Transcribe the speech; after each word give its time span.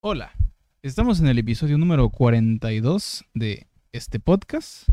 Hola, 0.00 0.30
estamos 0.80 1.18
en 1.18 1.26
el 1.26 1.40
episodio 1.40 1.76
número 1.76 2.08
42 2.10 3.24
de 3.34 3.66
este 3.90 4.20
podcast. 4.20 4.88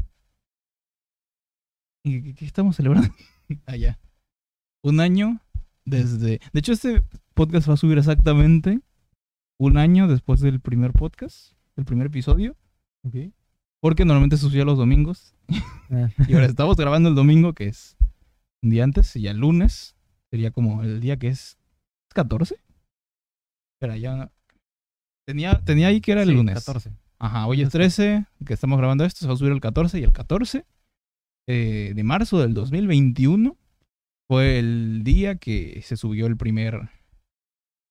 ¿Y 2.04 2.34
qué, 2.34 2.44
estamos 2.44 2.76
celebrando? 2.78 3.14
Allá. 3.68 4.00
Un 4.82 5.00
año 5.00 5.42
desde... 5.86 6.40
De 6.54 6.60
hecho, 6.60 6.74
este 6.74 7.04
podcast 7.36 7.70
va 7.70 7.76
a 7.76 7.78
subir 7.78 8.00
exactamente 8.00 8.80
un 9.60 9.78
año 9.78 10.08
después 10.08 10.40
del 10.40 10.60
primer 10.60 10.92
podcast, 10.92 11.54
el 11.76 11.86
primer 11.86 12.08
episodio. 12.08 12.56
Porque 13.82 14.06
normalmente 14.06 14.38
subía 14.38 14.66
los 14.66 14.80
domingos. 14.80 15.36
Y 16.28 16.34
ahora 16.34 16.48
estamos 16.48 16.78
grabando 16.78 17.10
el 17.10 17.16
domingo, 17.16 17.54
que 17.54 17.68
es 17.68 17.96
un 18.64 18.72
día 18.72 18.84
antes, 18.84 19.16
y 19.16 19.22
ya 19.22 19.32
el 19.32 19.38
lunes 19.38 19.96
sería 20.32 20.50
como 20.50 20.82
el 20.82 21.00
día 21.00 21.18
que 21.18 21.28
es 21.28 21.60
14. 22.16 22.56
Espera, 23.76 23.98
ya... 23.98 24.32
Tenía, 25.28 25.60
tenía 25.64 25.88
ahí 25.88 26.02
que 26.02 26.12
era 26.12 26.22
el 26.24 26.30
Sí, 26.30 26.36
lunes. 26.36 26.54
14. 26.56 26.92
Ajá, 27.20 27.48
hoy 27.48 27.62
es 27.62 27.70
13, 27.70 28.26
que 28.46 28.54
estamos 28.54 28.78
grabando 28.78 29.06
esto, 29.06 29.22
se 29.22 29.28
va 29.28 29.34
a 29.34 29.38
subir 29.38 29.52
el 29.52 29.62
14 29.62 30.00
y 30.00 30.04
el 30.04 30.12
14 30.12 30.66
eh, 31.48 31.94
de 31.96 32.04
marzo 32.04 32.40
del 32.40 32.54
2021 32.54 33.58
fue 34.30 34.60
el 34.60 35.04
día 35.04 35.36
que 35.36 35.82
se 35.84 35.98
subió 35.98 36.26
el 36.28 36.38
primer 36.38 36.90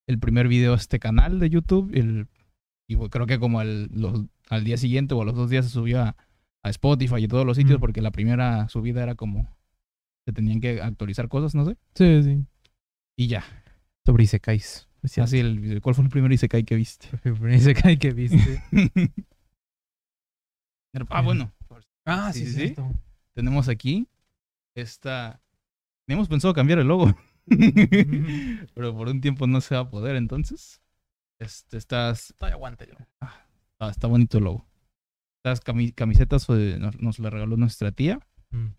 el 0.08 0.18
primer 0.18 0.48
video 0.48 0.74
a 0.74 0.76
este 0.76 0.98
canal 0.98 1.38
de 1.38 1.48
YouTube. 1.50 1.90
El, 1.94 2.28
y 2.88 2.96
creo 3.08 3.26
que 3.26 3.38
como 3.38 3.60
al, 3.60 3.86
los- 3.86 4.26
al 4.50 4.64
día 4.64 4.76
siguiente 4.76 5.14
o 5.14 5.22
a 5.22 5.24
los 5.24 5.34
dos 5.34 5.48
días 5.48 5.64
se 5.64 5.70
subió 5.70 6.02
a, 6.02 6.16
a 6.62 6.70
Spotify 6.70 7.16
y 7.24 7.28
todos 7.28 7.46
los 7.46 7.56
sitios 7.56 7.78
Mm. 7.78 7.80
porque 7.80 8.02
la 8.02 8.10
primera 8.10 8.68
subida 8.68 9.02
era 9.02 9.14
como 9.14 9.56
se 10.26 10.32
tenían 10.34 10.60
que 10.60 10.80
actualizar 10.82 11.28
cosas, 11.28 11.54
no 11.54 11.64
sé. 11.64 11.76
Sí, 11.94 12.22
sí. 12.22 12.44
Y 13.16 13.28
ya. 13.28 13.44
Sobre 14.06 14.24
Isekais. 14.24 14.86
Así, 15.20 15.38
el, 15.38 15.80
¿cuál 15.82 15.94
fue 15.94 16.04
el 16.04 16.10
primer 16.10 16.32
Isekai 16.32 16.64
que 16.64 16.76
viste? 16.76 17.08
Isekai 17.54 17.98
que 17.98 18.12
viste. 18.12 18.62
ah, 21.10 21.20
bueno. 21.22 21.52
ah, 22.06 22.32
Sí, 22.32 22.46
sí, 22.46 22.74
tenemos 23.34 23.68
aquí 23.68 24.06
esta... 24.76 25.40
Teníamos 26.06 26.28
pensado 26.28 26.52
cambiar 26.54 26.78
el 26.80 26.86
logo, 26.88 27.14
pero 28.74 28.94
por 28.94 29.08
un 29.08 29.20
tiempo 29.20 29.46
no 29.46 29.60
se 29.60 29.74
va 29.74 29.82
a 29.82 29.90
poder, 29.90 30.16
entonces. 30.16 30.82
Este, 31.40 31.78
estas... 31.78 32.34
Todavía 32.38 32.56
aguanta 32.56 32.84
yo. 32.86 32.94
ah, 33.20 33.88
está 33.90 34.06
bonito 34.06 34.38
el 34.38 34.44
logo. 34.44 34.66
Estas 35.42 35.62
cami- 35.64 35.94
camisetas 35.94 36.46
fue- 36.46 36.78
nos, 36.78 37.00
nos 37.00 37.18
la 37.18 37.30
regaló 37.30 37.56
nuestra 37.56 37.90
tía, 37.92 38.20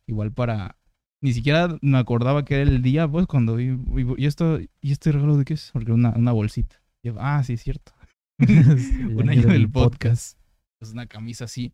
igual 0.08 0.32
para... 0.32 0.78
Ni 1.26 1.34
siquiera 1.34 1.76
me 1.82 1.98
acordaba 1.98 2.46
que 2.46 2.62
era 2.62 2.70
el 2.70 2.84
día, 2.84 3.08
pues, 3.08 3.26
cuando 3.26 3.56
vi... 3.56 3.72
vi- 3.72 4.14
¿Y, 4.16 4.28
esto, 4.28 4.60
¿y 4.60 4.92
este 4.92 5.12
regalo 5.12 5.38
de 5.38 5.44
qué 5.44 5.56
es? 5.56 5.72
Porque 5.74 5.92
una, 5.92 6.12
una 6.16 6.32
bolsita. 6.32 6.80
Yo, 7.04 7.16
ah, 7.18 7.44
sí, 7.44 7.54
es 7.54 7.64
cierto. 7.64 7.94
un 8.40 9.28
año 9.28 9.48
del 9.48 9.72
podcast. 9.72 10.38
Es 10.80 10.92
una 10.92 11.08
camisa 11.08 11.46
así, 11.46 11.74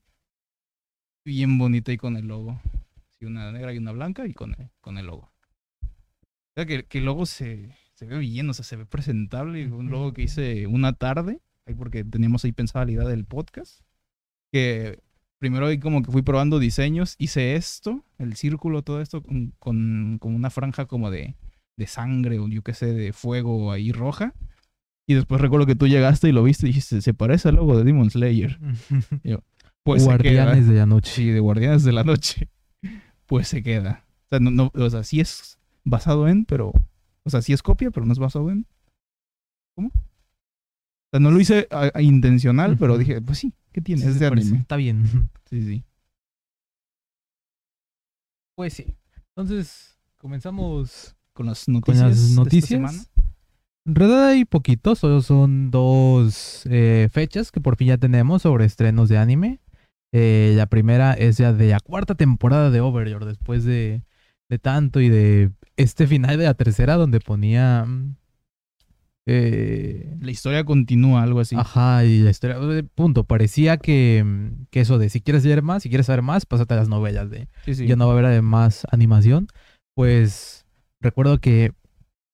bien 1.26 1.58
bonita 1.58 1.92
y 1.92 1.98
con 1.98 2.16
el 2.16 2.28
logo. 2.28 2.62
Sí, 3.10 3.26
una 3.26 3.52
negra 3.52 3.74
y 3.74 3.78
una 3.78 3.92
blanca 3.92 4.26
y 4.26 4.34
con 4.34 4.56
el, 4.58 4.70
con 4.80 4.98
el 4.98 5.08
logo. 5.08 5.30
O 5.84 6.54
sea, 6.56 6.66
que, 6.66 6.84
que 6.86 7.00
el 7.00 7.06
logo 7.06 7.26
se, 7.26 7.76
se 7.94 8.06
ve 8.06 8.20
bien, 8.20 8.50
o 8.50 8.54
sea, 8.54 8.64
se 8.64 8.78
ve 8.78 8.86
presentable. 8.86 9.62
y 9.62 9.66
Un 9.66 9.90
logo 9.92 10.14
que 10.14 10.22
hice 10.24 10.66
una 10.68 10.94
tarde, 10.94 11.42
ahí 11.68 11.76
porque 11.76 12.06
teníamos 12.06 12.46
ahí 12.46 12.54
pensada 12.54 12.86
la 12.86 12.92
idea 12.94 13.08
del 13.08 13.26
podcast. 13.26 13.82
Que 14.54 15.00
primero 15.42 15.66
ahí 15.66 15.80
como 15.80 16.03
que 16.03 16.11
fui 16.11 16.22
probando 16.22 16.59
diseños, 16.59 17.16
hice 17.17 17.56
esto, 17.56 18.06
el 18.20 18.36
círculo, 18.36 18.84
todo 18.84 19.02
esto, 19.02 19.23
con, 19.23 19.53
con, 19.58 20.17
con 20.20 20.36
una 20.36 20.52
franja 20.52 20.86
como 20.86 21.09
de, 21.09 21.36
de 21.78 21.88
sangre 21.88 22.38
o 22.38 22.48
yo 22.48 22.61
qué 22.61 22.75
sé, 22.75 22.94
de 22.94 23.11
fuego 23.11 23.72
ahí 23.72 23.92
roja. 23.92 24.36
Y 25.09 25.16
después 25.16 25.42
recuerdo 25.42 25.66
que 25.66 25.75
tú 25.75 25.88
llegaste 25.88 26.30
y 26.30 26.31
lo 26.31 26.44
viste 26.44 26.67
y 26.67 26.70
dijiste, 26.70 27.02
se 27.02 27.14
parece 27.16 27.50
al 27.50 27.56
logo 27.56 27.75
de 27.75 27.83
Demon 27.83 28.09
Slayer. 28.11 28.59
Pues 29.83 30.03
se 30.03 30.09
queda. 30.20 30.44
Guardianes 30.44 30.67
de 30.67 30.75
la 30.75 30.86
noche. 30.86 31.11
Sí, 31.11 31.25
de 31.31 31.39
Guardianes 31.39 31.83
de 31.83 31.92
la 31.92 32.03
Noche. 32.03 32.48
Pues 33.26 33.48
se 33.48 33.64
queda. 33.64 34.05
O 34.26 34.30
sea, 34.30 34.39
no, 34.39 34.52
no, 34.52 34.71
o 34.76 34.89
sea, 34.92 35.04
sí 35.04 35.20
es 35.21 35.58
basado 35.83 36.27
en, 36.27 36.45
pero. 36.45 36.71
O 37.23 37.30
sea, 37.32 37.42
sí 37.42 37.52
es 37.54 37.64
copia, 37.64 37.89
pero 37.89 38.05
no 38.05 38.14
es 38.14 38.20
basado 38.20 38.52
en. 38.52 38.67
¿Cómo? 39.76 39.87
O 39.87 41.10
sea, 41.11 41.20
no 41.20 41.32
lo 41.32 41.39
hice 41.39 41.67
a- 41.71 41.89
a 41.95 42.02
intencional, 42.04 42.77
pero 42.77 42.98
dije, 42.99 43.21
pues 43.21 43.39
sí, 43.39 43.54
¿qué 43.71 43.82
tiene? 43.82 44.02
Sí, 44.02 44.08
es 44.09 44.20
de 44.20 44.27
anime. 44.27 44.58
Está 44.59 44.76
bien. 44.76 45.04
Sí, 45.49 45.61
sí. 45.64 45.83
Pues 48.55 48.73
sí. 48.73 48.95
Entonces, 49.36 49.98
comenzamos 50.17 51.15
Con 51.33 51.45
las 51.48 51.65
con 51.65 51.73
noticias. 51.76 52.04
las 52.08 52.17
de 52.17 52.26
esta 52.26 52.36
noticias. 52.42 53.11
En 53.86 53.95
realidad 53.95 54.27
hay 54.27 54.45
poquito, 54.45 54.95
solo 54.95 55.21
son 55.21 55.71
dos 55.71 56.65
eh, 56.70 57.10
fechas 57.11 57.52
que 57.52 57.60
por 57.60 57.76
fin 57.77 57.87
ya 57.89 57.98
tenemos 57.98 58.43
sobre 58.43 58.65
estrenos 58.65 59.10
de 59.10 59.17
anime. 59.17 59.60
Eh, 60.14 60.54
la 60.55 60.67
primera 60.67 61.14
es 61.14 61.37
ya 61.37 61.52
de 61.52 61.70
la 61.70 61.80
cuarta 61.80 62.15
temporada 62.15 62.70
de 62.70 62.80
Overlord, 62.81 63.26
después 63.26 63.64
de, 63.64 64.04
de 64.49 64.60
tanto 64.60 64.99
y 65.02 65.10
de 65.10 65.52
este 65.77 66.05
final 66.05 66.37
de 66.37 66.43
la 66.45 66.54
tercera 66.54 66.95
donde 66.95 67.20
ponía... 67.20 67.86
eh, 69.27 70.17
La 70.20 70.32
historia 70.32 70.64
continúa, 70.64 71.23
algo 71.23 71.39
así. 71.39 71.55
Ajá, 71.55 72.04
y 72.05 72.20
la 72.20 72.32
historia, 72.32 72.58
eh, 72.77 72.83
punto, 72.83 73.23
parecía 73.23 73.77
que, 73.77 74.23
mm, 74.26 74.65
que 74.71 74.82
eso 74.82 74.98
de 74.98 75.09
si 75.09 75.21
quieres 75.21 75.45
leer 75.45 75.61
más, 75.61 75.83
si 75.83 75.89
quieres 75.89 76.08
saber 76.08 76.21
más, 76.21 76.45
pásate 76.45 76.73
a 76.73 76.77
las 76.77 76.89
novelas 76.89 77.30
de 77.30 77.48
Sí, 77.65 77.76
sí. 77.76 77.87
ya 77.87 77.95
no 77.95 78.05
va 78.08 78.11
a 78.11 78.14
haber 78.14 78.26
además 78.26 78.86
animación. 78.92 79.48
Pues 79.95 80.65
recuerdo 80.99 81.39
que 81.39 81.71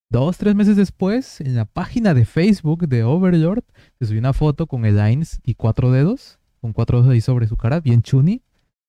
dos, 0.09 0.37
tres 0.37 0.55
meses 0.55 0.75
después, 0.77 1.41
en 1.41 1.55
la 1.55 1.65
página 1.65 2.13
de 2.13 2.25
Facebook 2.25 2.87
de 2.87 3.03
Overlord, 3.03 3.63
se 3.99 4.05
subió 4.07 4.19
una 4.19 4.33
foto 4.33 4.67
con 4.67 4.85
el 4.85 4.95
Lines 4.97 5.41
y 5.43 5.55
cuatro 5.55 5.91
dedos, 5.91 6.39
con 6.61 6.73
cuatro 6.73 6.99
dedos 7.01 7.13
ahí 7.13 7.21
sobre 7.21 7.47
su 7.47 7.57
cara, 7.57 7.79
bien 7.81 8.01
chuni. 8.01 8.41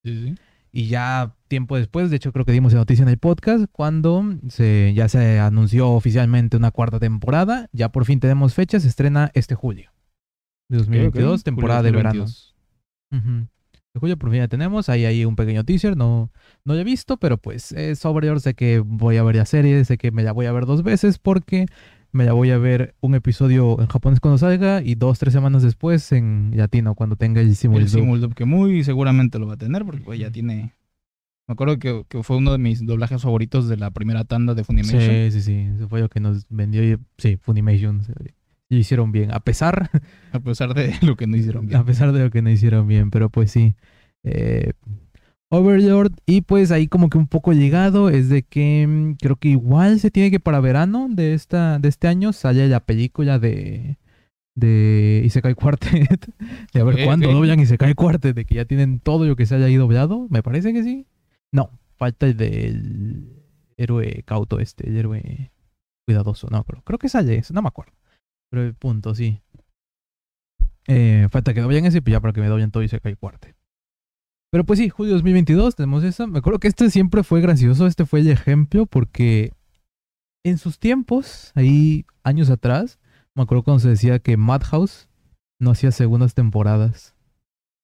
Sí, 0.03 0.15
sí. 0.27 0.35
Y 0.71 0.87
ya 0.87 1.35
tiempo 1.47 1.77
después, 1.77 2.09
de 2.09 2.15
hecho 2.17 2.31
creo 2.31 2.45
que 2.45 2.51
dimos 2.51 2.73
la 2.73 2.79
noticia 2.79 3.03
en 3.03 3.09
el 3.09 3.17
podcast, 3.17 3.65
cuando 3.71 4.23
se, 4.49 4.93
ya 4.95 5.09
se 5.09 5.39
anunció 5.39 5.89
oficialmente 5.91 6.57
una 6.57 6.71
cuarta 6.71 6.99
temporada, 6.99 7.69
ya 7.71 7.89
por 7.91 8.05
fin 8.05 8.19
tenemos 8.19 8.53
fecha, 8.53 8.79
se 8.79 8.87
estrena 8.87 9.31
este 9.33 9.55
julio 9.55 9.91
de 10.69 10.77
2022, 10.77 11.31
Ok, 11.31 11.37
ok. 11.39 11.43
temporada 11.43 11.81
de 11.83 11.91
verano. 11.91 12.19
2022. 12.19 12.55
Ujú. 13.11 13.47
De 13.91 13.99
julio 13.99 14.17
por 14.17 14.29
fin 14.29 14.39
ya 14.41 14.47
tenemos. 14.47 14.87
Ahí 14.87 15.05
hay 15.05 15.25
un 15.25 15.35
pequeño 15.35 15.63
teaser. 15.63 15.97
No, 15.97 16.31
no 16.63 16.73
lo 16.75 16.79
he 16.79 16.83
visto, 16.83 17.17
pero 17.17 17.37
pues 17.37 17.71
es 17.71 18.05
Overlord. 18.05 18.39
Sé 18.41 18.53
que 18.53 18.77
voy 18.79 19.17
a 19.17 19.23
ver 19.23 19.37
la 19.37 19.47
serie. 19.47 19.83
Sé 19.83 19.97
que 19.97 20.11
me 20.11 20.21
la 20.21 20.31
voy 20.31 20.45
a 20.45 20.51
ver 20.51 20.67
dos 20.67 20.83
veces 20.83 21.17
porque 21.17 21.65
me 22.11 22.25
la 22.25 22.33
voy 22.33 22.51
a 22.51 22.57
ver 22.57 22.95
un 23.01 23.15
episodio 23.15 23.79
en 23.79 23.87
japonés 23.87 24.19
cuando 24.19 24.37
salga 24.37 24.81
y 24.81 24.95
dos, 24.95 25.19
tres 25.19 25.33
semanas 25.33 25.63
después 25.63 26.11
en 26.11 26.51
latino 26.55 26.95
cuando 26.95 27.15
tenga 27.15 27.41
el 27.41 27.49
El 27.49 27.55
simuldub. 27.55 27.89
Simuldub, 27.89 28.33
que 28.33 28.45
muy 28.45 28.83
seguramente 28.83 29.37
lo 29.39 29.47
va 29.47 29.53
a 29.53 29.57
tener, 29.57 29.85
porque 29.85 30.01
pues, 30.01 30.19
ya 30.19 30.31
tiene. 30.31 30.73
Me 31.47 31.53
acuerdo 31.53 31.79
que, 31.79 32.03
que 32.07 32.21
fue 32.21 32.37
uno 32.37 32.51
de 32.51 32.57
mis 32.59 32.85
doblajes 32.85 33.21
favoritos 33.21 33.67
de 33.67 33.77
la 33.77 33.89
primera 33.91 34.23
tanda 34.23 34.53
de 34.53 34.63
Funimation. 34.63 35.01
Sí, 35.01 35.31
sí, 35.31 35.41
sí. 35.41 35.67
Eso 35.75 35.87
fue 35.89 35.99
lo 36.01 36.09
que 36.09 36.19
nos 36.19 36.45
vendió. 36.49 36.83
y- 36.83 36.97
Sí, 37.17 37.37
Funimation. 37.37 38.01
Lo 38.69 38.77
hicieron 38.77 39.11
bien. 39.11 39.31
A 39.33 39.39
pesar 39.39 39.89
A 40.31 40.39
pesar 40.39 40.75
de 40.75 40.93
lo 41.01 41.15
que 41.15 41.25
no 41.25 41.35
hicieron 41.37 41.65
bien. 41.67 41.79
A 41.79 41.83
pesar 41.85 42.11
de 42.11 42.19
lo 42.23 42.29
que 42.29 42.41
no 42.43 42.51
hicieron 42.51 42.87
bien, 42.87 43.09
pero 43.09 43.29
pues 43.31 43.49
sí. 43.51 43.73
Eh, 44.23 44.73
Overlord, 45.51 46.13
y 46.27 46.41
pues 46.41 46.71
ahí 46.71 46.87
como 46.87 47.09
que 47.09 47.17
un 47.17 47.27
poco 47.27 47.53
llegado 47.53 48.09
es 48.09 48.29
de 48.29 48.43
que 48.43 48.85
mm, 48.87 49.13
creo 49.15 49.35
que 49.37 49.49
igual 49.49 49.99
se 49.99 50.11
tiene 50.11 50.29
que 50.29 50.39
para 50.39 50.59
verano 50.59 51.07
de 51.09 51.33
esta 51.33 51.79
de 51.79 51.89
este 51.89 52.07
año 52.07 52.33
sale 52.33 52.67
la 52.67 52.81
película 52.81 53.39
de 53.39 53.97
de 54.55 55.21
Isekai 55.25 55.55
Quartet. 55.55 56.33
De 56.73 56.81
a 56.81 56.83
ver 56.83 56.95
Ok, 56.95 57.01
cuándo 57.05 57.29
ok. 57.29 57.33
doblan 57.33 57.59
Isekai 57.59 57.93
Quartet, 57.95 58.35
de 58.35 58.45
que 58.45 58.55
ya 58.55 58.65
tienen 58.65 58.99
todo 58.99 59.25
lo 59.25 59.35
que 59.35 59.45
se 59.45 59.55
haya 59.55 59.65
ahí 59.65 59.75
doblado, 59.75 60.27
me 60.29 60.43
parece 60.43 60.73
que 60.73 60.83
sí. 60.83 61.07
No, 61.51 61.71
falta 61.97 62.25
el 62.27 62.35
del 62.37 63.43
héroe 63.77 64.23
cauto 64.25 64.59
este, 64.59 64.87
el 64.89 64.97
héroe 64.97 65.51
cuidadoso, 66.05 66.47
no, 66.51 66.63
creo, 66.65 66.81
creo 66.83 66.99
que 66.99 67.09
sale 67.09 67.37
eso, 67.37 67.53
no 67.53 67.61
me 67.61 67.69
acuerdo. 67.69 67.93
Pero 68.51 68.63
el 68.63 68.73
punto, 68.75 69.15
sí. 69.15 69.41
Eh, 70.87 71.27
falta 71.31 71.53
que 71.53 71.61
doblen 71.61 71.85
ese 71.85 71.99
y 71.99 72.01
pues 72.01 72.11
ya 72.11 72.19
para 72.19 72.33
que 72.33 72.41
me 72.41 72.47
doblen 72.47 72.71
todo 72.71 72.83
y 72.83 72.87
se 72.89 72.99
cae 72.99 73.15
cuarte. 73.15 73.55
Pero 74.51 74.63
pues 74.65 74.79
sí, 74.79 74.89
julio 74.89 75.13
2022 75.13 75.75
tenemos 75.75 76.03
eso. 76.03 76.27
Me 76.27 76.39
acuerdo 76.39 76.59
que 76.59 76.67
este 76.67 76.89
siempre 76.89 77.23
fue 77.23 77.41
gracioso. 77.41 77.85
Este 77.85 78.05
fue 78.05 78.21
el 78.21 78.29
ejemplo 78.29 78.85
porque 78.85 79.53
en 80.43 80.57
sus 80.57 80.79
tiempos, 80.79 81.51
ahí 81.55 82.05
años 82.23 82.49
atrás, 82.49 82.99
me 83.35 83.43
acuerdo 83.43 83.63
cuando 83.63 83.79
se 83.79 83.89
decía 83.89 84.19
que 84.19 84.37
Madhouse 84.37 85.07
no 85.59 85.71
hacía 85.71 85.91
segundas 85.91 86.33
temporadas. 86.33 87.15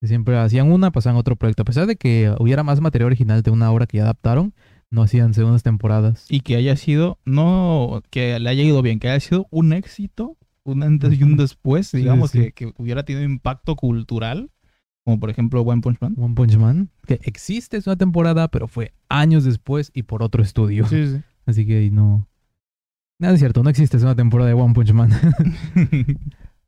Siempre 0.02 0.38
hacían 0.38 0.72
una, 0.72 0.92
pasaban 0.92 1.18
a 1.18 1.20
otro 1.20 1.36
proyecto. 1.36 1.64
A 1.64 1.66
pesar 1.66 1.88
de 1.88 1.96
que 1.96 2.34
hubiera 2.40 2.64
más 2.64 2.82
material 2.82 3.08
original 3.08 3.42
de 3.42 3.52
una 3.52 3.72
obra 3.72 3.88
que 3.88 3.98
ya 3.98 4.04
adaptaron, 4.04 4.54
no 4.92 5.04
hacían 5.04 5.34
segundas 5.34 5.64
temporadas. 5.64 6.26
Y 6.30 6.42
que 6.42 6.56
haya 6.56 6.76
sido, 6.76 7.20
no 7.26 8.02
que 8.10 8.40
le 8.40 8.50
haya 8.50 8.64
ido 8.64 8.82
bien, 8.82 9.00
que 9.00 9.10
haya 9.10 9.20
sido 9.20 9.48
un 9.52 9.74
éxito, 9.74 10.38
un 10.64 10.84
antes 10.84 11.20
y 11.20 11.24
un 11.24 11.38
después, 11.38 11.88
Sí, 11.88 11.98
digamos, 11.98 12.32
sí. 12.32 12.40
Que, 12.40 12.52
que 12.52 12.74
hubiera 12.78 13.04
tenido 13.04 13.24
impacto 13.24 13.76
cultural, 13.76 14.52
como 15.06 15.20
por 15.20 15.30
ejemplo 15.30 15.62
One 15.62 15.82
Punch 15.82 16.02
Man. 16.02 16.16
One 16.18 16.34
Punch 16.34 16.58
Man, 16.58 16.90
que 17.06 17.20
existe, 17.24 17.78
es 17.78 17.86
una 17.86 17.96
temporada, 17.96 18.48
pero 18.50 18.68
fue 18.68 18.92
años 19.08 19.44
después 19.44 19.92
y 19.94 20.04
por 20.04 20.24
otro 20.24 20.42
estudio. 20.44 20.88
Sí, 20.88 21.08
sí. 21.08 21.22
Así 21.46 21.66
que 21.66 21.78
ahí 21.78 21.92
no. 21.92 22.28
Nada 23.20 23.36
es 23.36 23.40
cierto, 23.40 23.64
no 23.64 23.70
existe, 23.70 23.98
es 23.98 24.04
una 24.04 24.16
temporada 24.16 24.50
de 24.50 24.56
One 24.56 24.74
Punch 24.74 24.92
Man. 24.92 25.12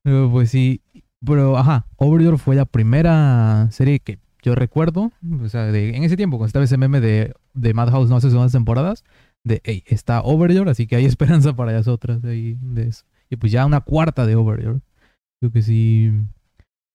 Pero, 0.03 0.31
pues 0.31 0.51
sí. 0.51 0.81
Pero, 1.25 1.57
ajá, 1.57 1.87
Overlord 1.97 2.37
fue 2.37 2.55
la 2.55 2.65
primera 2.65 3.67
serie 3.71 3.99
que 3.99 4.19
yo 4.43 4.55
recuerdo. 4.55 5.11
O 5.41 5.49
sea, 5.49 5.63
de, 5.65 5.97
en 5.97 6.03
ese 6.03 6.15
tiempo, 6.15 6.37
cuando 6.37 6.47
estaba 6.47 6.63
ese 6.63 6.77
meme 6.77 7.01
de, 7.01 7.33
de 7.53 7.73
Madhouse 7.73 8.09
no 8.09 8.15
hace 8.15 8.27
unas 8.27 8.53
temporadas, 8.53 9.03
de, 9.43 9.61
hey, 9.65 9.83
está 9.87 10.21
Overlord, 10.21 10.69
así 10.69 10.87
que 10.87 10.95
hay 10.95 11.05
esperanza 11.05 11.55
para 11.55 11.73
las 11.73 11.87
otras 11.87 12.21
de, 12.21 12.31
ahí, 12.31 12.57
de 12.61 12.83
eso. 12.83 13.03
Y 13.29 13.35
pues 13.35 13.51
ya 13.51 13.65
una 13.65 13.81
cuarta 13.81 14.25
de 14.25 14.35
Overlord. 14.35 14.79
Creo 15.39 15.51
que 15.51 15.61
sí. 15.63 16.13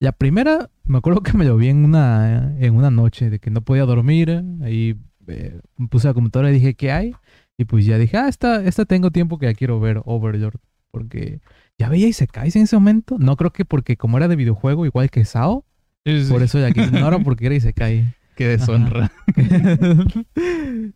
La 0.02 0.10
primera, 0.10 0.68
me 0.82 0.98
acuerdo 0.98 1.20
que 1.20 1.32
me 1.34 1.44
lo 1.44 1.56
vi 1.56 1.68
en 1.68 1.84
una, 1.84 2.56
en 2.58 2.74
una 2.74 2.90
noche, 2.90 3.30
de 3.30 3.38
que 3.38 3.52
no 3.52 3.60
podía 3.62 3.84
dormir. 3.84 4.42
Ahí 4.60 4.96
eh, 5.28 5.60
puse 5.90 6.08
la 6.08 6.14
computadora 6.14 6.50
y 6.50 6.54
dije, 6.54 6.74
¿qué 6.74 6.90
hay? 6.90 7.14
Y 7.56 7.66
pues 7.66 7.86
ya 7.86 7.98
dije, 7.98 8.16
ah, 8.16 8.26
esta, 8.26 8.64
esta 8.64 8.84
tengo 8.84 9.12
tiempo 9.12 9.38
que 9.38 9.46
ya 9.46 9.54
quiero 9.54 9.78
ver 9.78 10.02
Overlord. 10.04 10.58
Porque 10.90 11.38
ya 11.78 11.88
veía 11.88 12.08
y 12.08 12.12
se 12.14 12.26
cae 12.26 12.50
en 12.52 12.62
ese 12.62 12.74
momento. 12.74 13.16
No 13.20 13.36
creo 13.36 13.52
que 13.52 13.64
porque 13.64 13.96
como 13.96 14.16
era 14.16 14.26
de 14.26 14.34
videojuego, 14.34 14.86
igual 14.86 15.08
que 15.08 15.24
Sao. 15.24 15.64
Sí, 16.04 16.24
sí. 16.24 16.32
Por 16.32 16.42
eso 16.42 16.58
ya 16.58 16.72
que 16.72 16.84
no 16.90 17.06
era 17.06 17.20
porque 17.20 17.46
era 17.46 17.54
y 17.54 17.60
se 17.60 17.72
cae. 17.72 18.16
Qué 18.34 18.48
deshonra. 18.48 19.12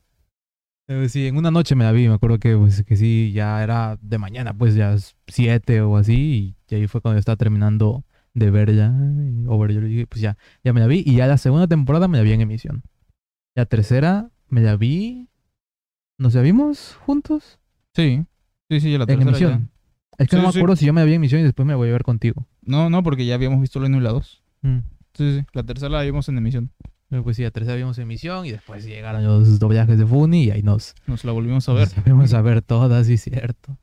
Eh, 0.89 1.09
sí, 1.09 1.27
en 1.27 1.37
una 1.37 1.51
noche 1.51 1.75
me 1.75 1.83
la 1.83 1.91
vi, 1.91 2.07
me 2.07 2.15
acuerdo 2.15 2.39
que, 2.39 2.57
pues, 2.57 2.85
que 2.85 2.97
sí, 2.97 3.33
ya 3.33 3.61
era 3.61 3.99
de 4.01 4.19
mañana, 4.19 4.55
pues 4.55 4.77
ya 4.77 4.95
siete 5.27 5.81
o 5.81 5.97
así, 5.97 6.55
y, 6.71 6.75
ahí 6.77 6.87
fue 6.87 7.01
cuando 7.01 7.17
yo 7.17 7.19
estaba 7.19 7.35
terminando 7.35 8.05
de 8.37 8.51
ver 8.51 8.75
ya, 8.75 8.93
y 8.93 9.47
Overlord, 9.47 10.07
pues 10.09 10.21
ya, 10.21 10.37
ya 10.63 10.75
me 10.75 10.81
la 10.81 10.87
vi, 10.87 11.03
y 11.05 11.17
ya 11.17 11.27
la 11.27 11.39
segunda 11.39 11.67
temporada 11.67 12.07
me 12.07 12.19
la 12.19 12.23
vi 12.25 12.33
en 12.33 12.43
emisión. 12.43 12.83
La 13.55 13.65
tercera 13.65 14.31
me 14.49 14.61
la 14.61 14.77
vi, 14.77 15.31
¿nos 16.19 16.35
la 16.35 16.43
vimos 16.43 16.99
juntos? 17.01 17.59
Sí, 17.95 18.25
sí, 18.69 18.81
sí, 18.81 18.93
ya 18.93 18.99
la 18.99 19.05
En 19.05 19.09
tercera 19.09 19.31
emisión. 19.31 19.71
Es 20.19 20.29
que 20.29 20.37
Sí, 20.37 20.41
no 20.43 20.49
me 20.49 20.53
sí. 20.53 20.59
acuerdo 20.59 20.77
si 20.77 20.85
yo 20.85 20.93
me 20.93 21.01
la 21.01 21.07
vi 21.07 21.13
en 21.13 21.17
emisión 21.17 21.41
y 21.41 21.45
después 21.45 21.67
me 21.67 21.75
voy 21.75 21.89
a 21.89 21.93
ver 21.93 22.03
contigo. 22.03 22.47
No, 22.61 22.91
no, 22.91 23.03
porque 23.03 23.25
ya 23.25 23.35
habíamos 23.35 23.61
visto 23.61 23.81
la 23.81 23.87
1 23.87 23.99
y 23.99 24.01
la 24.03 24.11
2. 24.11 24.43
Mm. 24.61 24.79
Sí, 25.15 25.39
sí, 25.39 25.47
la 25.55 25.63
tercera 25.63 25.89
la 25.91 26.03
vimos 26.03 26.29
en 26.29 26.37
emisión. 26.37 26.71
Pues 27.09 27.37
sí, 27.37 27.43
la 27.43 27.51
tercera 27.51 27.77
vimos 27.77 27.97
en 27.97 28.03
emisión 28.03 28.45
y 28.45 28.51
después 28.51 28.85
llegaron 28.85 29.25
los 29.25 29.59
doblajes 29.59 29.97
de 29.99 30.05
Funny 30.07 30.45
y 30.45 30.51
ahí 30.51 30.63
nos, 30.63 30.95
Nos 31.07 31.25
la 31.25 31.33
volvimos 31.33 31.67
a 31.71 31.73
ver. 31.73 31.87
Nos 31.89 32.05
volvimos 32.05 32.35
a 32.35 32.43
ver 32.43 32.61
todas, 32.61 33.07
sí, 33.07 33.17
cierto. 33.17 33.79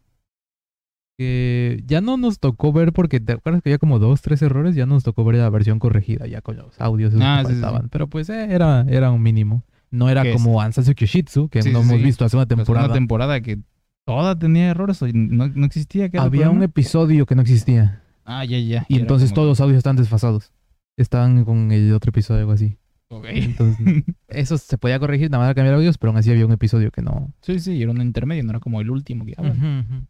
Que 1.18 1.84
ya 1.86 2.02
no 2.02 2.18
nos 2.18 2.40
tocó 2.40 2.74
ver 2.74 2.92
porque 2.92 3.20
te 3.20 3.34
acuerdas 3.34 3.62
que 3.62 3.70
había 3.70 3.78
como 3.78 4.00
dos, 4.00 4.22
tres 4.22 4.42
errores, 4.42 4.76
ya 4.76 4.86
nos 4.88 5.04
tocó 5.04 5.24
ver 5.24 5.36
la 5.36 5.50
versión 5.50 5.78
corregida 5.80 6.26
ya 6.26 6.42
con 6.42 6.58
los 6.58 6.80
audios 6.82 7.14
Ah, 7.22 7.44
que 7.46 7.54
sí, 7.54 7.62
sí. 7.62 7.68
Pero 7.92 8.08
pues 8.08 8.30
eh, 8.30 8.48
era, 8.50 8.84
era 8.90 9.12
un 9.12 9.22
mínimo. 9.22 9.64
No 9.92 10.10
era 10.10 10.24
como 10.34 10.60
Ansatsu 10.60 10.96
Kyoshitsu, 10.96 11.50
que 11.50 11.62
Sí, 11.62 11.72
no 11.72 11.82
hemos 11.82 12.02
visto 12.02 12.26
hace 12.26 12.36
una 12.36 12.46
La 12.46 12.48
segunda 12.48 12.64
temporada. 12.66 12.94
temporada 12.96 13.42
que 13.42 13.60
toda 14.06 14.38
tenía 14.40 14.70
errores 14.70 15.00
o 15.04 15.08
no, 15.14 15.48
no 15.50 15.66
existía. 15.68 16.10
¿qué 16.10 16.18
era 16.18 16.24
el 16.24 16.28
Había 16.30 16.50
un 16.50 16.64
episodio 16.64 17.28
que 17.28 17.36
no 17.36 17.44
existía. 17.44 18.02
Ah, 18.26 18.44
ya, 18.44 18.58
ya. 18.58 18.86
Y 18.90 18.98
entonces 19.00 19.30
como- 19.30 19.36
todos 19.36 19.48
los 19.50 19.62
audios 19.62 19.78
están 19.78 19.96
desfasados. 19.96 20.52
Estaban 20.98 21.46
con 21.46 21.72
el 21.72 21.94
otro 21.94 22.10
episodio 22.10 22.40
o 22.40 22.42
algo 22.42 22.52
así. 22.54 22.78
Ok. 23.10 23.26
Entonces, 23.30 24.04
eso 24.28 24.58
se 24.58 24.78
podía 24.80 24.98
corregir, 24.98 25.30
nada 25.30 25.46
más 25.46 25.54
cambiar 25.54 25.76
audios, 25.76 26.00
pero 26.00 26.10
aún 26.10 26.18
así 26.18 26.32
había 26.32 26.46
un 26.48 26.52
episodio 26.54 26.90
que 26.90 27.04
no, 27.04 27.32
sí, 27.42 27.60
sí, 27.60 27.80
era 27.80 27.92
un 27.92 28.02
intermedio, 28.02 28.44
no 28.44 28.50
era 28.50 28.60
como 28.60 28.82
el 28.82 28.90
último 28.90 29.26
que 29.26 29.36
hablan. 29.38 29.58
Ujú, 29.58 29.94
ujú. 29.96 30.06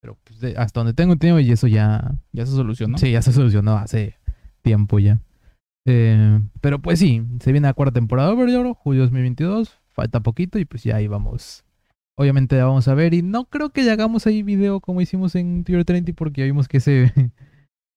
Pero 0.00 0.16
pues, 0.24 0.40
de- 0.40 0.56
hasta 0.56 0.80
donde 0.80 0.94
tengo 0.94 1.12
entendido 1.12 1.40
y 1.40 1.50
eso 1.52 1.66
ya... 1.66 2.14
Ya 2.32 2.46
se 2.46 2.52
solucionó. 2.52 2.98
Sí, 2.98 3.10
ya 3.12 3.22
se 3.22 3.32
solucionó 3.32 3.76
hace 3.76 4.16
tiempo 4.62 4.98
ya. 4.98 5.20
Eh, 5.86 6.40
pero 6.60 6.78
pues 6.78 6.98
sí, 6.98 7.22
se 7.40 7.52
viene 7.52 7.68
la 7.68 7.74
cuarta 7.74 7.94
temporada 7.94 8.28
de 8.28 8.34
Overlord, 8.34 8.74
julio 8.74 9.02
2022. 9.02 9.78
Falta 9.88 10.20
poquito 10.20 10.58
y 10.58 10.64
pues 10.64 10.84
ya 10.84 10.96
ahí 10.96 11.06
vamos. 11.06 11.64
Obviamente 12.16 12.56
la 12.56 12.64
vamos 12.66 12.86
a 12.88 12.94
ver 12.94 13.14
y 13.14 13.22
no 13.22 13.46
creo 13.46 13.70
que 13.70 13.84
ya 13.84 13.92
hagamos 13.92 14.26
ahí 14.26 14.42
video 14.42 14.80
como 14.80 15.00
hicimos 15.00 15.34
en 15.34 15.64
Tier 15.64 15.84
30 15.84 16.12
porque 16.14 16.40
ya 16.42 16.44
vimos 16.46 16.68
que 16.68 16.78
ese... 16.78 17.12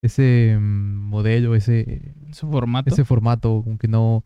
Ese 0.03 0.57
mm, 0.59 0.97
modelo, 1.07 1.55
ese, 1.55 2.13
Ese 2.29 2.45
formato 2.45 2.89
ese 2.89 3.05
formato, 3.05 3.61
como 3.63 3.77
que 3.77 3.87
no... 3.87 4.25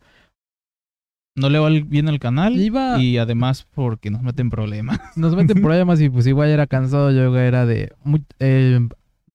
no 1.38 1.48
le 1.48 1.58
va 1.58 1.70
bien 1.70 2.08
al 2.08 2.18
canal 2.18 2.56
Iba- 2.56 3.00
y 3.02 3.18
además 3.18 3.66
porque 3.74 4.10
nos 4.10 4.22
meten 4.22 4.50
problemas. 4.50 4.98
nos 5.16 5.34
meten 5.36 5.62
problemas 5.62 6.00
y 6.00 6.08
pues 6.10 6.26
igual 6.26 6.48
era 6.50 6.66
cansado, 6.66 7.10
yo 7.12 7.36
era 7.38 7.64
de... 7.66 7.92
muy- 8.04 8.24
eh, 8.40 8.80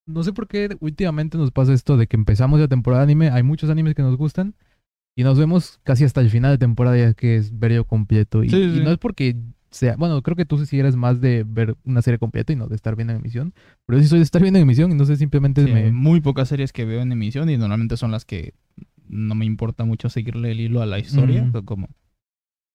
no 0.06 0.24
sé 0.24 0.34
por 0.34 0.48
qué 0.48 0.76
últimamente 0.82 1.38
nos 1.38 1.52
pasa 1.52 1.74
esto 1.74 1.96
de 1.98 2.08
que 2.08 2.18
empezamos 2.18 2.60
la 2.60 2.68
temporada 2.68 3.02
de 3.06 3.12
anime, 3.12 3.30
hay 3.30 3.44
muchos 3.44 3.70
animes 3.70 3.96
que 3.96 4.02
nos 4.02 4.18
gustan 4.18 4.54
y 5.16 5.24
nos 5.24 5.38
vemos 5.40 5.80
casi 5.84 6.04
hasta 6.04 6.22
el 6.22 6.30
final 6.30 6.52
de 6.52 6.58
temporada 6.58 6.98
ya 6.98 7.14
que 7.14 7.38
es 7.38 7.58
ver 7.58 7.86
completo. 7.86 8.44
Y, 8.44 8.50
Sí, 8.50 8.58
y 8.58 8.78
sí. 8.78 8.82
no 8.84 8.92
es 8.92 8.98
porque 8.98 9.36
sea... 9.70 9.96
Bueno, 9.96 10.22
creo 10.22 10.36
que 10.36 10.46
tú 10.46 10.64
sí 10.66 10.80
eres 10.80 10.96
más 10.96 11.22
de 11.22 11.46
ver 11.48 11.76
una 11.86 12.02
serie 12.02 12.18
completa 12.18 12.52
y 12.52 12.56
no 12.56 12.68
de 12.68 12.76
estar 12.76 12.96
viendo 12.96 13.14
en 13.14 13.20
emisión, 13.20 13.54
pero 13.86 13.98
yo 14.00 14.04
sí 14.04 14.10
soy 14.10 14.20
de 14.20 14.24
estar 14.26 14.42
viendo 14.42 14.58
en 14.60 14.64
emisión 14.64 14.92
y 14.92 14.96
no 14.96 15.06
sé, 15.06 15.16
simplemente 15.16 15.64
Sí, 15.66 15.72
me... 15.72 15.92
Muy 15.92 16.20
pocas 16.20 16.50
series 16.50 16.74
que 16.74 16.84
veo 16.86 17.02
en 17.02 17.12
emisión 17.12 17.50
y 17.50 17.58
normalmente 17.58 17.96
son 17.96 18.12
las 18.12 18.26
que 18.26 18.54
no 19.08 19.36
me 19.36 19.46
importa 19.46 19.86
mucho 19.86 20.10
seguirle 20.10 20.52
el 20.52 20.60
hilo 20.62 20.82
a 20.82 20.86
la 20.86 21.00
historia. 21.00 21.50
O 21.54 21.64
Como 21.64 21.88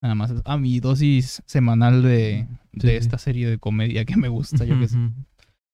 nada 0.02 0.14
más 0.14 0.30
es, 0.30 0.42
ah, 0.44 0.56
mi 0.58 0.78
dosis 0.80 1.42
semanal 1.46 2.02
de, 2.02 2.46
Sí, 2.75 2.86
de 2.86 2.96
esta 2.96 3.19
serie 3.19 3.48
de 3.48 3.58
comedia 3.58 4.04
que 4.04 4.16
me 4.16 4.28
gusta. 4.28 4.64
Yo 4.64 4.78
que 4.78 4.88
sé. 4.88 4.98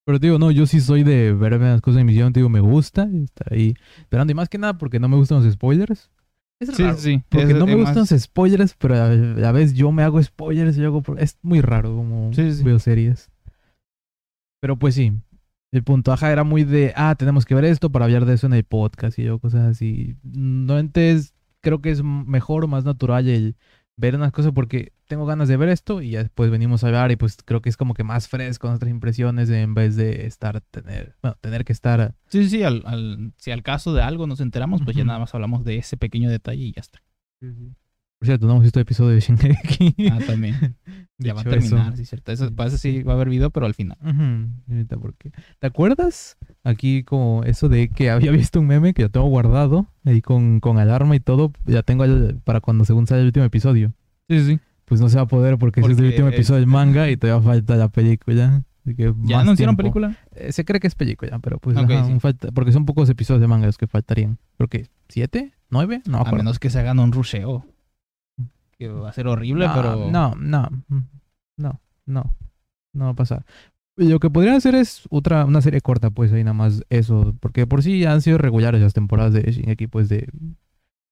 Pero 0.06 0.20
te 0.20 0.26
digo, 0.26 0.38
no, 0.38 0.50
yo 0.50 0.66
sí 0.66 0.80
soy 0.80 1.02
de 1.02 1.32
verme 1.32 1.66
las 1.66 1.80
cosas 1.80 1.96
en 2.00 2.08
emisión, 2.08 2.32
te 2.32 2.40
digo, 2.40 2.48
me 2.50 2.60
gusta 2.60 3.08
estar 3.24 3.52
ahí 3.52 3.74
esperando 3.98 4.30
y 4.32 4.34
más 4.34 4.48
que 4.48 4.58
nada 4.58 4.76
porque 4.76 5.00
no 5.00 5.08
me 5.08 5.16
gustan 5.16 5.42
los 5.42 5.52
spoilers. 5.52 6.10
Es 6.60 6.68
Sí, 6.74 6.82
raro. 6.82 6.96
sí. 6.98 7.22
Porque 7.30 7.52
es- 7.52 7.58
no 7.58 7.66
me 7.66 7.74
gustan 7.74 7.96
más- 8.02 8.10
los 8.10 8.20
spoilers, 8.22 8.74
pero 8.78 8.94
a 9.02 9.08
la 9.10 9.52
vez 9.52 9.74
yo 9.74 9.90
me 9.92 10.02
hago 10.02 10.22
spoilers 10.22 10.76
y 10.76 10.80
yo 10.82 10.86
hago... 10.88 11.02
Es 11.18 11.38
muy 11.42 11.60
raro 11.62 11.94
como 11.96 12.32
Sí, 12.34 12.50
sí, 12.52 12.58
sí. 12.58 12.64
veo 12.64 12.78
series. 12.78 13.30
Pero 14.60 14.78
pues 14.78 14.94
sí, 14.94 15.12
el 15.74 15.82
puntaje 15.84 16.26
era 16.26 16.44
muy 16.44 16.64
de, 16.64 16.92
ah, 16.96 17.14
tenemos 17.16 17.44
que 17.44 17.54
ver 17.54 17.64
esto 17.64 17.90
para 17.90 18.04
hablar 18.04 18.24
de 18.26 18.34
eso 18.34 18.46
en 18.46 18.52
el 18.54 18.64
podcast 18.64 19.18
y 19.18 19.24
yo 19.24 19.38
cosas 19.38 19.62
así. 19.62 20.16
Normalmente 20.22 21.12
es, 21.12 21.34
creo 21.60 21.80
que 21.80 21.90
es 21.90 22.02
mejor 22.02 22.64
o 22.64 22.68
más 22.68 22.84
natural 22.84 23.28
el 23.28 23.56
ver 23.96 24.16
unas 24.16 24.32
cosas 24.32 24.52
porque 24.52 24.92
tengo 25.06 25.26
ganas 25.26 25.48
de 25.48 25.56
ver 25.56 25.68
esto 25.68 26.00
y 26.02 26.10
ya 26.10 26.22
después 26.22 26.50
venimos 26.50 26.82
a 26.82 26.86
hablar 26.88 27.12
y 27.12 27.16
pues 27.16 27.36
creo 27.44 27.60
que 27.60 27.68
es 27.68 27.76
como 27.76 27.94
que 27.94 28.02
más 28.04 28.28
fresco 28.28 28.68
nuestras 28.68 28.90
impresiones 28.90 29.50
en 29.50 29.74
vez 29.74 29.96
de 29.96 30.26
estar, 30.26 30.60
tener, 30.62 31.16
bueno, 31.22 31.36
tener 31.40 31.64
que 31.64 31.72
estar... 31.72 32.14
Sí, 32.28 32.48
sí, 32.48 32.62
al, 32.62 32.82
al- 32.86 33.32
si 33.36 33.50
al 33.50 33.62
caso 33.62 33.92
de 33.94 34.02
algo 34.02 34.26
nos 34.26 34.40
enteramos, 34.40 34.82
pues 34.84 34.96
ya 34.96 35.04
nada 35.04 35.18
más 35.18 35.34
hablamos 35.34 35.64
de 35.64 35.76
ese 35.76 35.96
pequeño 35.96 36.30
detalle 36.30 36.62
y 36.64 36.72
ya 36.72 36.80
está. 36.80 37.00
Por 38.24 38.28
cierto, 38.28 38.46
no 38.46 38.52
hemos 38.52 38.62
visto 38.62 38.78
el 38.78 38.84
episodio 38.84 39.10
de 39.10 39.20
Shingeki. 39.20 39.94
Ah, 40.10 40.18
también. 40.26 40.54
ya 41.18 41.34
va 41.34 41.42
a 41.42 41.44
Dicho 41.44 41.56
eso. 41.56 41.68
terminar, 41.76 41.96
sí, 41.98 42.06
cierto. 42.06 42.32
Eso, 42.32 42.50
para 42.54 42.68
eso 42.68 42.78
sí 42.78 43.02
va 43.02 43.12
a 43.12 43.16
haber 43.16 43.28
video, 43.28 43.50
pero 43.50 43.66
al 43.66 43.74
final. 43.74 43.98
Ahorita 44.66 44.96
porque- 44.96 45.30
¿Te 45.58 45.66
acuerdas? 45.66 46.38
Aquí 46.62 47.02
como 47.04 47.44
eso 47.44 47.68
de 47.68 47.90
que 47.90 48.08
había 48.08 48.30
visto 48.32 48.60
un 48.60 48.66
meme 48.66 48.94
que 48.94 49.02
yo 49.02 49.10
tengo 49.10 49.26
guardado 49.26 49.88
ahí 50.06 50.22
con, 50.22 50.60
con 50.60 50.78
alarma 50.78 51.14
y 51.16 51.20
todo. 51.20 51.52
Ya 51.66 51.82
tengo 51.82 52.04
el- 52.04 52.40
para 52.44 52.62
cuando 52.62 52.86
según 52.86 53.06
sale 53.06 53.20
el 53.20 53.26
último 53.26 53.44
episodio. 53.44 53.93
Sí, 54.31 54.43
sí. 54.43 54.58
Pues 54.86 55.02
no 55.02 55.10
se 55.10 55.16
va 55.16 55.22
a 55.24 55.28
poder 55.28 55.58
porque, 55.58 55.81
ese 55.81 55.93
es 55.93 55.98
el 55.98 56.06
último 56.06 56.28
episodio 56.28 56.60
del 56.60 56.66
manga 56.66 57.10
y 57.10 57.19
todavía 57.19 57.43
falta 57.46 57.76
la 57.76 57.88
película. 57.88 58.62
Así 58.86 58.94
que 58.94 59.14
¿Ya 59.24 59.40
anunciaron 59.40 59.76
tiempo. 59.76 59.76
película? 59.76 60.16
Eh, 60.34 60.50
se 60.52 60.64
cree 60.64 60.81
que 60.81 60.86
es 60.86 60.94
película, 60.94 61.38
pero 61.40 61.58
pues 61.58 61.76
ajá, 61.76 62.06
sí. 62.06 62.20
falta, 62.20 62.50
porque 62.52 62.72
son 62.72 62.86
pocos 62.86 63.08
episodios 63.10 63.43
de 63.43 63.48
manga 63.48 63.66
los 63.66 63.76
que 63.78 63.86
faltarían. 63.86 64.38
Creo 64.58 64.69
que 64.69 64.86
siete, 65.08 65.52
nueve, 65.70 66.02
no 66.06 66.19
A 66.19 66.20
acuerdo. 66.20 66.38
menos 66.38 66.58
que 66.58 66.69
se 66.70 66.78
hagan 66.81 66.98
un 67.00 67.12
rusheo. 67.12 67.66
Que 68.88 68.93
va 68.93 69.08
a 69.08 69.12
ser 69.12 69.26
horrible, 69.29 69.67
no, 69.67 69.74
pero. 69.74 70.10
No, 70.10 70.34
no, 70.34 70.69
no, 71.56 71.81
no, 72.06 72.36
no 72.93 73.05
va 73.05 73.10
a 73.10 73.14
pasar. 73.14 73.44
Lo 73.96 74.19
que 74.19 74.29
podrían 74.29 74.56
hacer 74.56 74.74
es 74.74 75.05
otra, 75.08 75.44
una 75.44 75.62
serie 75.62 75.81
corta, 75.81 76.10
pues 76.10 76.32
ahí 76.32 76.43
nada 76.43 76.53
más 76.53 76.82
eso, 76.91 77.34
porque 77.41 77.67
por 77.67 77.82
sí 77.82 78.00
ya 78.00 78.12
han 78.12 78.22
sido 78.22 78.38
regulares 78.38 78.82
las 78.82 78.93
temporadas 78.93 79.32
de 79.32 79.43
Shingeki, 79.43 79.86
pues 79.86 80.08
de... 80.08 80.29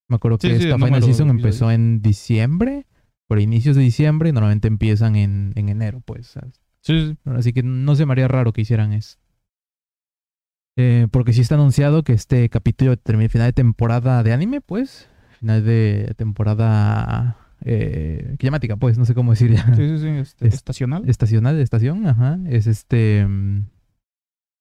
Me 0.08 0.16
acuerdo 0.16 0.38
Sí, 0.40 0.48
que 0.48 0.58
sí, 0.58 0.62
esta 0.64 0.74
el 0.74 0.80
Final 0.80 0.90
número 0.90 1.06
Season 1.06 1.30
empezó 1.30 1.70
en 1.70 2.02
diciembre, 2.02 2.86
por 3.28 3.40
inicios 3.40 3.76
de 3.76 3.82
diciembre, 3.82 4.30
y 4.30 4.32
normalmente 4.32 4.68
empiezan 4.68 5.14
en, 5.14 5.52
en 5.54 5.68
enero, 5.68 6.02
pues. 6.04 6.26
¿sabes? 6.26 6.60
Sí, 6.82 7.06
sí. 7.06 7.16
Así 7.24 7.52
que 7.52 7.62
no 7.62 7.94
se 7.94 8.04
me 8.04 8.12
haría 8.12 8.28
raro 8.28 8.52
que 8.52 8.62
hicieran 8.62 8.92
eso. 8.92 9.16
Eh, 10.76 11.06
porque 11.10 11.32
sí 11.32 11.40
está 11.40 11.54
anunciado 11.54 12.02
que 12.02 12.14
este 12.14 12.48
capítulo 12.48 12.96
termina 12.96 13.28
final 13.28 13.48
de 13.48 13.52
temporada 13.52 14.22
de 14.24 14.32
anime, 14.32 14.60
pues. 14.60 15.08
Final 15.38 15.64
de 15.64 16.14
temporada 16.16 17.36
eh, 17.64 18.36
climática, 18.38 18.76
pues, 18.76 18.98
no 18.98 19.04
sé 19.04 19.14
cómo 19.14 19.32
decir 19.32 19.52
ya. 19.52 19.64
Sí, 19.74 19.88
sí, 19.88 19.98
sí. 19.98 20.06
este, 20.20 20.48
Es- 20.48 20.54
estacional. 20.54 21.08
Estacional, 21.08 21.58
estación, 21.60 22.06
ajá. 22.06 22.38
Es 22.48 22.66
este. 22.66 23.26
mm, 23.26 23.66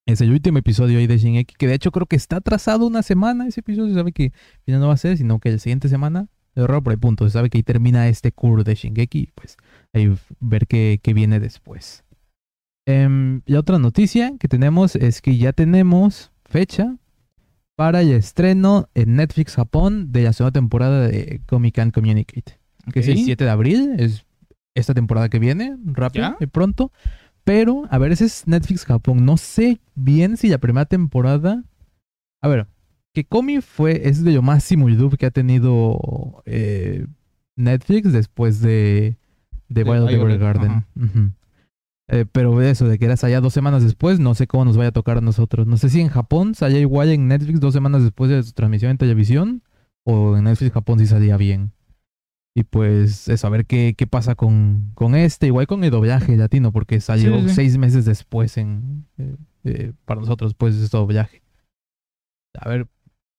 Es 0.08 0.22
el 0.22 0.32
último 0.32 0.58
episodio 0.58 1.00
ahí 1.00 1.08
de 1.08 1.18
Shingeki, 1.18 1.56
que 1.56 1.68
de 1.68 1.76
hecho 1.76 1.92
creo 1.92 2.06
que 2.08 2.16
está 2.16 2.38
atrasado 2.38 2.88
una 2.88 3.04
semana 3.04 3.48
ese 3.48 3.60
episodio. 3.62 3.90
Se 3.90 3.96
sabe 3.96 4.12
que 4.12 4.32
ya 4.68 4.78
no 4.80 4.88
va 4.88 4.94
a 4.94 4.98
ser, 4.98 5.18
sino 5.18 5.40
que 5.40 5.52
la 5.52 5.58
siguiente 5.60 5.90
semana. 5.90 6.28
Raro, 6.56 6.82
pero 6.84 6.92
hay 6.92 6.98
punto. 6.98 7.26
Se 7.26 7.32
sabe 7.32 7.50
que 7.50 7.60
ahí 7.60 7.64
termina 7.64 8.08
este 8.10 8.32
curso 8.32 8.64
de 8.66 8.76
Shingeki. 8.76 9.30
Pues 9.36 9.56
ahí 9.94 10.14
ver 10.42 10.68
qué, 10.68 11.00
qué 11.02 11.14
viene 11.14 11.40
después. 11.40 12.04
Em, 12.88 13.42
y 13.46 13.54
otra 13.56 13.78
noticia 13.80 14.34
que 14.40 14.48
tenemos 14.48 14.96
es 14.96 15.22
que 15.22 15.38
ya 15.38 15.54
tenemos 15.54 16.32
fecha 16.46 16.98
para 17.78 18.02
el 18.02 18.12
estreno 18.12 18.90
en 18.96 19.16
Netflix 19.16 19.56
Japón 19.56 20.12
de 20.12 20.24
la 20.24 20.34
segunda 20.34 20.52
temporada 20.52 21.08
de 21.08 21.42
Comic 21.48 21.76
Can 21.76 21.92
Communicate 21.92 22.60
que 22.92 23.02
es 23.02 23.08
el 23.08 23.18
Ok. 23.18 23.24
7 23.26 23.44
de 23.44 23.50
abril, 23.50 23.96
es 23.98 24.26
esta 24.76 24.94
temporada 24.94 25.30
que 25.30 25.40
viene, 25.40 25.78
rápido 25.86 26.38
y 26.40 26.48
pronto. 26.48 26.92
Pero, 27.44 27.84
a 27.90 27.98
ver, 27.98 28.12
ese 28.12 28.26
es 28.26 28.48
Netflix 28.48 28.86
Japón. 28.86 29.26
No 29.26 29.38
sé 29.38 29.82
bien 29.96 30.38
si 30.38 30.48
la 30.48 30.60
primera 30.60 30.86
temporada. 30.86 31.64
A 32.42 32.48
ver, 32.48 32.68
que 33.14 33.26
Komi 33.26 33.62
fue. 33.62 34.08
Es 34.08 34.24
de 34.24 34.32
lo 34.32 34.42
máximo 34.42 34.90
YouTube 34.90 35.18
que 35.18 35.26
ha 35.26 35.32
tenido 35.32 36.44
eh, 36.46 37.06
Netflix 37.56 38.12
después 38.14 38.62
de. 38.62 39.18
De, 39.70 39.84
De 39.84 39.90
Wild. 39.90 40.84
Ujú. 40.96 41.32
Eh, 42.10 42.26
pero 42.30 42.62
eso, 42.62 42.88
de 42.90 43.00
que 43.00 43.06
eras 43.06 43.24
allá 43.24 43.40
dos 43.40 43.54
semanas 43.54 43.84
después, 43.84 44.20
no 44.20 44.36
sé 44.36 44.46
cómo 44.46 44.66
nos 44.66 44.76
vaya 44.76 44.90
a 44.90 44.94
tocar 44.94 45.18
a 45.18 45.22
nosotros. 45.22 45.66
No 45.66 45.78
sé 45.78 45.90
si 45.90 46.02
en 46.02 46.10
Japón 46.10 46.56
salía 46.56 46.80
igual 46.80 47.10
en 47.10 47.30
Netflix 47.30 47.62
dos 47.62 47.74
semanas 47.74 48.04
después 48.04 48.30
de 48.30 48.44
su 48.44 48.52
transmisión 48.52 48.92
en 48.92 48.98
televisión. 48.98 49.64
O 50.04 50.36
en 50.36 50.44
Netflix 50.44 50.74
Japón 50.74 51.00
sí 51.00 51.08
salía 51.08 51.38
bien. 51.38 51.72
Y 52.54 52.64
pues 52.64 53.30
eso, 53.30 53.48
a 53.48 53.50
ver 53.50 53.66
qué, 53.66 53.96
qué 53.98 54.08
pasa 54.08 54.36
con, 54.36 54.92
con 54.94 55.16
este, 55.16 55.48
igual 55.48 55.68
con 55.68 55.84
el 55.84 55.92
doblaje 55.92 56.36
latino, 56.36 56.72
porque 56.72 57.00
salió 57.00 57.40
Sí, 57.42 57.50
seis 57.50 57.78
meses 57.78 58.04
después 58.06 58.58
en 58.58 59.06
eh, 59.18 59.36
eh, 59.64 59.94
para 60.06 60.20
nosotros, 60.20 60.54
pues, 60.54 60.76
este 60.76 60.98
doblaje. 60.98 61.42
A 62.60 62.68
ver, 62.68 62.88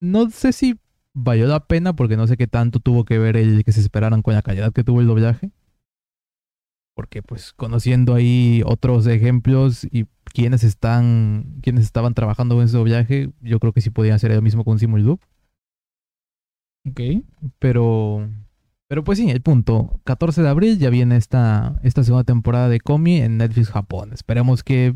no 0.00 0.30
sé 0.30 0.52
si 0.52 0.78
valió 1.12 1.46
la 1.46 1.66
pena, 1.66 1.94
porque 1.94 2.16
no 2.16 2.26
sé 2.26 2.36
qué 2.36 2.46
tanto 2.46 2.80
tuvo 2.80 3.04
que 3.04 3.18
ver 3.18 3.36
el 3.36 3.64
que 3.64 3.72
se 3.72 3.80
esperaran 3.80 4.22
con 4.22 4.34
la 4.34 4.42
calidad 4.42 4.72
que 4.72 4.84
tuvo 4.84 5.00
el 5.00 5.06
doblaje. 5.06 5.50
Porque, 6.94 7.22
pues, 7.22 7.52
conociendo 7.52 8.14
ahí 8.14 8.62
otros 8.66 9.06
ejemplos 9.06 9.84
y 9.84 10.06
quienes 10.24 10.62
están, 10.64 11.58
quienes 11.62 11.84
estaban 11.84 12.14
trabajando 12.14 12.58
en 12.58 12.66
ese 12.66 12.76
doblaje, 12.76 13.30
yo 13.40 13.60
creo 13.60 13.72
que 13.72 13.80
sí 13.80 13.90
podían 13.90 14.16
hacer 14.16 14.34
lo 14.34 14.42
mismo 14.42 14.64
con 14.64 14.78
Simul 14.78 15.18
Ok. 16.86 17.00
pero, 17.58 18.28
pero 18.92 19.04
pues 19.04 19.16
sí, 19.18 19.30
el 19.30 19.40
punto. 19.40 20.02
14 20.04 20.42
de 20.42 20.50
abril 20.50 20.78
ya 20.78 20.90
viene 20.90 21.16
esta, 21.16 21.80
esta 21.82 22.04
segunda 22.04 22.24
temporada 22.24 22.68
de 22.68 22.78
Komi 22.78 23.22
en 23.22 23.38
Netflix 23.38 23.70
Japón. 23.70 24.12
Esperemos 24.12 24.62
que... 24.62 24.94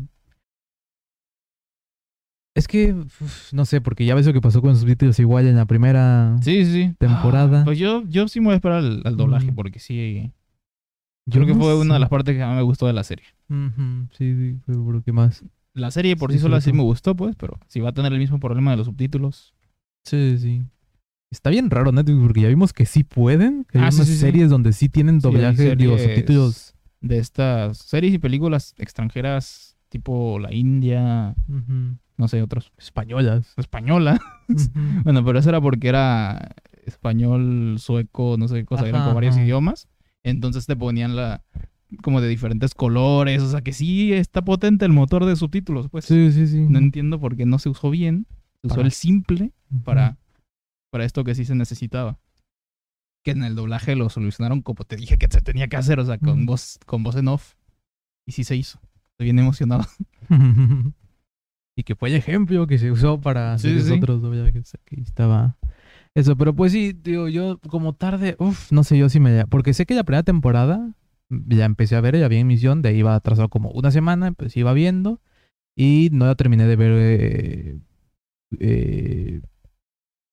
Es 2.55 2.67
que, 2.67 2.93
uf, 2.93 3.53
no 3.53 3.65
sé, 3.65 3.81
porque 3.81 4.05
ya 4.05 4.13
ves 4.13 4.27
lo 4.27 4.33
que 4.33 4.41
pasó 4.41 4.61
con 4.61 4.69
los 4.69 4.81
subtítulos 4.81 5.17
igual 5.19 5.47
en 5.47 5.55
la 5.55 5.65
primera... 5.65 6.35
Sí, 6.43 6.63
sí, 6.63 6.71
sí. 6.71 6.95
Temporada. 6.99 7.61
Ah, 7.61 7.65
pues 7.65 7.79
yo, 7.79 8.03
yo 8.07 8.27
sí 8.27 8.39
me 8.39 8.45
voy 8.45 8.53
a 8.53 8.57
esperar 8.57 8.77
al, 8.83 9.01
al 9.03 9.17
doblaje, 9.17 9.51
Mm. 9.51 9.55
porque 9.55 9.79
sí. 9.79 10.31
Yo 11.25 11.41
Creo 11.41 11.47
que 11.47 11.59
fue 11.59 11.75
una 11.79 11.95
de 11.95 11.99
las 11.99 12.09
partes 12.09 12.35
que 12.37 12.45
más 12.45 12.55
me 12.55 12.61
gustó 12.61 12.85
de 12.85 12.93
la 12.93 13.03
serie. 13.03 13.25
Sí, 13.49 14.35
sí, 14.35 14.59
pero 14.67 15.01
¿qué 15.03 15.11
más? 15.11 15.43
La 15.73 15.89
serie 15.89 16.15
por 16.15 16.31
Sí, 16.31 16.37
sí 16.37 16.43
sola 16.43 16.61
sí 16.61 16.71
me 16.71 16.83
gustó, 16.83 17.15
pues, 17.15 17.35
pero 17.35 17.57
si 17.67 17.79
va 17.79 17.89
a 17.89 17.93
tener 17.93 18.13
el 18.13 18.19
mismo 18.19 18.39
problema 18.39 18.69
de 18.69 18.77
los 18.77 18.85
subtítulos. 18.85 19.55
Sí, 20.05 20.37
sí. 20.37 20.61
Está 21.29 21.49
bien 21.49 21.69
raro 21.69 21.91
Netflix 21.91 22.19
porque 22.21 22.41
ya 22.41 22.47
vimos 22.47 22.71
que 22.73 22.85
sí 22.85 23.03
pueden. 23.03 23.65
Que 23.65 23.77
hay 23.79 23.83
Ah, 23.85 23.89
unas 23.93 24.07
sí, 24.07 24.13
sí. 24.13 24.19
series 24.19 24.49
donde 24.49 24.71
sí 24.73 24.87
tienen 24.89 25.19
doblaje, 25.19 25.75
digo, 25.75 25.97
subtítulos. 25.97 26.73
De 27.01 27.17
estas 27.19 27.77
series 27.79 28.13
y 28.13 28.17
películas 28.17 28.73
extranjeras, 28.77 29.77
tipo 29.89 30.39
la 30.39 30.53
India, 30.53 31.35
no 32.17 32.27
sé, 32.27 32.41
otros. 32.41 32.71
españolas. 32.77 33.53
Española. 33.57 34.19
Ujú. 34.49 34.57
Bueno, 35.03 35.23
pero 35.25 35.39
eso 35.39 35.49
era 35.49 35.59
porque 35.61 35.89
era 35.89 36.55
español, 36.85 37.75
sueco, 37.79 38.35
no 38.39 38.47
sé 38.47 38.55
qué 38.55 38.65
cosa, 38.65 38.87
eran 38.87 39.03
con 39.05 39.13
varios 39.13 39.35
ajá. 39.35 39.43
idiomas. 39.43 39.87
Entonces 40.23 40.65
te 40.65 40.75
ponían 40.75 41.15
la 41.15 41.43
como 42.01 42.19
de 42.19 42.27
diferentes 42.27 42.73
colores, 42.73 43.41
o 43.41 43.49
sea 43.51 43.61
que 43.61 43.71
sí 43.71 44.11
está 44.11 44.41
potente 44.43 44.83
el 44.85 44.91
motor 44.91 45.23
de 45.25 45.35
subtítulos, 45.35 45.87
pues. 45.89 46.05
Sí, 46.05 46.31
sí, 46.31 46.47
sí. 46.47 46.65
No 46.67 46.79
entiendo 46.79 47.19
por 47.19 47.35
qué 47.37 47.45
no 47.45 47.59
se 47.59 47.69
usó 47.69 47.89
bien. 47.89 48.25
Se 48.61 48.67
usó 48.67 48.75
Para- 48.77 48.87
el 48.87 48.91
simple 48.91 49.51
para, 49.83 50.17
para 50.89 51.05
esto 51.05 51.23
que 51.23 51.35
sí 51.35 51.45
se 51.45 51.55
necesitaba. 51.55 52.19
Que 53.23 53.31
en 53.31 53.43
el 53.43 53.55
doblaje 53.55 53.95
lo 53.95 54.09
solucionaron 54.09 54.61
como 54.61 54.83
te 54.85 54.95
dije 54.95 55.17
que 55.17 55.27
se 55.29 55.41
tenía 55.41 55.67
que 55.67 55.77
hacer, 55.77 55.99
o 55.99 56.05
sea, 56.05 56.17
con 56.17 56.45
voz, 56.45 56.79
con 56.85 57.03
voz 57.03 57.15
en 57.15 57.27
off. 57.27 57.55
Y 58.25 58.31
sí 58.33 58.43
se 58.43 58.55
hizo. 58.55 58.79
Estoy 59.11 59.25
bien 59.25 59.39
emocionado. 59.39 59.85
y 61.75 61.83
que 61.83 61.95
fue 61.95 62.09
el 62.09 62.15
ejemplo 62.15 62.67
que 62.67 62.77
se 62.77 62.91
usó 62.91 63.19
para 63.19 63.57
Sí, 63.57 63.81
sí. 63.81 63.93
otros 63.93 64.21
doblajes. 64.21 64.75
Aquí 64.75 65.01
estaba. 65.01 65.57
Eso, 66.15 66.35
pero 66.35 66.55
pues 66.55 66.71
sí, 66.71 66.93
digo, 66.93 67.27
yo 67.27 67.59
como 67.69 67.93
tarde, 67.93 68.35
uff, 68.39 68.71
no 68.71 68.83
sé 68.83 68.97
yo 68.97 69.09
si 69.09 69.19
me. 69.19 69.45
Porque 69.47 69.73
sé 69.73 69.85
que 69.85 69.93
la 69.93 70.03
primera 70.03 70.23
temporada 70.23 70.93
ya 71.29 71.65
empecé 71.65 71.95
a 71.95 72.01
ver, 72.01 72.17
ya 72.17 72.27
vi 72.27 72.37
emisión, 72.37 72.81
de 72.81 72.89
ahí 72.89 72.97
iba 72.97 73.13
atrasado 73.13 73.49
como 73.49 73.69
una 73.71 73.91
semana, 73.91 74.31
pues 74.31 74.55
iba 74.57 74.73
viendo. 74.73 75.21
Y 75.75 76.09
no 76.11 76.25
la 76.25 76.33
terminé 76.35 76.65
de 76.65 76.75
ver 76.75 76.91
eh, 76.95 77.79
eh, 78.59 79.41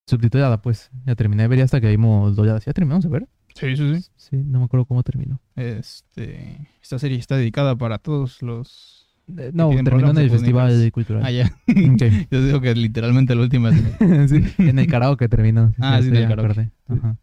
subtitulada, 0.05 0.61
pues. 0.61 0.91
Ya 1.05 1.15
terminé 1.15 1.43
de 1.43 1.47
ver 1.47 1.59
y 1.59 1.61
hasta 1.61 1.81
que 1.81 1.89
vimos 1.89 2.35
dobladas. 2.35 2.65
¿Ya 2.65 2.73
terminamos 2.73 3.03
de 3.03 3.09
ver? 3.09 3.27
Sí, 3.55 3.75
sí, 3.75 3.95
sí. 3.95 4.09
Sí, 4.15 4.35
no 4.37 4.59
me 4.59 4.65
acuerdo 4.65 4.85
cómo 4.85 5.01
terminó. 5.03 5.39
Este, 5.55 6.67
esta 6.81 6.99
serie 6.99 7.17
está 7.17 7.37
dedicada 7.37 7.75
para 7.75 7.97
todos 7.99 8.41
los... 8.41 9.17
Eh, 9.37 9.51
No, 9.53 9.69
terminó 9.69 10.11
en 10.11 10.17
el 10.17 10.29
Festival 10.29 10.67
epidémicos. 10.69 10.93
Cultural. 10.93 11.23
Ah, 11.25 11.31
ya. 11.31 11.45
Ok. 11.67 12.27
Yo 12.31 12.45
digo 12.45 12.61
que 12.61 12.75
literalmente 12.75 13.33
la 13.33 13.41
última. 13.41 13.71
Sí, 14.27 14.43
en 14.57 14.79
el 14.79 14.87
karaoke 14.87 15.29
terminó. 15.29 15.73
Ah, 15.79 15.99
sí, 16.01 16.09
en 16.09 16.15
el 16.17 16.27
karaoke. 16.27 16.69
Ajá. 16.87 17.17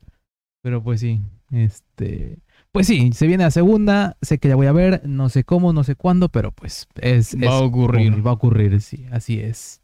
Pero 0.63 0.83
pues 0.83 1.01
sí, 1.01 1.21
este... 1.51 2.39
Pues 2.71 2.87
sí, 2.87 3.11
se 3.13 3.27
viene 3.27 3.45
la 3.45 3.51
segunda, 3.51 4.17
sé 4.23 4.39
que 4.39 4.49
la 4.49 4.55
voy 4.55 4.67
a 4.67 4.73
ver, 4.73 5.03
no 5.07 5.29
sé 5.29 5.45
cómo, 5.45 5.75
no 5.75 5.85
sé 5.85 5.95
cuándo, 5.95 6.31
pero 6.31 6.53
pues 6.53 6.87
es... 7.03 7.37
Va 7.37 7.59
a 7.59 7.61
ocurrir. 7.61 8.27
Va 8.27 8.31
a 8.31 8.35
ocurrir, 8.35 8.81
sí, 8.81 9.05
así 9.11 9.39
es. 9.41 9.82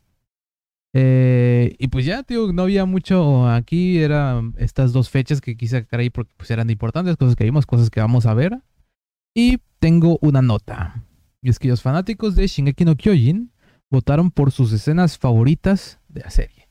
Eh, 1.00 1.76
y 1.78 1.88
pues 1.88 2.04
ya, 2.04 2.24
tío, 2.24 2.52
no 2.52 2.62
había 2.62 2.84
mucho 2.84 3.48
aquí, 3.48 3.98
eran 3.98 4.54
estas 4.58 4.92
dos 4.92 5.10
fechas 5.10 5.40
que 5.40 5.56
quise 5.56 5.80
sacar 5.80 6.00
ahí 6.00 6.10
porque 6.10 6.32
pues 6.36 6.50
eran 6.50 6.70
importantes, 6.70 7.16
cosas 7.16 7.36
que 7.36 7.44
vimos, 7.44 7.66
cosas 7.66 7.88
que 7.88 8.00
vamos 8.00 8.26
a 8.26 8.34
ver. 8.34 8.58
Y 9.32 9.58
tengo 9.78 10.18
una 10.22 10.42
nota. 10.42 11.04
Y 11.40 11.50
es 11.50 11.60
que 11.60 11.68
los 11.68 11.82
fanáticos 11.82 12.34
de 12.34 12.48
Shingeki 12.48 12.84
no 12.84 12.96
Kyojin 12.96 13.52
votaron 13.90 14.32
por 14.32 14.50
sus 14.50 14.72
escenas 14.72 15.18
favoritas 15.18 16.00
de 16.08 16.22
la 16.22 16.30
serie. 16.30 16.68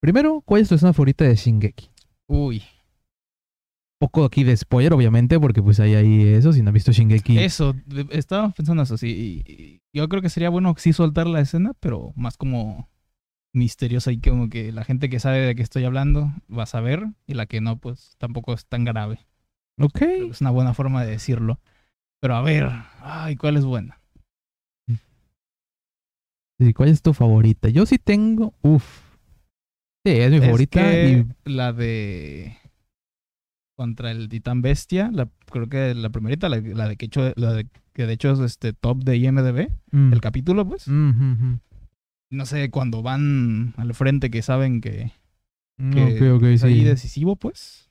Primero, 0.00 0.40
¿cuál 0.40 0.62
es 0.62 0.68
tu 0.68 0.74
escena 0.74 0.94
favorita 0.94 1.24
de 1.24 1.36
Shingeki? 1.36 1.90
Uy. 2.26 2.62
Poco 4.00 4.24
aquí 4.24 4.44
de 4.44 4.56
spoiler, 4.56 4.94
obviamente, 4.94 5.38
porque 5.38 5.62
pues 5.62 5.78
hay 5.80 5.94
ahí 5.94 6.22
eso, 6.22 6.54
si 6.54 6.62
no 6.62 6.70
has 6.70 6.74
visto 6.74 6.92
Shingeki. 6.92 7.38
Eso, 7.38 7.74
estaba 8.10 8.50
pensando 8.50 8.82
eso, 8.84 8.96
sí. 8.96 9.82
yo 9.92 10.08
creo 10.08 10.22
que 10.22 10.30
sería 10.30 10.48
bueno 10.48 10.74
sí 10.78 10.94
soltar 10.94 11.26
la 11.26 11.40
escena, 11.40 11.72
pero 11.80 12.12
más 12.16 12.38
como 12.38 12.88
misteriosa 13.54 14.12
y 14.12 14.20
como 14.20 14.48
que 14.48 14.72
la 14.72 14.84
gente 14.84 15.08
que 15.08 15.20
sabe 15.20 15.38
de 15.40 15.54
qué 15.54 15.62
estoy 15.62 15.84
hablando 15.84 16.32
va 16.56 16.64
a 16.64 16.66
saber 16.66 17.06
y 17.26 17.34
la 17.34 17.46
que 17.46 17.60
no, 17.60 17.78
pues 17.78 18.14
tampoco 18.18 18.52
es 18.54 18.66
tan 18.66 18.84
grave. 18.84 19.20
Ok. 19.80 20.02
Es 20.02 20.40
una 20.40 20.50
buena 20.50 20.74
forma 20.74 21.04
de 21.04 21.10
decirlo. 21.12 21.60
Pero 22.20 22.34
a 22.36 22.42
ver, 22.42 22.68
ay, 23.00 23.36
¿cuál 23.36 23.56
es 23.56 23.64
buena? 23.64 24.00
Sí, 26.60 26.72
¿Cuál 26.74 26.88
es 26.88 27.02
tu 27.02 27.14
favorita? 27.14 27.68
Yo 27.68 27.86
sí 27.86 27.98
tengo... 27.98 28.52
Uf. 28.62 28.84
Sí, 30.04 30.12
es 30.12 30.30
mi 30.30 30.38
Es 30.38 30.44
favorita. 30.44 30.80
que 30.80 31.24
Y... 31.44 31.50
la 31.50 31.72
de 31.72 32.56
contra 33.76 34.10
el 34.10 34.28
titán 34.28 34.60
bestia, 34.60 35.08
la, 35.12 35.28
creo 35.48 35.68
que 35.68 35.94
la 35.94 36.10
primerita, 36.10 36.48
la, 36.48 36.56
la 36.60 36.88
de 36.88 36.96
que 36.96 37.06
hecho, 37.06 37.32
la 37.36 37.52
de 37.52 37.68
que 37.92 38.06
de 38.06 38.12
hecho 38.14 38.32
es 38.32 38.40
este 38.40 38.72
top 38.72 39.04
de 39.04 39.16
IMDb, 39.18 39.68
Mm. 39.92 40.12
el 40.12 40.20
capítulo, 40.20 40.66
pues. 40.68 40.88
Mm. 40.88 41.60
No 42.30 42.44
sé, 42.46 42.70
cuando 42.70 43.02
van 43.02 43.72
al 43.76 43.94
frente 43.94 44.30
que 44.30 44.42
saben 44.42 44.80
que, 44.80 45.12
Mm, 45.80 45.92
que 45.92 46.54
es 46.54 46.64
ahí 46.64 46.80
sí. 46.80 46.84
decisivo, 46.84 47.36
pues. 47.36 47.88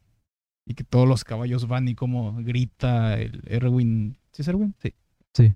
Y 0.68 0.74
que 0.74 0.84
todos 0.84 1.08
los 1.08 1.24
caballos 1.24 1.68
van 1.70 1.88
y 1.88 1.96
como 1.96 2.34
grita 2.44 3.18
el 3.18 3.42
Erwin. 3.48 4.18
¿Sí 4.34 4.42
es 4.42 4.48
Erwin? 4.50 4.76
Sí. 4.84 4.94
Sí. 5.34 5.54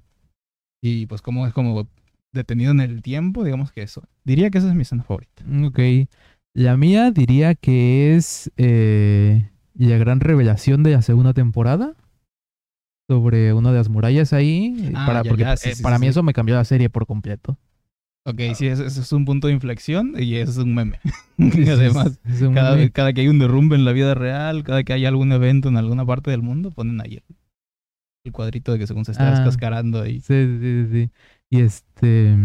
Y 0.81 1.05
pues 1.07 1.21
como 1.21 1.45
es 1.45 1.53
como 1.53 1.87
detenido 2.31 2.71
en 2.71 2.79
el 2.79 3.01
tiempo, 3.01 3.43
digamos 3.43 3.73
que 3.73 3.81
eso. 3.81 4.07
Diría 4.23 4.49
que 4.49 4.59
esa 4.59 4.69
es 4.69 4.75
mi 4.75 4.83
escena 4.83 5.03
favorita. 5.03 5.43
Mm, 5.45 5.65
Ok. 5.65 5.79
La 6.53 6.75
mía 6.77 7.11
diría 7.11 7.55
que 7.55 8.15
es 8.15 8.51
eh, 8.57 9.49
la 9.73 9.97
gran 9.97 10.19
revelación 10.21 10.83
de 10.83 10.91
la 10.91 11.01
segunda 11.01 11.33
temporada. 11.33 11.95
Sobre 13.09 13.53
una 13.53 13.71
de 13.71 13.77
las 13.77 13.89
murallas 13.89 14.31
ahí. 14.31 14.91
Ah, 14.95 15.05
para 15.05 15.23
ya, 15.23 15.29
porque, 15.29 15.43
ya, 15.43 15.57
sí, 15.57 15.69
eh, 15.69 15.75
sí, 15.75 15.83
para 15.83 15.99
mí 15.99 16.07
eso 16.07 16.23
me 16.23 16.33
cambió 16.33 16.55
la 16.55 16.63
serie 16.63 16.89
por 16.89 17.05
completo. 17.05 17.57
Ok, 18.23 18.39
sí, 18.53 18.67
ese, 18.67 18.85
ese 18.85 19.01
es 19.01 19.11
un 19.13 19.25
punto 19.25 19.47
de 19.47 19.53
inflexión 19.53 20.13
y 20.17 20.35
ese 20.35 20.51
es 20.51 20.57
un 20.57 20.75
meme. 20.75 20.99
y 21.37 21.69
además, 21.69 22.19
Es- 22.25 22.35
es 22.35 22.41
un 22.43 22.53
cada, 22.53 22.75
meme. 22.75 22.91
cada 22.91 23.13
que 23.13 23.21
hay 23.21 23.27
un 23.27 23.39
derrumbe 23.39 23.75
en 23.75 23.83
la 23.85 23.93
vida 23.93 24.13
real, 24.13 24.63
cada 24.63 24.83
que 24.83 24.93
hay 24.93 25.05
algún 25.05 25.31
evento 25.31 25.69
en 25.69 25.77
alguna 25.77 26.05
parte 26.05 26.29
del 26.31 26.41
mundo, 26.43 26.69
ponen 26.71 27.01
ahí 27.01 27.15
el, 27.15 27.23
el 28.25 28.31
cuadrito 28.31 28.71
de 28.73 28.79
que 28.79 28.85
según 28.87 29.05
se 29.05 29.13
está 29.13 29.27
Ah. 29.29 29.31
descascarando 29.31 30.01
ahí. 30.01 30.19
Sí, 30.21 30.33
sí, 30.45 30.59
sí, 30.61 30.87
sí. 30.91 31.11
Y 31.49 31.61
este. 31.61 32.35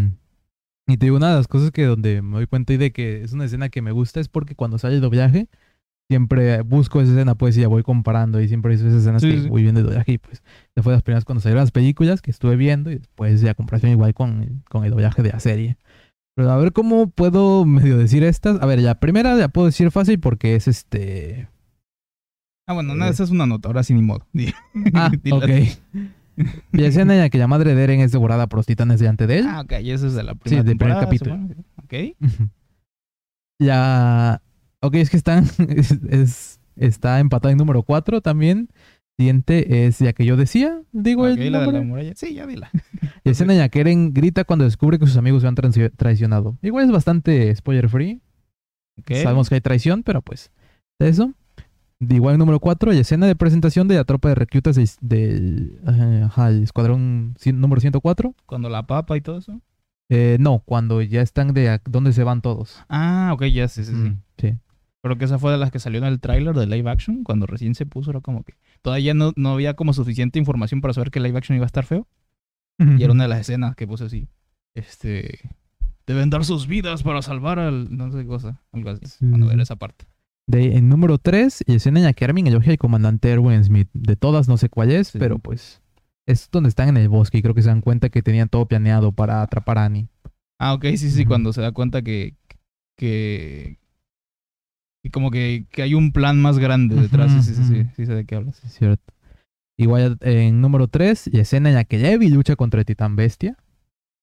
Y 0.88 0.97
te 0.97 1.06
digo, 1.06 1.16
una 1.16 1.30
de 1.30 1.37
las 1.37 1.49
cosas 1.49 1.73
que 1.73 1.85
donde 1.85 2.23
me 2.23 2.37
doy 2.37 2.47
cuenta 2.47 2.73
y 2.73 2.76
de 2.76 2.92
que 2.92 3.23
es 3.23 3.33
una 3.33 3.45
escena 3.45 3.68
que 3.68 3.83
me 3.83 3.90
gusta 3.92 4.21
es 4.21 4.28
porque 4.28 4.54
cuando 4.54 4.78
sale 4.78 4.95
el 4.95 5.00
doblaje, 5.00 5.49
siempre 6.10 6.62
busco 6.62 7.00
esa 7.00 7.12
escena, 7.12 7.34
pues, 7.34 7.56
y 7.56 7.60
ya 7.62 7.68
voy 7.68 7.82
comparando. 7.82 8.40
Y 8.40 8.48
siempre 8.48 8.75
hice 8.75 8.86
esas 8.88 9.00
escenas 9.02 9.22
Sí, 9.22 9.30
que 9.30 9.40
sí. 9.42 9.48
voy 9.48 9.62
viendo 9.62 9.82
doblaje. 9.82 10.12
Y 10.12 10.18
pues, 10.18 10.42
ya 10.76 10.82
fue 10.82 10.92
de 10.92 10.96
las 10.96 11.02
primeras 11.02 11.25
cuando 11.25 11.40
salieron 11.40 11.62
las 11.62 11.70
películas 11.72 12.20
que 12.22 12.30
estuve 12.30 12.56
viendo. 12.56 12.90
Y 12.90 12.96
después 12.98 13.40
ya 13.40 13.54
comparación 13.54 13.92
igual 13.92 14.14
con, 14.14 14.42
el- 14.42 14.62
con 14.68 14.84
el 14.84 14.90
doblaje 14.90 15.22
de 15.22 15.30
la 15.30 15.40
serie. 15.40 15.76
Pero 16.36 16.50
a 16.50 16.56
ver 16.58 16.72
cómo 16.72 17.08
puedo 17.08 17.64
medio 17.64 17.96
decir 17.96 18.22
estas. 18.22 18.60
A 18.60 18.66
ver, 18.66 18.80
la 18.80 19.00
primera 19.00 19.34
la 19.34 19.48
puedo 19.48 19.66
decir 19.66 19.90
fácil 19.90 20.20
porque 20.20 20.54
es 20.54 20.68
este. 20.68 21.48
Ah, 22.68 22.75
bueno, 22.75 22.94
no, 22.94 23.06
Eh. 23.06 23.10
esa 23.10 23.22
es 23.25 23.30
una 23.30 23.46
nota, 23.46 23.68
ahora 23.68 23.82
sí 23.82 23.94
ni 23.94 24.02
modo. 24.02 24.26
Ah, 24.94 25.10
ok. 25.32 25.48
Y 26.72 26.76
la 26.82 26.86
escena 26.88 27.14
en 27.14 27.20
la 27.20 27.30
que 27.30 27.38
la 27.38 27.46
madre 27.46 27.75
de 27.75 27.82
Eren 27.82 28.00
es 28.00 28.12
devorada 28.12 28.48
por 28.48 28.58
los 28.58 28.66
titanes 28.66 29.00
delante 29.00 29.26
de 29.26 29.38
él. 29.38 29.46
Ah, 29.48 29.62
ok, 29.62 29.75
y 29.82 29.92
eso 29.92 30.06
es 30.08 30.12
de 30.14 30.22
la 30.25 30.34
primera 30.34 30.62
del 30.62 30.76
primer 30.76 30.98
capítulo. 30.98 31.36
supongo. 31.36 31.54
Ok. 31.82 31.94
Ya. 33.60 34.42
Ok, 34.83 34.95
es 34.97 35.11
que 35.11 35.16
están. 35.16 35.45
es- 35.68 35.99
es- 36.09 36.61
está 36.76 37.21
empatado 37.21 37.50
en 37.52 37.59
número 37.59 37.83
4 37.83 38.21
también. 38.21 38.68
Siguiente 39.18 39.87
es 39.87 39.99
ya 39.99 40.12
que 40.12 40.26
yo 40.26 40.37
decía. 40.37 40.83
Digo 40.92 41.23
Ok, 41.23 41.38
el 41.38 41.52
la 41.52 41.61
de 41.61 41.73
la 41.73 41.80
muralla. 41.80 42.12
Sí, 42.14 42.35
ya 42.35 42.47
dila. 42.47 42.71
La 43.25 43.33
escena 43.33 43.54
en 43.54 43.59
la 43.61 43.68
que 43.71 43.80
Eren 43.80 44.12
grita 44.14 44.45
cuando 44.45 44.64
descubre 44.66 44.99
que 44.99 45.06
sus 45.06 45.16
amigos 45.16 45.42
se 45.42 45.49
han 45.49 45.54
traicionado. 45.97 46.59
Igual 46.62 46.85
es 46.85 46.92
bastante 46.92 47.54
spoiler 47.56 47.88
free. 47.88 48.21
Ok. 49.00 49.12
Sabemos 49.23 49.49
que 49.49 49.56
hay 49.56 49.61
traición, 49.61 50.02
pero 50.04 50.23
pues. 50.23 50.52
Eso. 51.00 51.33
De 51.99 52.14
igual 52.16 52.37
número 52.38 52.61
4, 52.61 52.92
y 52.92 52.99
escena 52.99 53.26
de 53.26 53.35
presentación 53.35 53.88
de 53.88 53.95
la 53.97 54.04
tropa 54.04 54.28
de 54.28 54.35
reclutas 54.35 54.76
del, 55.00 55.80
el 55.87 56.62
escuadrón 56.62 57.35
número 57.54 57.80
104. 57.80 58.35
Cuando 58.45 58.68
la 58.68 58.87
papa 58.87 59.16
y 59.16 59.23
todo 59.23 59.38
eso. 59.38 59.61
Eh, 60.11 60.37
no, 60.38 60.62
cuando 60.66 61.00
ya 61.02 61.23
están 61.23 61.52
de 61.54 61.71
a- 61.71 61.83
dónde 61.88 62.12
se 62.12 62.23
van 62.23 62.42
todos. 62.42 62.85
Ah, 62.90 63.30
ok, 63.35 63.45
ya, 63.47 63.66
sí, 63.68 63.83
sí, 63.83 63.92
sí. 63.92 63.97
Mm, 63.97 64.23
sí. 64.38 64.54
Creo 65.06 65.18
que 65.18 65.25
esa 65.25 65.38
fue 65.38 65.52
de 65.52 65.58
las 65.58 65.70
que 65.70 65.78
salió 65.78 65.98
en 65.98 66.04
el 66.06 66.20
tráiler 66.20 66.54
de 66.54 66.66
live 66.66 66.90
action. 66.90 67.25
Cuando 67.25 67.46
recién 67.46 67.75
se 67.75 67.86
puso, 67.86 68.10
era 68.10 68.20
como 68.20 68.42
que 68.44 68.54
todavía 68.82 69.14
no, 69.14 69.32
no 69.36 69.50
había 69.54 69.75
como 69.75 69.92
suficiente 69.92 70.38
información 70.38 70.80
para 70.80 70.94
saber 70.94 71.10
que 71.10 71.20
live 71.20 71.38
action 71.38 71.56
iba 71.56 71.64
a 71.64 71.66
estar 71.66 71.84
feo. 71.84 72.06
Y 72.78 73.02
era 73.02 73.12
una 73.12 73.25
de 73.25 73.28
las 73.28 73.40
escenas 73.40 73.75
que 73.75 73.86
puse 73.86 74.04
así. 74.04 74.28
Este. 74.75 75.40
Deben 76.06 76.28
dar 76.30 76.44
sus 76.44 76.66
vidas 76.66 77.02
para 77.02 77.22
salvar 77.22 77.58
al. 77.58 77.96
No 77.96 78.10
sé 78.12 78.18
qué 78.18 78.26
cosa. 78.26 78.60
Algo 78.72 78.90
así. 78.90 79.06
Sí, 79.06 79.26
Cuando 79.28 79.50
era 79.50 79.62
esa 79.62 79.76
parte. 79.76 80.06
De, 80.48 80.76
en 80.76 80.88
número 80.88 81.18
3, 81.18 81.64
y 81.66 81.75
escena 81.75 81.98
en 82.00 82.04
la 82.04 82.12
que 82.12 82.25
Armin 82.25 82.46
elogia 82.46 82.70
al 82.72 82.78
comandante 82.78 83.30
Erwin 83.30 83.64
Smith. 83.64 83.88
De 83.94 84.14
todas 84.14 84.46
no 84.46 84.56
sé 84.58 84.68
cuál 84.68 84.92
es, 84.92 85.08
Sí. 85.08 85.18
pero 85.18 85.38
pues 85.38 85.82
es 86.26 86.48
donde 86.52 86.68
están 86.68 86.88
en 86.88 86.96
el 86.98 87.08
bosque 87.08 87.38
y 87.38 87.42
creo 87.42 87.54
que 87.54 87.62
se 87.62 87.68
dan 87.68 87.80
cuenta 87.80 88.10
que 88.10 88.22
tenían 88.22 88.48
todo 88.48 88.66
planeado 88.66 89.10
para 89.12 89.42
atrapar 89.42 89.78
a 89.78 89.84
Annie. 89.86 90.08
Ah, 90.60 90.75
ok, 90.75 90.84
sí, 90.96 91.10
sí. 91.10 91.25
Cuando 91.25 91.52
se 91.52 91.62
da 91.62 91.72
cuenta 91.72 92.02
que. 92.02 92.34
que. 92.96 93.78
Que 95.06 95.10
como 95.10 95.30
que, 95.30 95.66
que 95.70 95.82
hay 95.82 95.94
un 95.94 96.12
plan 96.12 96.40
más 96.40 96.58
grande 96.58 96.96
detrás. 96.96 97.32
Ujú, 97.32 97.42
Sí, 97.42 97.54
sí, 97.54 97.62
sí, 97.62 97.64
sí. 97.68 97.80
ujú. 97.80 97.90
Sí 97.96 98.06
sé 98.06 98.14
de 98.14 98.25
qué 98.25 98.34
hablas. 98.36 98.56
Sí, 98.56 98.66
es 98.66 98.72
cierto. 98.75 99.12
Igual 99.78 100.16
en 100.22 100.60
número 100.60 100.88
3, 100.88 101.30
y 101.32 101.38
escena 101.38 101.68
en 101.68 101.75
la 101.75 101.84
que 101.84 101.98
Levi 101.98 102.28
lucha 102.28 102.56
contra 102.56 102.80
el 102.80 102.86
titán 102.86 103.14
bestia. 103.16 103.56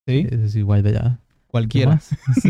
Sí. 0.08 0.26
Ese 0.30 0.46
es 0.46 0.56
igual 0.56 0.84
de 0.84 0.94
ya. 0.94 1.20
Cualquiera. 1.48 2.00
Sí. 2.42 2.50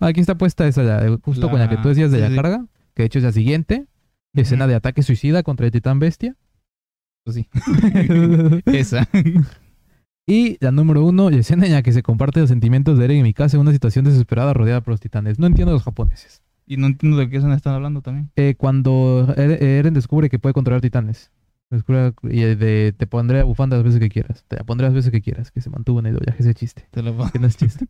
Aquí 0.00 0.20
está 0.20 0.36
puesta 0.36 0.66
esa 0.68 0.84
ya, 0.84 1.16
justo 1.22 1.50
con 1.50 1.58
la 1.58 1.68
que 1.68 1.76
tú 1.78 1.88
decías 1.88 2.10
de 2.12 2.18
Sí, 2.18 2.22
la 2.22 2.28
sí. 2.30 2.34
carga, 2.36 2.66
que 2.94 3.02
de 3.02 3.06
hecho 3.06 3.18
es 3.18 3.24
la 3.24 3.32
siguiente. 3.32 3.86
Escena 4.34 4.66
de 4.66 4.74
ataque 4.74 5.02
suicida 5.02 5.42
contra 5.42 5.66
el 5.66 5.72
titán 5.72 5.98
bestia. 5.98 6.36
Pues 7.24 7.36
sí. 7.36 7.48
Esa. 8.66 9.08
Y 10.26 10.56
la 10.60 10.70
número 10.70 11.04
uno, 11.04 11.30
y 11.30 11.34
escena 11.36 11.66
en 11.66 11.72
la 11.72 11.82
que 11.82 11.92
se 11.92 12.02
comparten 12.02 12.42
los 12.42 12.48
sentimientos 12.50 12.96
de 12.98 13.04
Eren 13.04 13.18
y 13.18 13.22
Mikasa 13.24 13.56
en 13.56 13.60
una 13.62 13.72
situación 13.72 14.04
desesperada 14.04 14.54
rodeada 14.54 14.80
por 14.80 14.92
los 14.92 15.00
titanes. 15.00 15.38
No 15.38 15.46
entiendo 15.48 15.72
los 15.72 15.82
japoneses. 15.82 16.40
Y 16.72 16.76
no 16.76 16.86
entiendo 16.86 17.18
de 17.18 17.28
qué 17.28 17.40
se 17.40 17.52
están 17.52 17.74
hablando 17.74 18.00
también. 18.02 18.30
Eh, 18.36 18.54
cuando 18.56 19.26
Er- 19.36 19.62
Eren 19.62 19.94
descubre 19.94 20.28
que 20.30 20.38
puede 20.38 20.52
controlar 20.52 20.80
titanes. 20.80 21.30
Descubre- 21.70 22.12
y 22.24 22.40
de, 22.42 22.94
te 22.96 23.06
pondré 23.06 23.42
bufanda 23.42 23.76
las 23.76 23.84
veces 23.84 24.00
que 24.00 24.08
quieras. 24.08 24.44
Te 24.48 24.56
la 24.56 24.64
pondré 24.64 24.86
las 24.86 24.94
veces 24.94 25.10
que 25.10 25.22
quieras. 25.22 25.50
Que 25.50 25.60
se 25.60 25.70
mantuvo 25.70 26.00
en 26.00 26.06
el 26.06 26.18
viaje 26.18 26.42
ese 26.42 26.54
chiste. 26.54 26.86
Te 26.90 27.02
lo 27.02 27.16
pongo. 27.16 27.30
Que 27.30 27.38
no 27.38 27.46
es 27.46 27.56
chiste. 27.56 27.86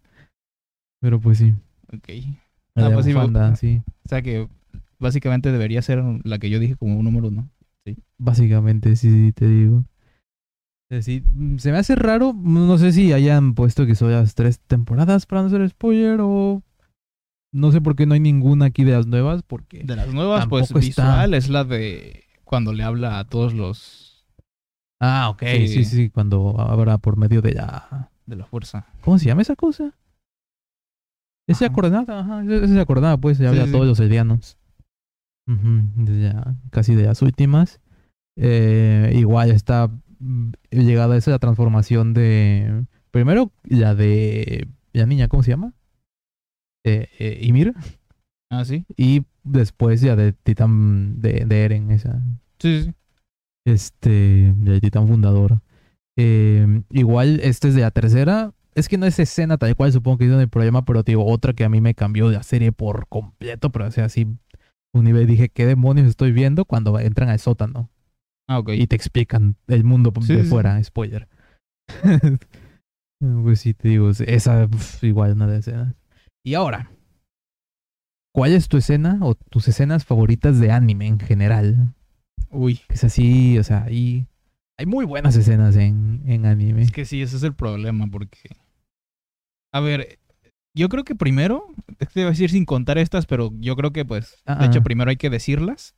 Pero 1.00 1.20
pues 1.20 1.38
sí. 1.38 1.54
Ok. 1.92 2.08
La 2.74 2.86
Ah, 2.86 2.90
pues 2.92 3.06
sí, 3.06 3.12
bufanda, 3.12 3.56
sí. 3.56 3.82
O 4.04 4.08
sea 4.08 4.22
que 4.22 4.48
básicamente 4.98 5.50
debería 5.52 5.82
ser 5.82 6.02
la 6.24 6.38
que 6.38 6.48
yo 6.48 6.58
dije 6.58 6.76
como 6.76 6.96
un 6.96 7.04
número 7.04 7.28
uno. 7.28 7.50
Básicamente, 8.18 8.94
sí, 8.96 9.10
sí, 9.10 9.32
te 9.32 9.46
digo. 9.48 9.84
Eh, 10.90 11.02
Sí, 11.02 11.22
mm, 11.32 11.56
se 11.56 11.72
me 11.72 11.78
hace 11.78 11.96
raro, 11.96 12.34
no 12.34 12.78
sé 12.78 12.92
si 12.92 13.12
hayan 13.12 13.54
puesto 13.54 13.84
que 13.86 13.94
son 13.94 14.12
las 14.12 14.34
tres 14.34 14.60
temporadas 14.60 15.26
para 15.26 15.42
no 15.42 15.48
ser 15.50 15.68
spoiler 15.68 16.18
o... 16.20 16.62
No 17.52 17.70
sé 17.70 17.80
por 17.80 17.96
qué 17.96 18.06
no 18.06 18.14
hay 18.14 18.20
ninguna 18.20 18.66
aquí 18.66 18.84
de 18.84 18.92
las 18.92 19.06
nuevas, 19.06 19.42
porque... 19.42 19.84
De 19.84 19.94
las 19.94 20.12
nuevas, 20.12 20.46
pues 20.48 20.64
está. 20.64 20.78
visual 20.78 21.34
es 21.34 21.50
la 21.50 21.64
de 21.64 22.24
cuando 22.44 22.72
le 22.72 22.82
habla 22.82 23.18
a 23.18 23.24
todos 23.24 23.52
los 23.54 24.12
Ah, 25.04 25.30
ok. 25.30 25.42
Sí. 25.42 25.68
Sí, 25.68 25.84
sí, 25.84 26.10
cuando 26.10 26.54
habrá 26.60 26.96
por 26.96 27.16
medio 27.16 27.42
de 27.42 27.54
la... 27.54 28.10
de 28.24 28.36
la 28.36 28.46
fuerza. 28.46 28.86
¿Cómo 29.00 29.18
se 29.18 29.26
llama 29.26 29.42
esa 29.42 29.56
cosa? 29.56 29.92
Esa 31.48 31.66
Ajá. 31.66 31.74
coordenada, 31.74 32.20
ajá, 32.20 32.44
esa 32.44 32.86
coordenada, 32.86 33.16
pues, 33.16 33.36
se 33.38 33.48
habla 33.48 33.64
sí, 33.64 33.68
a 33.68 33.72
todos 33.72 33.84
sí. 33.84 33.88
los 33.88 34.00
aldeanos. 34.00 34.58
Ujú, 35.48 36.04
de 36.04 36.20
ya, 36.22 36.54
casi 36.70 36.94
de 36.94 37.02
las 37.02 37.20
últimas. 37.20 37.80
Eh, 38.36 39.10
igual 39.16 39.50
está 39.50 39.90
mm, 40.20 40.52
llegada 40.70 41.16
esa 41.16 41.32
la 41.32 41.40
transformación 41.40 42.14
de... 42.14 42.86
Primero, 43.10 43.50
la 43.64 43.96
de... 43.96 44.68
La 44.92 45.06
niña, 45.06 45.26
¿cómo 45.26 45.42
se 45.42 45.50
llama? 45.50 45.72
Eh, 46.84 47.08
eh, 47.18 47.38
Ymir. 47.42 47.74
Ah, 48.50 48.64
sí. 48.64 48.84
Y 48.96 49.24
después 49.44 50.00
ya 50.00 50.16
de 50.16 50.32
Titán 50.32 51.20
de, 51.20 51.44
de 51.46 51.64
Eren, 51.64 51.90
esa. 51.90 52.22
Sí, 52.58 52.82
sí. 52.84 52.94
Este, 53.66 54.52
del 54.56 54.80
Titán 54.80 55.06
fundador. 55.08 55.60
Eh, 56.18 56.82
igual, 56.90 57.40
este 57.42 57.68
es 57.68 57.74
de 57.74 57.82
la 57.82 57.90
tercera. 57.90 58.52
Es 58.74 58.88
que 58.88 58.98
no 58.98 59.06
es 59.06 59.18
escena 59.18 59.58
tal 59.58 59.76
cual, 59.76 59.92
supongo 59.92 60.18
que 60.18 60.26
es 60.26 60.32
el 60.32 60.48
problema, 60.48 60.84
pero 60.84 61.04
te 61.04 61.12
digo, 61.12 61.26
otra 61.26 61.52
que 61.52 61.64
a 61.64 61.68
mí 61.68 61.80
me 61.80 61.94
cambió 61.94 62.28
de 62.28 62.36
la 62.36 62.42
serie 62.42 62.72
por 62.72 63.06
completo, 63.08 63.70
pero 63.70 63.86
o 63.86 63.90
sea, 63.90 64.06
así, 64.06 64.26
un 64.94 65.04
nivel 65.04 65.26
dije, 65.26 65.50
¿qué 65.50 65.66
demonios 65.66 66.08
estoy 66.08 66.32
viendo? 66.32 66.64
Cuando 66.64 66.98
entran 66.98 67.28
al 67.28 67.38
sótano 67.38 67.90
Ah, 68.48 68.58
ok. 68.58 68.70
y 68.70 68.86
te 68.86 68.96
explican 68.96 69.56
el 69.68 69.84
mundo 69.84 70.12
Sí, 70.22 70.34
de 70.34 70.42
sí, 70.44 70.48
fuera, 70.48 70.82
spoiler. 70.82 71.28
pues 73.20 73.60
sí, 73.60 73.74
te 73.74 73.88
digo, 73.88 74.10
esa 74.10 74.66
pf, 74.68 75.06
igual 75.06 75.32
una 75.32 75.46
de 75.46 75.58
escenas. 75.58 75.94
Y 76.44 76.54
ahora, 76.54 76.90
¿cuál 78.34 78.52
es 78.52 78.68
tu 78.68 78.76
escena 78.76 79.18
o 79.22 79.34
tus 79.34 79.68
escenas 79.68 80.04
favoritas 80.04 80.58
de 80.58 80.72
anime 80.72 81.06
en 81.06 81.20
general? 81.20 81.94
Uy. 82.50 82.80
Es 82.88 83.04
así, 83.04 83.58
o 83.58 83.64
sea, 83.64 83.84
hay, 83.84 84.26
hay 84.78 84.86
muy 84.86 85.04
buenas 85.04 85.36
escenas 85.36 85.76
en, 85.76 86.22
en 86.26 86.46
anime. 86.46 86.82
Es 86.82 86.90
que 86.90 87.04
sí, 87.04 87.22
ese 87.22 87.36
es 87.36 87.42
el 87.44 87.54
problema 87.54 88.08
porque... 88.08 88.56
A 89.72 89.80
ver, 89.80 90.18
yo 90.74 90.88
creo 90.88 91.04
que 91.04 91.14
primero, 91.14 91.68
es 91.98 92.08
que 92.08 92.20
iba 92.20 92.28
a 92.28 92.32
decir 92.32 92.50
sin 92.50 92.64
contar 92.64 92.98
estas, 92.98 93.26
pero 93.26 93.52
yo 93.58 93.76
creo 93.76 93.92
que 93.92 94.04
pues, 94.04 94.42
de 94.44 94.66
hecho 94.66 94.82
primero 94.82 95.10
hay 95.10 95.16
que 95.16 95.30
decirlas, 95.30 95.94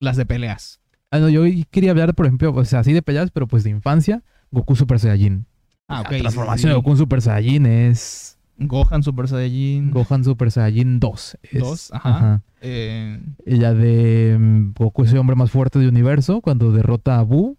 las 0.00 0.16
de 0.16 0.26
peleas. 0.26 0.80
Ah, 1.10 1.18
no, 1.18 1.28
yo 1.28 1.42
quería 1.70 1.90
hablar, 1.90 2.14
por 2.14 2.26
ejemplo, 2.26 2.52
o 2.52 2.64
sea, 2.64 2.80
así 2.80 2.92
de 2.92 3.02
peleas, 3.02 3.30
pero 3.30 3.46
pues 3.46 3.62
de 3.62 3.70
infancia, 3.70 4.22
Goku 4.50 4.74
Super 4.74 4.98
Saiyajin. 4.98 5.46
Ah, 5.86 6.00
ok. 6.00 6.12
La 6.12 6.18
transformación 6.18 6.62
sí, 6.62 6.68
de 6.68 6.74
Goku 6.74 6.92
en 6.92 6.96
Super 6.96 7.20
Saiyajin 7.20 7.66
es 7.66 8.38
Gohan 8.58 9.02
Super 9.02 9.28
Saiyajin 9.28 9.90
Gohan 9.90 10.24
Super 10.24 10.50
Saiyajin 10.50 11.00
2. 11.00 11.38
Es- 11.42 11.60
2, 11.60 11.90
ajá. 11.94 12.42
Eh, 12.60 13.20
Y 13.46 13.56
la 13.56 13.74
de 13.74 14.36
mm, 14.38 14.72
Goku 14.74 15.04
es 15.04 15.12
el 15.12 15.18
hombre 15.18 15.34
más 15.36 15.50
fuerte 15.50 15.78
del 15.78 15.88
universo 15.88 16.40
cuando 16.40 16.70
derrota 16.72 17.18
a 17.18 17.22
Buu. 17.22 17.56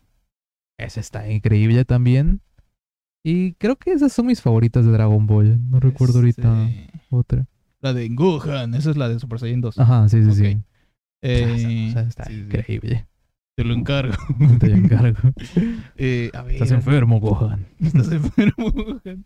Esa 0.78 1.00
está 1.02 1.30
increíble 1.32 1.84
también. 1.86 2.42
Y 3.26 3.54
creo 3.54 3.76
que 3.78 3.92
esas 3.92 4.12
son 4.14 4.26
mis 4.28 4.42
favoritas 4.42 4.86
de 4.86 4.92
Dragon 4.92 5.26
Ball. 5.28 5.60
No 5.70 5.80
recuerdo 5.80 6.20
ahorita 6.20 6.68
este, 6.68 6.90
otra. 7.10 7.46
La 7.82 7.94
de 7.94 8.08
Gohan, 8.10 8.74
esa 8.76 8.92
es 8.92 8.98
la 8.98 9.10
de 9.10 9.20
Super 9.20 9.40
Saiyan 9.40 9.62
2. 9.62 9.80
Ajá, 9.80 10.08
sí, 10.10 10.24
sí, 10.24 10.32
sí. 10.34 10.58
Eh, 11.22 11.88
o 11.90 11.92
sea, 11.94 12.02
está 12.04 12.26
sí, 12.26 12.34
sí, 12.34 12.40
increíble. 12.42 13.08
Te 13.56 13.64
lo 13.64 13.74
encargo. 13.74 14.16
Te 14.60 14.68
lo 14.70 14.76
encargo. 14.76 15.20
Eh, 15.98 16.32
a 16.34 16.42
ver. 16.42 16.54
Estás 16.56 16.72
enfermo, 16.72 17.20
Gohan. 17.20 17.66
Estás 17.80 18.12
enfermo, 18.12 18.72
Gohan. 18.74 19.26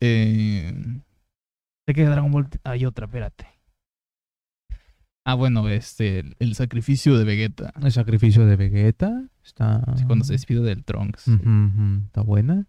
Eh, 0.00 0.72
sé 1.86 1.94
que 1.94 2.02
de 2.02 2.08
Dragon 2.08 2.30
Ball 2.30 2.48
hay 2.64 2.84
otra, 2.86 3.06
espérate. 3.06 3.46
Ah, 5.24 5.34
bueno, 5.34 5.68
este, 5.68 6.20
el, 6.20 6.36
el 6.38 6.54
sacrificio 6.54 7.16
de 7.18 7.24
Vegeta. 7.24 7.72
El 7.82 7.92
sacrificio 7.92 8.46
de 8.46 8.56
Vegeta. 8.56 9.28
Está. 9.44 9.84
Sí, 9.96 10.04
Cuando 10.04 10.24
se 10.24 10.32
despide 10.32 10.60
del 10.62 10.82
Trunks. 10.84 11.28
Ujú, 11.28 11.36
ujú, 11.42 12.04
Está 12.06 12.22
buena. 12.22 12.66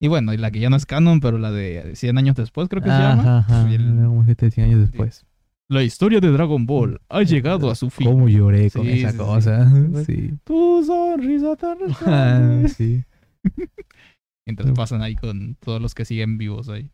Y 0.00 0.08
bueno, 0.08 0.34
y 0.34 0.36
la 0.36 0.50
que 0.50 0.60
ya 0.60 0.68
no 0.68 0.76
es 0.76 0.84
canon, 0.86 1.20
pero 1.20 1.38
la 1.38 1.50
de 1.50 1.96
100 1.96 2.18
años 2.18 2.36
después, 2.36 2.68
creo 2.68 2.82
que 2.82 2.90
se 2.90 2.94
Ajá, 2.94 3.16
llama. 3.16 3.38
ajá. 3.38 3.70
Y 3.70 3.74
el- 3.74 4.04
Como 4.06 4.26
que 4.26 4.34
te 4.34 4.50
100 4.50 4.66
años 4.68 4.80
después. 4.80 5.24
La 5.68 5.82
historia 5.82 6.20
de 6.20 6.28
Dragon 6.30 6.66
Ball 6.66 7.00
ha 7.08 7.22
llegado 7.22 7.70
a 7.70 7.74
su 7.74 7.88
fin. 7.88 8.06
¿Cómo 8.06 8.28
lloré 8.28 8.70
con 8.70 8.84
Sí, 8.84 8.90
esa 9.00 9.12
sí, 9.12 9.16
cosa? 9.16 9.72
Sí. 10.06 10.34
Tu 10.44 10.84
sonrisa 10.84 11.56
tan 11.56 11.78
Ah, 12.06 12.68
sí. 12.68 13.02
Mientras 14.46 14.70
pasan 14.72 15.02
ahí 15.02 15.16
con 15.16 15.54
todos 15.56 15.80
los 15.80 15.94
que 15.94 16.04
siguen 16.04 16.36
vivos 16.38 16.68
ahí. 16.68 16.90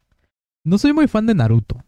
No 0.65 0.79
soy 0.79 0.93
muy 0.93 1.09
fan 1.09 1.27
de 1.27 1.35
Naruto. 1.35 1.83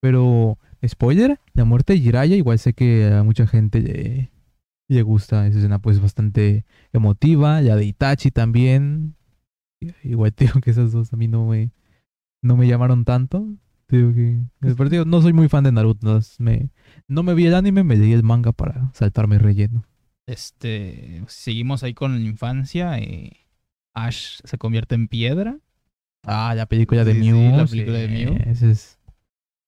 Pero, 0.00 0.58
spoiler, 0.86 1.40
la 1.54 1.64
muerte 1.64 1.94
de 1.94 2.00
Jiraiya, 2.00 2.36
igual 2.36 2.58
sé 2.58 2.72
que 2.74 3.06
a 3.12 3.22
mucha 3.22 3.46
gente 3.46 3.80
le, 3.80 4.30
le 4.88 5.02
gusta 5.02 5.46
esa 5.46 5.58
escena, 5.58 5.78
pues 5.80 6.00
bastante 6.00 6.64
emotiva. 6.92 7.60
La 7.60 7.76
de 7.76 7.84
Itachi 7.84 8.30
también. 8.30 9.16
Igual 10.02 10.32
te 10.32 10.46
digo 10.46 10.60
que 10.60 10.70
esas 10.70 10.92
dos 10.92 11.12
a 11.12 11.16
mí 11.16 11.28
no 11.28 11.46
me, 11.46 11.70
no 12.42 12.56
me 12.56 12.66
llamaron 12.66 13.04
tanto. 13.04 13.46
Te 13.86 13.98
digo 13.98 14.14
que, 14.14 14.40
pero 14.60 14.88
te 14.88 14.96
digo, 14.96 15.04
no 15.04 15.20
soy 15.20 15.34
muy 15.34 15.48
fan 15.48 15.64
de 15.64 15.72
Naruto. 15.72 16.06
No, 16.06 16.20
me, 16.38 16.70
no 17.06 17.22
me 17.22 17.34
vi 17.34 17.46
el 17.46 17.54
anime, 17.54 17.84
me 17.84 17.96
leí 17.96 18.12
el 18.12 18.22
manga 18.22 18.52
para 18.52 18.90
saltarme 18.94 19.36
el 19.36 19.42
relleno. 19.42 19.84
Este, 20.26 21.22
seguimos 21.26 21.82
ahí 21.82 21.92
con 21.92 22.14
la 22.14 22.20
infancia. 22.20 22.98
eh, 22.98 23.43
Ash 23.94 24.40
se 24.44 24.58
convierte 24.58 24.94
en 24.94 25.08
piedra. 25.08 25.58
Ah, 26.24 26.54
la 26.54 26.66
película 26.66 27.04
de 27.04 27.14
Sí, 27.14 27.22
sí, 27.22 27.30
Mew. 27.32 27.56
la 27.56 27.66
película 27.66 27.98
de 27.98 28.08
Mew. 28.08 28.36
Esa 28.46 28.66
es, 28.70 28.98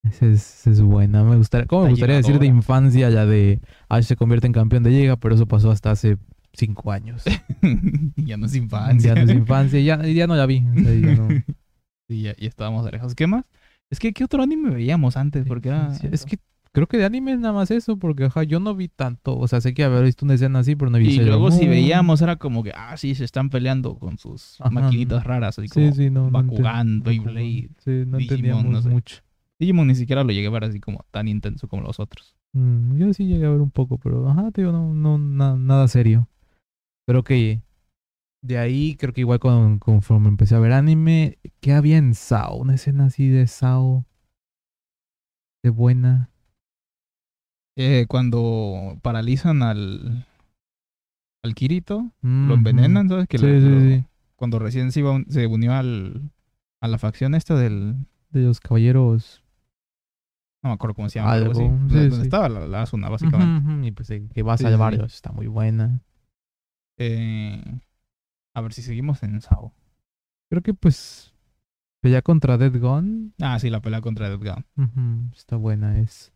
esa 0.02 0.70
es, 0.70 0.80
buena. 0.80 1.22
Me 1.24 1.36
gustaría, 1.36 1.66
¿Cómo 1.66 1.84
me 1.84 1.90
gustaría 1.90 2.16
decir 2.16 2.38
de 2.38 2.46
infancia 2.46 3.10
la 3.10 3.26
de 3.26 3.60
Ash 3.88 4.04
se 4.04 4.16
convierte 4.16 4.46
en 4.46 4.52
campeón 4.52 4.82
de 4.82 4.90
liga? 4.90 5.16
Pero 5.16 5.34
eso 5.34 5.46
pasó 5.46 5.70
hasta 5.70 5.90
hace 5.90 6.16
cinco 6.52 6.92
años. 6.92 7.24
ya 8.16 8.36
no 8.36 8.46
es 8.46 8.54
infancia. 8.54 9.14
Ya 9.14 9.24
no 9.24 9.30
es 9.30 9.36
infancia, 9.36 9.80
ya, 9.80 10.02
ya 10.06 10.26
no 10.26 10.34
la 10.36 10.46
vi. 10.46 10.64
o 10.66 10.74
sea, 10.74 10.94
ya 10.94 11.14
no- 11.14 11.28
Sí, 12.08 12.22
ya, 12.22 12.36
ya 12.36 12.48
estábamos 12.48 12.90
lejos. 12.90 13.14
¿Qué 13.16 13.26
más? 13.26 13.44
Es 13.90 13.98
que, 13.98 14.12
¿qué 14.12 14.24
otro 14.24 14.42
anime 14.42 14.70
veíamos 14.70 15.16
antes? 15.16 15.44
Porque 15.46 15.68
era... 15.68 15.92
Es 16.10 16.24
que 16.24 16.38
creo 16.76 16.86
que 16.88 16.98
de 16.98 17.06
anime 17.06 17.32
es 17.32 17.38
nada 17.38 17.54
más 17.54 17.70
eso, 17.70 17.96
porque 17.96 18.24
ajá, 18.26 18.42
yo 18.42 18.60
no 18.60 18.74
vi 18.74 18.88
tanto. 18.88 19.34
O 19.38 19.48
sea, 19.48 19.62
sé 19.62 19.72
que 19.72 19.82
haber 19.82 20.04
visto 20.04 20.26
una 20.26 20.34
escena 20.34 20.58
así, 20.58 20.76
pero 20.76 20.90
no 20.90 20.98
vi 20.98 21.06
Y 21.08 21.20
luego 21.20 21.50
si 21.50 21.60
Moon. 21.60 21.70
veíamos 21.70 22.20
era 22.20 22.36
como 22.36 22.62
que, 22.62 22.70
ah, 22.76 22.94
sí, 22.98 23.14
se 23.14 23.24
están 23.24 23.48
peleando 23.48 23.98
con 23.98 24.18
sus 24.18 24.60
Ajá. 24.60 24.68
maquinitas 24.70 25.24
raras, 25.24 25.58
así 25.58 25.70
como 25.70 25.86
Sí, 25.90 26.04
sí, 26.04 26.10
no. 26.10 26.24
no 26.26 26.30
Bakugan, 26.32 27.00
enten- 27.00 27.02
Beyblade, 27.02 27.70
Sí, 27.78 28.04
no 28.06 28.18
Digimon, 28.18 28.70
no 28.72 28.82
sé. 28.82 28.90
mucho. 28.90 29.22
Digimon 29.58 29.86
ni 29.86 29.94
siquiera 29.94 30.22
lo 30.22 30.32
llegué 30.32 30.48
a 30.48 30.50
ver 30.50 30.64
así 30.64 30.78
como 30.78 31.06
tan 31.10 31.28
intenso 31.28 31.66
como 31.66 31.82
los 31.82 31.98
otros. 31.98 32.36
Mm, 32.52 32.98
yo 32.98 33.14
sí 33.14 33.26
llegué 33.26 33.46
a 33.46 33.50
ver 33.50 33.62
un 33.62 33.70
poco, 33.70 33.96
pero 33.96 34.28
ajá, 34.28 34.50
te 34.50 34.60
digo, 34.60 34.72
no, 34.72 34.92
no, 34.92 35.16
na- 35.16 35.56
nada 35.56 35.88
serio. 35.88 36.28
Pero 37.06 37.24
que 37.24 37.62
de 38.42 38.58
ahí 38.58 38.96
creo 38.96 39.14
que 39.14 39.22
igual 39.22 39.38
con, 39.38 39.78
conforme 39.78 40.28
empecé 40.28 40.54
a 40.54 40.58
ver 40.58 40.72
anime, 40.72 41.38
¿qué 41.60 41.72
había 41.72 41.96
en 41.96 42.14
Sao? 42.14 42.56
Una 42.56 42.74
escena 42.74 43.06
así 43.06 43.28
de 43.28 43.46
Sao. 43.46 44.04
De 45.64 45.70
buena. 45.70 46.30
Eh, 47.76 48.06
cuando 48.08 48.98
paralizan 49.02 49.62
al, 49.62 50.26
al 51.44 51.54
Kirito, 51.54 52.10
Mm, 52.22 52.48
lo 52.48 52.54
envenenan, 52.54 53.08
¿sabes? 53.08 53.28
Que 53.28 53.38
Sí, 53.38 53.46
lo- 53.46 53.60
sí, 53.60 53.68
lo- 53.68 53.80
sí. 53.80 54.04
Cuando 54.36 54.58
recién 54.58 54.92
se, 54.92 55.00
iba 55.00 55.18
se 55.28 55.46
unió 55.46 55.72
al, 55.74 56.30
a 56.80 56.88
la 56.88 56.98
facción 56.98 57.34
esta 57.34 57.54
del... 57.56 57.96
De 58.30 58.42
los 58.42 58.60
caballeros. 58.60 59.42
No 60.62 60.70
me 60.70 60.74
acuerdo 60.74 60.94
cómo 60.94 61.08
se 61.08 61.18
llama. 61.18 61.32
algo 61.32 61.52
así. 61.52 61.60
Sí, 61.88 62.08
Donde 62.08 62.22
estaba 62.22 62.48
la, 62.48 62.66
la 62.66 62.82
Asuna, 62.82 63.08
básicamente. 63.08 63.86
Y 63.86 63.92
pues 63.92 64.10
eh, 64.10 64.28
que 64.34 64.42
va 64.42 64.54
a 64.54 64.58
salvar 64.58 64.94
está 65.04 65.32
muy 65.32 65.46
buena. 65.46 66.00
Eh, 66.98 67.62
a 68.54 68.60
ver 68.60 68.72
si 68.74 68.82
seguimos 68.82 69.22
en 69.22 69.40
Sao. 69.40 69.72
Creo 70.50 70.62
que 70.62 70.74
pues 70.74 71.32
pelea 72.02 72.20
contra 72.22 72.58
Dead 72.58 72.78
Gun. 72.78 73.32
Ah, 73.40 73.58
sí, 73.58 73.70
la 73.70 73.80
pelea 73.80 74.00
contra 74.00 74.28
Dead 74.28 74.38
Gun. 74.38 75.30
Está 75.34 75.56
buena 75.56 75.98
es. 76.00 76.32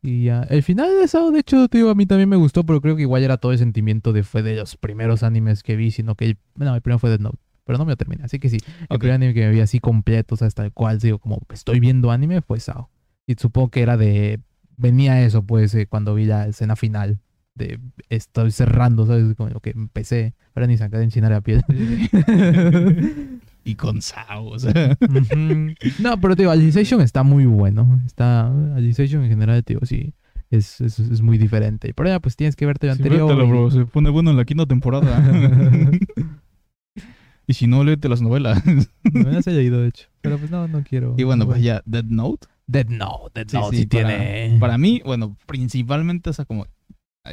Y 0.00 0.24
ya, 0.24 0.42
el 0.42 0.62
final 0.62 0.88
de 1.00 1.08
Sao, 1.08 1.30
de 1.30 1.40
hecho, 1.40 1.68
te 1.68 1.78
digo, 1.78 1.90
a 1.90 1.94
mí 1.94 2.06
también 2.06 2.28
me 2.28 2.36
gustó, 2.36 2.64
pero 2.64 2.80
creo 2.80 2.94
que 2.94 3.02
igual 3.02 3.22
era 3.24 3.36
todo 3.36 3.52
el 3.52 3.58
sentimiento 3.58 4.12
de 4.12 4.22
fue 4.22 4.42
de 4.42 4.56
los 4.56 4.76
primeros 4.76 5.22
animes 5.22 5.62
que 5.62 5.76
vi, 5.76 5.90
sino 5.90 6.14
que 6.14 6.26
el, 6.26 6.38
no, 6.54 6.74
el 6.74 6.82
primero 6.82 6.98
fue 7.00 7.10
Death 7.10 7.20
Note, 7.20 7.38
pero 7.64 7.78
no 7.78 7.84
me 7.84 7.92
lo 7.92 7.96
terminé, 7.96 8.22
así 8.22 8.38
que 8.38 8.48
sí, 8.48 8.58
el 8.88 8.98
primer 8.98 9.14
anime 9.16 9.34
que 9.34 9.40
me 9.40 9.50
vi 9.50 9.60
así 9.60 9.80
completo, 9.80 10.36
o 10.36 10.38
sea, 10.38 10.46
hasta 10.46 10.64
el 10.64 10.72
cual 10.72 11.00
digo, 11.00 11.18
como 11.18 11.40
estoy 11.52 11.80
viendo 11.80 12.12
anime, 12.12 12.42
fue 12.42 12.60
Sao. 12.60 12.90
Y 13.26 13.34
supongo 13.34 13.70
que 13.70 13.82
era 13.82 13.96
de, 13.96 14.40
venía 14.76 15.20
eso, 15.22 15.42
pues, 15.42 15.74
eh, 15.74 15.86
cuando 15.86 16.14
vi 16.14 16.26
la 16.26 16.46
escena 16.46 16.76
final, 16.76 17.20
de 17.56 17.80
estoy 18.08 18.52
cerrando, 18.52 19.04
¿sabes? 19.06 19.34
Como 19.36 19.50
lo 19.50 19.60
que 19.60 19.70
empecé, 19.70 20.34
ahora 20.54 20.66
ni 20.66 20.78
sacar 20.78 21.00
de 21.00 21.04
enchinar 21.04 21.32
la 21.32 21.40
piel. 21.42 21.62
y 23.68 23.74
con 23.74 24.00
Sao, 24.02 24.46
o 24.46 24.58
sea. 24.58 24.96
No, 25.98 26.20
pero 26.20 26.34
te 26.36 26.42
digo, 26.42 26.50
Alicization 26.52 27.00
está 27.00 27.22
muy 27.22 27.44
bueno. 27.46 28.00
Está, 28.06 28.46
Alicization 28.74 29.22
en 29.24 29.28
general, 29.30 29.62
te 29.64 29.74
digo, 29.74 29.84
sí, 29.86 30.14
es, 30.50 30.80
es, 30.80 30.98
es 30.98 31.20
muy 31.22 31.38
diferente. 31.38 31.92
Pero 31.94 32.08
ya, 32.08 32.20
pues 32.20 32.36
tienes 32.36 32.56
que 32.56 32.66
verte 32.66 32.86
Sí, 32.86 32.92
anterior. 32.92 33.34
bro, 33.48 33.70
se 33.70 33.84
pone 33.86 34.10
bueno 34.10 34.30
en 34.30 34.36
la 34.36 34.44
quinta 34.44 34.66
temporada. 34.66 35.22
y 37.46 37.54
si 37.54 37.66
no, 37.66 37.84
léete 37.84 38.08
las 38.08 38.20
novelas. 38.22 38.62
No 38.66 38.80
me 39.24 39.32
las 39.32 39.46
he 39.46 39.52
leído, 39.52 39.80
de 39.80 39.88
hecho. 39.88 40.08
Pero 40.20 40.38
pues 40.38 40.50
no, 40.50 40.68
no 40.68 40.82
quiero. 40.82 41.14
y 41.16 41.22
bueno, 41.24 41.46
pues 41.46 41.62
ya, 41.62 41.82
Dead 41.86 42.04
Note. 42.04 42.46
Dead 42.66 42.86
Note, 42.88 43.32
Dead 43.34 43.48
Sí, 43.48 43.56
Note 43.56 43.76
sí, 43.76 43.82
sí, 43.82 43.86
para- 43.88 44.08
tiene. 44.08 44.58
Para 44.60 44.76
mí, 44.78 45.00
bueno, 45.04 45.36
principalmente, 45.46 46.30
o 46.30 46.32
sea, 46.32 46.44
como 46.44 46.66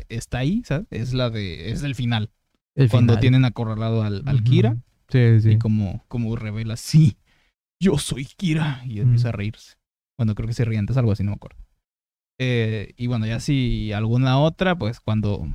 está 0.10 0.38
ahí, 0.39 0.62
¿sabes? 0.65 0.88
Es 0.91 1.13
la 1.13 1.30
de, 1.30 1.71
es 1.71 1.84
el 1.84 1.95
final. 1.95 2.30
el 2.76 2.89
cuando 2.89 3.13
final. 3.13 3.21
tienen 3.21 3.45
acorralado 3.45 4.04
al, 4.04 4.24
al. 4.26 4.43
Kira 4.43 4.78
Sí, 5.10 5.41
sí. 5.41 5.52
y 5.52 5.58
como, 5.60 6.04
como 6.08 6.36
revela, 6.36 6.76
sí, 6.78 7.18
yo 7.80 7.98
soy 7.98 8.26
Kira. 8.26 8.82
Y 8.86 9.00
empieza 9.00 9.28
Mm. 9.28 9.30
a 9.30 9.32
reírse. 9.34 9.76
Bueno, 10.18 10.34
creo 10.36 10.48
que 10.48 10.54
se 10.54 10.65
ríe 10.65 10.78
antes, 10.80 10.98
algo 10.98 11.12
así, 11.12 11.24
no 11.24 11.32
me 11.32 11.36
acuerdo. 11.36 11.58
Eh, 12.39 12.94
y 12.98 13.08
bueno, 13.08 13.26
ya 13.26 13.39
si 13.39 13.91
alguna 13.94 14.39
otra, 14.39 14.78
pues 14.78 15.00
cuando 15.00 15.48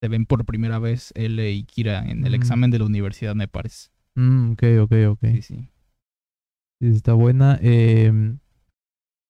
se 0.00 0.08
ven 0.08 0.24
por 0.26 0.44
primera 0.44 0.78
vez 0.78 1.12
él 1.14 1.38
y 1.40 1.64
Kira 1.64 2.08
en 2.08 2.24
el 2.26 2.32
Mm. 2.32 2.34
examen 2.36 2.70
de 2.70 2.78
la 2.78 2.86
universidad, 2.86 3.34
me 3.34 3.48
parece. 3.48 3.90
Mm, 4.14 4.52
ok, 4.52 4.62
ok, 4.82 4.92
ok. 5.10 5.20
Sí, 5.34 5.42
sí. 5.42 5.68
Sí, 6.80 6.88
está 6.88 7.12
buena. 7.12 7.58
Eh, 7.62 8.12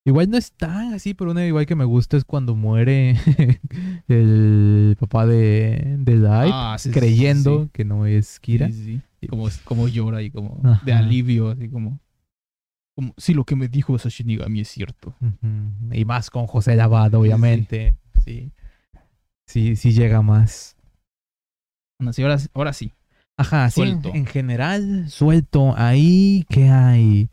igual 0.04 0.30
no 0.30 0.36
es 0.36 0.52
tan 0.52 0.94
así, 0.94 1.14
pero 1.14 1.30
una 1.30 1.46
igual 1.46 1.66
que 1.66 1.74
me 1.74 1.84
gusta 1.84 2.16
es 2.16 2.24
cuando 2.24 2.54
muere 2.54 3.16
el 4.08 4.96
papá 4.98 5.26
de, 5.26 5.96
de 5.98 6.16
Light, 6.16 6.52
Ah, 6.54 6.76
sí, 6.78 6.90
creyendo 6.90 7.64
sí, 7.64 7.70
que 7.72 7.84
no 7.84 8.06
es 8.06 8.40
Kira. 8.40 8.70
Sí. 8.70 9.00
Como, 9.28 9.48
como 9.64 9.88
llora 9.88 10.22
y 10.22 10.30
como 10.30 10.60
de 10.84 10.92
alivio, 10.92 11.50
así 11.50 11.68
como, 11.68 12.00
como, 12.96 13.14
sí, 13.16 13.34
lo 13.34 13.44
que 13.44 13.54
me 13.54 13.68
dijo 13.68 13.94
esa 13.94 14.08
Shinigami 14.08 14.60
es 14.60 14.68
cierto. 14.68 15.14
Y 15.92 16.04
más 16.04 16.28
con 16.30 16.46
José 16.46 16.74
Lavado, 16.74 17.20
obviamente. 17.20 17.96
Sí. 18.24 18.50
Sí, 19.46 19.76
sí 19.76 19.92
llega 19.92 20.22
más. 20.22 20.76
Bueno, 21.98 22.12
sí, 22.12 22.22
ahora, 22.22 22.38
ahora 22.54 22.72
sí. 22.72 22.92
Ajá, 23.36 23.70
Suelto. 23.70 24.10
En, 24.14 24.26
general, 24.26 25.08
suelto. 25.08 25.74
Ahí, 25.76 26.44
¿qué 26.48 26.68
hay? 26.68 27.30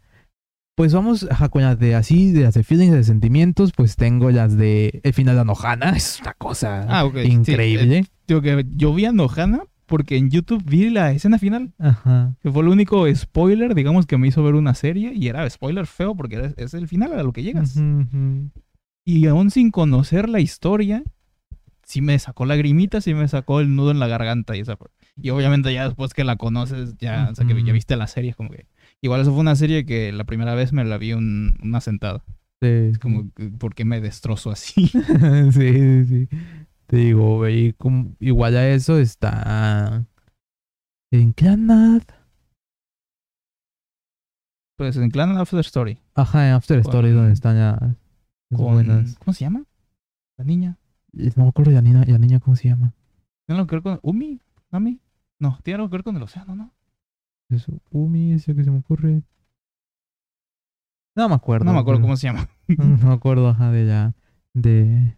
Pues 0.80 0.94
vamos, 0.94 1.28
ajá, 1.30 1.50
con 1.50 1.62
las 1.62 1.78
de 1.78 1.94
así, 1.94 2.32
de 2.32 2.44
las 2.44 2.54
de 2.54 2.64
feelings, 2.64 2.94
de 2.94 3.04
sentimientos, 3.04 3.74
pues 3.76 3.98
tengo 3.98 4.32
las 4.32 4.56
de 4.56 5.02
El 5.04 5.12
final 5.14 5.36
de 5.36 5.42
Anohana. 5.42 5.90
Es 5.98 6.22
una 6.22 6.34
cosa 6.36 6.86
Ah, 6.88 7.04
ok. 7.04 7.16
sí, 7.16 7.20
eh, 7.20 7.28
increíble. 7.28 8.06
que 8.28 8.66
yo 8.78 8.94
vi 8.94 9.04
a 9.04 9.12
Nohana 9.12 9.64
porque 9.88 10.16
en 10.16 10.30
YouTube 10.30 10.64
vi 10.66 10.90
la 10.90 11.12
escena 11.12 11.38
final, 11.38 11.74
Ajá. 11.80 12.38
que 12.42 12.50
fue 12.50 12.62
el 12.62 12.70
único 12.70 13.14
spoiler, 13.14 13.76
digamos, 13.76 14.06
que 14.06 14.18
me 14.18 14.30
hizo 14.30 14.42
ver 14.42 14.56
una 14.56 14.74
serie 14.74 15.12
y 15.14 15.28
era 15.28 15.50
spoiler 15.50 15.86
feo 15.86 16.16
porque 16.16 16.36
era- 16.38 16.54
es 16.56 16.74
el 16.74 16.88
final 16.88 17.12
a 17.12 17.24
lo 17.24 17.34
que 17.34 17.44
llegas. 17.44 17.76
Ujú, 17.76 18.00
ujú. 18.04 18.50
Y 19.04 19.28
aún 19.28 19.52
sin 19.52 19.72
conocer 19.72 20.30
la 20.30 20.40
historia, 20.40 21.04
sí 21.84 22.00
me 22.00 22.18
sacó 22.20 22.46
lagrimitas, 22.46 23.04
sí 23.04 23.14
me 23.14 23.28
sacó 23.28 23.60
el 23.60 23.76
nudo 23.76 23.92
en 23.92 24.00
la 24.00 24.08
garganta 24.08 24.56
y 24.56 24.62
esa. 24.62 24.78
Y 25.22 25.32
obviamente 25.32 25.74
ya 25.74 25.84
después 25.90 26.14
que 26.14 26.24
la 26.24 26.38
conoces, 26.38 26.96
ya, 27.00 27.28
o 27.32 27.36
sea, 27.36 27.46
que 27.46 27.62
ya 27.66 27.74
viste 27.74 27.98
la 27.98 28.08
serie, 28.08 28.30
es 28.30 28.38
como 28.38 28.52
que... 28.52 28.66
Igual 29.02 29.22
eso 29.22 29.32
fue 29.32 29.40
una 29.42 29.56
serie 29.56 29.86
que 29.86 30.12
la 30.12 30.26
primera 30.26 30.56
vez 30.56 30.74
me 30.74 30.84
la 30.84 30.98
vi 30.98 31.14
un- 31.14 31.58
una 31.64 31.80
sentada. 31.82 32.24
Sí, 32.62 32.68
Es 32.68 33.00
como, 33.00 33.30
¿por 33.58 33.74
qué 33.76 33.86
me 33.86 34.02
destrozo 34.02 34.52
así? 34.52 34.88
sí, 35.52 35.52
sí, 35.52 36.06
sí. 36.06 36.30
Te 36.88 36.98
digo, 36.98 37.48
y 37.48 37.74
como- 37.74 38.16
igual 38.20 38.58
a 38.58 38.68
eso 38.70 38.98
está 39.00 40.06
en 41.12 41.32
Clanad. 41.34 42.02
pues 44.78 44.96
en 44.98 45.10
Clan 45.12 45.38
After 45.38 45.60
Story. 45.60 46.00
Ajá, 46.16 46.48
en 46.48 46.54
After 46.54 46.82
Con- 46.82 46.90
Story, 46.90 47.12
donde 47.12 47.34
están 47.34 47.58
ya 47.58 47.78
Con. 48.56 49.14
¿Cómo 49.20 49.34
se 49.34 49.42
llama? 49.46 49.66
La 50.38 50.46
niña. 50.46 50.78
No 51.12 51.44
me 51.44 51.50
acuerdo 51.50 51.72
la 51.72 51.82
niña, 51.82 52.04
la 52.08 52.18
niña 52.18 52.40
cómo 52.40 52.56
se 52.56 52.70
llama. 52.70 52.94
¿Tiene 53.46 53.60
algo 53.60 53.68
que 53.68 53.76
ver 53.76 53.84
con 53.84 54.00
Umi? 54.04 54.40
¿Nami? 54.72 55.00
No, 55.40 55.60
tiene 55.64 55.76
algo 55.76 55.90
que 55.90 55.98
ver 55.98 56.04
con 56.04 56.16
el 56.16 56.24
océano, 56.24 56.56
¿no? 56.56 56.74
Eso, 57.50 57.74
Umi, 57.92 58.34
ese 58.34 58.56
que 58.56 58.64
se 58.64 58.72
me 58.72 58.80
ocurre. 58.80 59.24
No 61.18 61.28
me 61.30 61.36
acuerdo. 61.36 61.66
No 61.66 61.74
me 61.74 61.80
acuerdo 61.80 62.00
pero- 62.00 62.06
cómo 62.08 62.18
se 62.18 62.28
llama. 62.28 62.48
No 62.78 63.08
me 63.08 63.14
acuerdo, 63.14 63.48
ajá, 63.50 63.72
de 63.72 63.86
la. 63.86 64.14
De. 64.54 65.16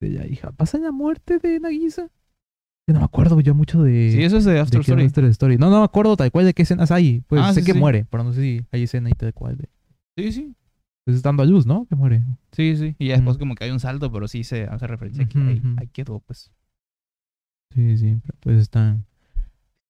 De 0.00 0.10
la 0.10 0.26
hija. 0.26 0.52
¿Pasa 0.52 0.78
la 0.78 0.92
muerte 0.92 1.38
de 1.38 1.60
Nagisa? 1.60 2.08
Que 2.86 2.94
no 2.94 3.00
me 3.00 3.04
acuerdo 3.04 3.38
yo 3.40 3.54
mucho 3.54 3.82
de. 3.82 4.10
Sí, 4.12 4.22
eso 4.22 4.38
es 4.38 4.44
de 4.44 4.58
After 4.58 4.80
Story. 4.80 5.04
After 5.04 5.24
Story. 5.26 5.58
No, 5.58 5.68
no 5.70 5.78
me 5.80 5.84
acuerdo 5.84 6.16
tal 6.16 6.30
cual 6.30 6.46
de 6.46 6.54
qué 6.54 6.62
escenas 6.62 6.90
hay. 6.90 7.20
Pues 7.22 7.42
Ah, 7.44 7.52
sé 7.52 7.60
sí, 7.60 7.66
que 7.66 7.72
sí. 7.74 7.78
muere, 7.78 8.06
pero 8.08 8.24
no 8.24 8.32
sé 8.32 8.40
si 8.40 8.66
hay 8.72 8.84
escena 8.84 9.10
y 9.10 9.12
tal 9.12 9.34
cual. 9.34 9.58
De... 9.58 9.68
Sí, 10.16 10.32
sí. 10.32 10.54
Pues 11.04 11.16
estando 11.16 11.42
a 11.42 11.46
luz, 11.46 11.66
¿no? 11.66 11.86
Que 11.86 11.96
muere. 11.96 12.22
Sí, 12.52 12.76
sí. 12.76 12.94
Y 12.98 13.08
ya 13.08 13.14
después 13.16 13.36
Ujú. 13.36 13.40
como 13.40 13.54
que 13.54 13.64
hay 13.64 13.70
un 13.70 13.80
salto, 13.80 14.10
pero 14.12 14.28
sí 14.28 14.44
se 14.44 14.64
hace 14.64 14.86
referencia 14.86 15.24
aquí. 15.24 15.38
Ujú, 15.38 15.74
Ahí, 15.78 15.88
quedó, 15.88 16.20
pues. 16.20 16.50
Sí, 17.74 17.96
sí, 17.98 18.16
pero 18.24 18.38
pues 18.40 18.58
están. 18.58 19.04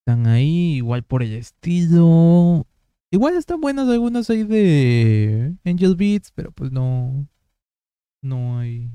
Están 0.05 0.27
ahí, 0.27 0.75
igual 0.77 1.03
por 1.03 1.21
el 1.23 1.33
estilo. 1.33 2.65
Igual 3.11 3.35
están 3.37 3.61
buenas 3.61 3.87
algunas 3.89 4.29
ahí 4.29 4.43
de 4.43 5.53
Angel 5.65 5.95
Beats, 5.95 6.31
pero 6.33 6.51
pues 6.51 6.71
no. 6.71 7.27
No 8.21 8.59
hay 8.59 8.89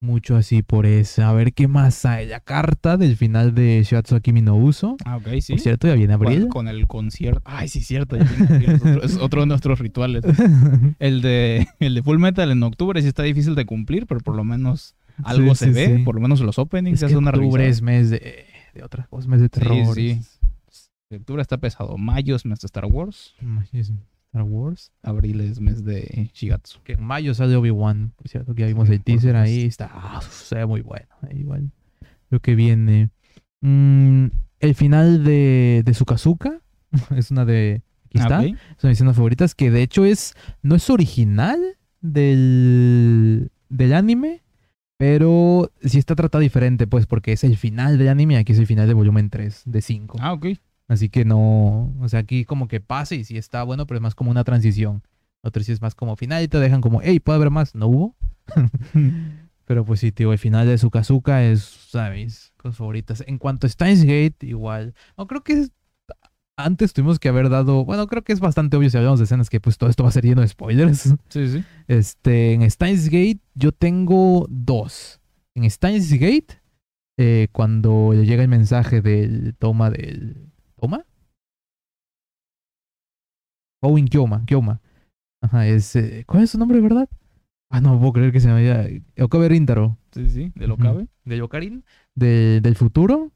mucho 0.00 0.36
así 0.36 0.62
por 0.62 0.84
esa. 0.84 1.28
A 1.30 1.32
ver 1.32 1.52
qué 1.54 1.68
más 1.68 2.04
hay. 2.04 2.26
La 2.26 2.40
carta 2.40 2.96
del 2.96 3.16
final 3.16 3.54
de 3.54 3.82
Shiatsu 3.84 4.16
Akimi 4.16 4.42
no 4.42 4.56
Uso. 4.56 4.96
Ah, 5.04 5.16
ok, 5.16 5.28
sí. 5.40 5.52
Por 5.54 5.60
cierto, 5.60 5.86
ya 5.88 5.94
viene 5.94 6.12
abril. 6.14 6.48
con 6.48 6.66
el 6.68 6.86
concierto. 6.86 7.40
Ay, 7.44 7.68
sí, 7.68 7.80
cierto. 7.80 8.16
ya 8.16 8.24
viene 8.24 8.46
abril, 8.54 8.70
es, 8.70 8.80
otro, 8.82 9.02
es 9.04 9.16
otro 9.16 9.40
de 9.42 9.46
nuestros 9.46 9.78
rituales. 9.78 10.24
El 10.98 11.22
de, 11.22 11.66
el 11.78 11.94
de 11.94 12.02
Full 12.02 12.18
Metal 12.18 12.50
en 12.50 12.62
octubre 12.62 13.00
sí 13.00 13.08
está 13.08 13.22
difícil 13.22 13.54
de 13.54 13.64
cumplir, 13.64 14.06
pero 14.06 14.20
por 14.20 14.34
lo 14.36 14.44
menos 14.44 14.94
algo 15.24 15.54
Sí, 15.54 15.66
se 15.66 15.66
sí, 15.66 15.72
ve. 15.72 15.96
sí. 15.98 16.02
Por 16.04 16.16
lo 16.16 16.20
menos 16.20 16.40
los 16.40 16.58
openings 16.58 16.94
es 16.94 17.00
se 17.00 17.06
que 17.06 17.12
hace 17.12 17.16
una 17.18 17.30
octubre 17.30 17.62
revisada. 17.64 17.68
es 17.70 17.82
mes 17.82 18.10
de, 18.10 18.46
de 18.72 18.82
otras 18.82 19.08
cosas, 19.08 19.28
mes 19.28 19.40
de 19.40 19.48
terror. 19.48 19.94
sí. 19.94 20.20
Octubre 21.14 21.42
está 21.42 21.58
pesado. 21.58 21.98
Mayo 21.98 22.34
es 22.36 22.46
mes 22.46 22.60
de 22.60 22.66
Star 22.66 22.86
Wars. 22.86 23.34
Mayo 23.40 23.68
es 23.72 23.92
Star 24.30 24.44
Wars. 24.44 24.92
Abril 25.02 25.42
es 25.42 25.60
mes 25.60 25.84
de 25.84 26.30
Shigatsu. 26.32 26.80
Que 26.84 26.94
en 26.94 27.02
mayo 27.04 27.34
sale 27.34 27.54
Obi-Wan, 27.54 28.12
por 28.16 28.28
cierto, 28.28 28.54
que 28.54 28.62
ya 28.62 28.66
vimos 28.66 28.88
Sí, 28.88 28.94
el 28.94 29.02
teaser 29.04 29.36
ahí. 29.36 29.62
Está, 29.64 29.90
ah, 29.92 30.22
se 30.22 30.54
ve 30.54 30.66
muy 30.66 30.80
bueno. 30.80 31.08
ahí 31.20 31.40
igual. 31.40 31.70
Lo 32.30 32.40
que 32.40 32.54
viene. 32.54 33.10
Mm, 33.60 34.28
el 34.60 34.74
final 34.74 35.22
de, 35.22 35.82
de 35.84 35.94
Sukazuka. 35.94 36.62
es 37.16 37.30
una 37.30 37.44
de. 37.44 37.82
Aquí 38.06 38.18
está. 38.18 38.38
Ah, 38.38 38.40
ok. 38.40 38.46
Es 38.46 38.52
una 38.52 38.56
de 38.80 38.88
mis 38.88 38.96
escenas 38.96 39.16
favoritas. 39.16 39.54
Que 39.54 39.70
de 39.70 39.82
hecho 39.82 40.06
es. 40.06 40.34
No 40.62 40.76
es 40.76 40.88
original 40.88 41.60
del. 42.00 43.50
del 43.68 43.92
anime. 43.92 44.42
Pero 45.02 45.72
sí 45.82 45.98
está 45.98 46.14
tratado 46.14 46.40
diferente, 46.42 46.86
pues, 46.86 47.06
porque 47.06 47.32
es 47.32 47.42
el 47.42 47.56
final 47.56 47.98
del 47.98 48.06
anime 48.06 48.36
aquí 48.36 48.52
es 48.52 48.58
el 48.60 48.68
final 48.68 48.86
de 48.86 48.94
volumen 48.94 49.30
3 49.30 49.62
de 49.66 49.82
5. 49.82 50.16
Ah, 50.20 50.32
ok. 50.32 50.46
Así 50.86 51.08
que 51.08 51.24
no, 51.24 51.92
o 52.00 52.08
sea, 52.08 52.20
aquí 52.20 52.44
como 52.44 52.68
que 52.68 52.78
pasa 52.78 53.16
y 53.16 53.24
sí 53.24 53.36
está 53.36 53.64
bueno, 53.64 53.84
pero 53.88 53.98
es 53.98 54.02
más 54.02 54.14
como 54.14 54.30
una 54.30 54.44
transición. 54.44 55.02
Otro 55.42 55.60
sí 55.64 55.72
es 55.72 55.82
más 55.82 55.96
como 55.96 56.14
final 56.14 56.44
y 56.44 56.46
te 56.46 56.60
dejan 56.60 56.80
como, 56.80 57.00
hey, 57.02 57.18
¿puede 57.18 57.34
haber 57.34 57.50
más? 57.50 57.74
No 57.74 57.88
hubo. 57.88 58.16
pero 59.64 59.84
pues 59.84 59.98
sí, 59.98 60.12
tío, 60.12 60.30
el 60.32 60.38
final 60.38 60.68
de 60.68 60.78
Sukazuka 60.78 61.42
es, 61.42 61.62
¿sabes? 61.88 62.52
Cosas 62.56 62.76
favoritas. 62.76 63.24
En 63.26 63.38
cuanto 63.38 63.66
a 63.66 63.70
Steins 63.70 64.04
Gate, 64.04 64.46
igual. 64.46 64.94
No, 65.18 65.26
creo 65.26 65.42
que 65.42 65.54
es- 65.54 65.72
antes 66.56 66.92
tuvimos 66.92 67.18
que 67.18 67.28
haber 67.28 67.48
dado, 67.48 67.84
bueno, 67.84 68.06
creo 68.06 68.22
que 68.22 68.32
es 68.32 68.40
bastante 68.40 68.76
obvio 68.76 68.90
si 68.90 68.96
hablamos 68.96 69.18
de 69.18 69.24
escenas 69.24 69.48
que 69.50 69.60
pues 69.60 69.78
todo 69.78 69.90
esto 69.90 70.02
va 70.02 70.10
a 70.10 70.12
ser 70.12 70.24
lleno 70.24 70.42
de 70.42 70.48
spoilers. 70.48 71.14
Sí, 71.28 71.48
sí. 71.48 71.64
Este, 71.88 72.52
en 72.52 72.70
Steins 72.70 73.06
Gate 73.06 73.40
yo 73.54 73.72
tengo 73.72 74.46
dos. 74.50 75.20
En 75.54 75.68
Steins 75.70 76.10
Gate, 76.12 76.60
eh, 77.18 77.48
cuando 77.52 78.12
le 78.14 78.24
llega 78.26 78.42
el 78.42 78.48
mensaje 78.48 79.00
del 79.02 79.54
toma 79.58 79.90
del... 79.90 80.48
¿Toma? 80.76 81.04
Owen 83.82 84.06
Kyoma, 84.08 84.44
Kyoma. 84.46 84.80
Ajá, 85.42 85.66
es... 85.66 85.94
eh, 85.96 86.24
¿Cuál 86.26 86.44
es 86.44 86.50
su 86.50 86.58
nombre, 86.58 86.80
verdad? 86.80 87.08
Ah, 87.70 87.80
no 87.80 87.98
puedo 87.98 88.12
creer 88.12 88.32
que 88.32 88.40
se 88.40 88.48
me 88.48 88.54
haya... 88.54 88.86
Okabe 89.20 89.48
Rintaro. 89.48 89.98
Sí, 90.12 90.28
sí. 90.28 90.52
De 90.54 90.66
lo 90.66 90.74
Ujú. 90.74 90.82
cabe. 90.82 91.08
De 91.24 91.36
Yokarin. 91.38 91.84
de- 92.14 92.60
del 92.60 92.76
futuro. 92.76 93.32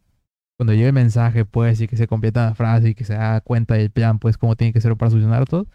Cuando 0.59 0.73
llega 0.73 0.88
el 0.88 0.95
mensaje, 0.95 1.45
pues, 1.45 1.81
y 1.81 1.88
que 1.88 1.97
se 1.97 2.07
completa 2.07 2.47
la 2.47 2.55
frase 2.55 2.90
y 2.90 2.95
que 2.95 3.05
se 3.05 3.14
da 3.14 3.40
cuenta 3.40 3.75
del 3.75 3.90
plan, 3.90 4.19
pues, 4.19 4.38
cómo 4.38 4.57
tiene 4.57 4.73
que 4.73 4.81
ser 4.81 4.97
para 4.97 5.11
solucionar 5.11 5.45
todo. 5.47 5.66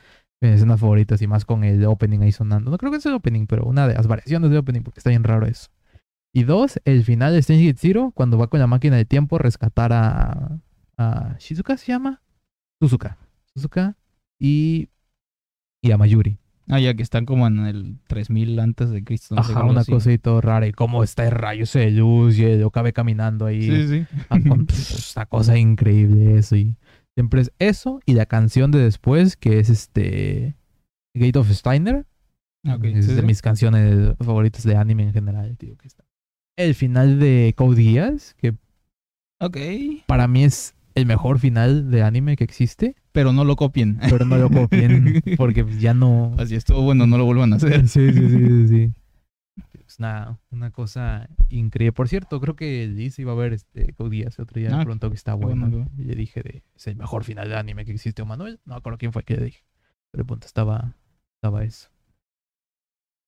Mis 0.42 0.54
escenas 0.54 0.80
favoritas 0.80 1.22
y 1.22 1.28
más 1.28 1.46
con 1.46 1.64
el 1.64 1.86
opening 1.86 2.22
ahí 2.22 2.32
sonando. 2.32 2.72
No 2.72 2.78
creo 2.78 2.92
que 2.92 3.00
sea 3.00 3.12
el 3.12 3.18
opening, 3.18 3.46
pero 3.46 3.66
una 3.66 3.88
de 3.88 3.94
las 3.94 4.08
variaciones 4.08 4.50
del 4.50 4.60
opening, 4.60 4.82
porque 4.82 5.00
está 5.00 5.12
bien 5.12 5.24
raro 5.24 5.46
eso. 5.46 5.70
Y 6.34 6.44
dos, 6.44 6.80
el 6.86 7.04
final 7.04 7.34
de 7.34 7.40
Strange 7.40 7.76
Zero, 7.78 8.12
cuando 8.16 8.38
va 8.38 8.48
con 8.48 8.60
la 8.60 8.68
máquina 8.68 8.96
de 8.96 9.06
tiempo 9.06 9.36
a 9.36 9.40
rescatar 9.40 9.94
a. 9.94 10.60
a 10.98 11.36
¿Shizuka 11.38 11.78
se 11.78 11.88
llama? 11.92 12.22
Suzuka. 12.82 13.18
Suzuka 13.54 13.98
y. 14.40 14.90
y 15.84 15.92
a 15.92 15.98
Mayuri. 15.98 16.41
Ah, 16.72 16.80
ya 16.80 16.94
que 16.94 17.04
están 17.04 17.26
como 17.26 17.46
en 17.48 17.60
el 17.66 17.98
3000 18.08 18.60
antes 18.60 18.90
de 18.90 19.04
Cristo. 19.04 19.36
no 19.36 19.42
Ajá, 19.42 19.64
una 19.66 19.84
todo 20.22 20.40
rara. 20.42 20.66
Y 20.68 20.72
cómo 20.72 21.04
está 21.04 21.26
el 21.26 21.32
rayo 21.32 21.66
de 21.72 21.92
luz 21.92 22.38
y 22.40 22.46
el 22.46 22.64
Okabe 22.64 22.94
caminando 22.94 23.46
ahí. 23.46 23.62
Sí, 23.62 23.88
sí. 23.88 24.06
Una 24.30 25.26
cosa 25.30 25.58
increíble 25.58 26.38
eso. 26.38 26.56
Y 26.56 26.78
siempre 27.16 27.42
es 27.42 27.52
eso 27.60 28.00
y 28.06 28.14
la 28.14 28.26
canción 28.26 28.72
de 28.72 28.80
después, 28.80 29.36
que 29.36 29.60
es 29.60 29.70
este. 29.70 30.56
Gate 31.14 31.38
of 31.38 31.50
Steiner. 31.52 32.06
Ah, 32.66 32.76
ok. 32.76 32.86
Es 32.86 33.06
Sí, 33.06 33.14
de 33.16 33.20
sí. 33.22 33.28
mis 33.28 33.42
canciones 33.42 34.16
favoritas 34.20 34.64
de 34.64 34.78
anime 34.78 35.04
en 35.04 35.14
general, 35.14 35.58
tío. 35.58 35.76
Que 35.78 35.88
está. 35.88 36.06
El 36.58 36.74
final 36.74 37.20
de 37.20 37.54
Code 37.58 37.82
Geass, 37.84 38.34
que 38.36 38.54
Ok. 39.42 39.58
para 40.06 40.28
mí 40.28 40.44
es 40.46 40.74
el 40.96 41.06
mejor 41.06 41.40
final 41.40 41.90
de 41.92 42.04
anime 42.04 42.36
que 42.36 42.44
existe, 42.44 42.96
Pero 43.12 43.34
no 43.34 43.44
lo 43.46 43.56
copien. 43.56 43.98
pero 44.10 44.26
no 44.26 44.38
lo 44.38 44.50
copien 44.50 45.22
porque 45.38 45.66
ya 45.80 45.94
no. 45.94 46.36
Así 46.38 46.56
estuvo 46.56 46.82
bueno, 46.82 47.08
no 47.08 47.18
lo 47.18 47.26
vuelvan 47.26 47.54
a 47.54 47.56
hacer. 47.58 47.88
Sí, 47.88 48.12
sí, 48.14 48.30
sí, 48.30 48.38
sí, 48.48 48.68
sí. 48.68 48.94
Es 49.88 50.00
una, 50.00 50.40
una 50.52 50.72
cosa 50.72 51.28
increíble. 51.50 51.92
Por 51.92 52.08
cierto, 52.08 52.40
creo 52.40 52.56
que 52.56 52.88
Liz 52.88 53.20
iba 53.20 53.34
a 53.34 53.36
ver 53.36 53.52
este 53.52 53.92
Code 53.94 54.16
Geass 54.18 54.40
otro 54.40 54.58
día 54.60 54.74
Ah, 54.74 54.80
de 54.80 54.86
pronto 54.86 55.10
que 55.10 55.16
está 55.16 55.34
bueno. 55.34 55.68
bueno, 55.70 55.90
Y 55.98 56.04
le 56.04 56.16
dije 56.16 56.42
de 56.42 56.64
es 56.76 56.88
el 56.88 56.96
mejor 56.96 57.26
final 57.26 57.50
de 57.50 57.58
anime 57.58 57.84
que 57.84 57.92
existe, 57.92 58.22
o 58.22 58.26
Manuel. 58.26 58.62
No 58.64 58.76
acuerdo 58.76 58.98
quién 58.98 59.12
fue 59.12 59.24
que 59.24 59.36
le 59.36 59.46
dije. 59.46 59.66
Pero 60.12 60.26
punto 60.26 60.48
estaba, 60.48 60.96
estaba 61.36 61.66
eso. 61.66 61.90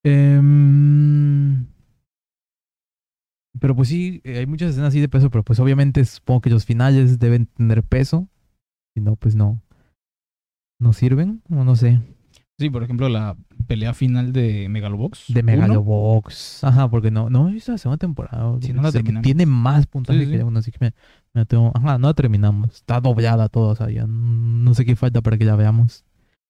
Em, 0.06 0.93
pero 3.64 3.78
pues 3.78 3.88
sí, 3.88 4.20
eh, 4.26 4.40
hay 4.40 4.46
muchas 4.46 4.72
escenas 4.72 4.90
así 4.90 5.00
de 5.00 5.08
peso, 5.08 5.30
pero 5.30 5.42
pues 5.42 5.58
obviamente 5.62 6.04
supongo 6.04 6.42
que 6.42 6.50
los 6.50 6.66
finales 6.66 7.18
deben 7.18 7.46
tener 7.46 7.82
peso. 7.82 8.28
Si 8.94 9.00
no, 9.00 9.16
pues 9.16 9.36
no. 9.36 9.62
No 10.82 10.92
sirven, 10.92 11.42
o 11.50 11.64
no 11.64 11.78
sé. 11.78 12.02
Sí, 12.60 12.70
por 12.70 12.84
ejemplo, 12.84 13.08
la 13.08 13.38
pelea 13.66 13.94
final 13.94 14.34
de 14.34 14.68
Megalobox. 14.68 15.28
De 15.30 15.40
uno. 15.40 15.46
Megalobox. 15.54 16.62
Ajá, 16.66 16.90
porque 16.90 17.10
no, 17.10 17.30
no 17.30 17.48
he 17.48 17.54
visto 17.54 17.72
la 17.72 17.78
segunda 17.78 18.00
temporada. 18.00 18.54
Sí, 18.60 18.74
no 18.74 18.82
la 18.82 18.92
terminamos. 18.92 19.24
Tiene 19.24 19.46
más 19.46 19.88
puntaje 19.88 20.20
Sí, 20.20 20.26
sí. 20.26 20.32
que 20.34 20.38
la 20.40 20.46
uno, 20.46 20.60
así 20.60 20.70
que 20.72 20.80
me, 20.82 20.94
me 21.34 21.46
tengo- 21.46 21.72
Ajá, 21.74 21.98
no 21.98 22.08
la 22.10 22.14
terminamos. 22.14 22.76
Está 22.76 23.00
doblada 23.00 23.48
toda, 23.48 23.72
o 23.72 23.76
sea, 23.78 23.90
ya 23.90 24.06
no 24.08 24.74
sé 24.74 24.84
qué 24.84 24.98
falta 24.98 25.22
para 25.22 25.38
que 25.38 25.46
la 25.46 25.56
veamos. 25.56 26.04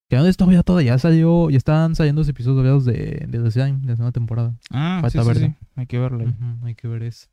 Que 0.10 0.16
no 0.18 0.26
está 0.26 0.46
doblada 0.46 0.64
toda, 0.64 0.82
ya 0.82 0.98
salió, 0.98 1.52
ya 1.52 1.58
están 1.58 1.94
saliendo 1.96 2.22
los 2.22 2.28
episodios 2.30 2.58
doblados 2.58 2.86
de, 2.86 3.28
de 3.28 3.28
de 3.28 3.40
la 3.40 3.52
segunda 3.52 4.12
temporada. 4.12 4.56
Ah, 4.72 4.98
Falta 5.02 5.24
sí, 5.36 5.54
Hay 5.76 5.88
que 5.88 6.00
verla. 6.00 6.26
Ujú, 6.26 6.66
hay 6.66 6.76
que 6.76 6.88
ver 6.88 7.04
eso. 7.04 7.28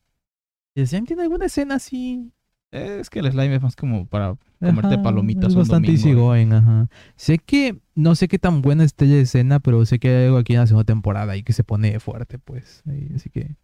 ¿Y 0.75 0.87
Slime 0.87 1.07
tiene 1.07 1.23
alguna 1.23 1.47
escena 1.47 1.77
así? 1.77 2.33
Es 2.71 3.11
que 3.11 3.19
el 3.19 3.31
slime 3.33 3.57
es 3.57 3.63
más 3.63 3.75
como 3.75 4.07
para 4.07 4.37
comerte 4.61 4.95
Ajá, 4.95 5.03
palomitas 5.03 5.47
Es 5.47 5.55
un 5.55 5.59
bastante 5.59 5.89
¿eh? 5.89 5.95
easygoing, 5.95 6.53
ajá. 6.53 6.89
Sé 7.17 7.39
que, 7.39 7.81
no 7.97 8.15
sé 8.15 8.29
qué 8.29 8.39
tan 8.39 8.63
buena 8.63 8.85
esté 8.85 9.07
la 9.07 9.17
escena, 9.17 9.59
pero 9.59 9.85
sé 9.87 9.99
que 9.99 10.09
hay 10.09 10.27
algo 10.27 10.39
aquí 10.39 10.53
en 10.53 10.61
la 10.61 10.67
segunda 10.69 10.85
temporada 10.85 11.37
y 11.37 11.43
que 11.43 11.53
se 11.53 11.65
pone 11.65 11.99
fuerte, 11.99 12.39
pues. 12.39 12.85
Así 13.15 13.29
que 13.29 13.57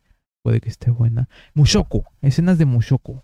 puede 0.42 0.60
que 0.60 0.68
esté 0.68 0.90
buena. 0.90 1.28
Mushoku, 1.54 2.04
escenas 2.20 2.58
de 2.58 2.64
Mushoku. 2.64 3.22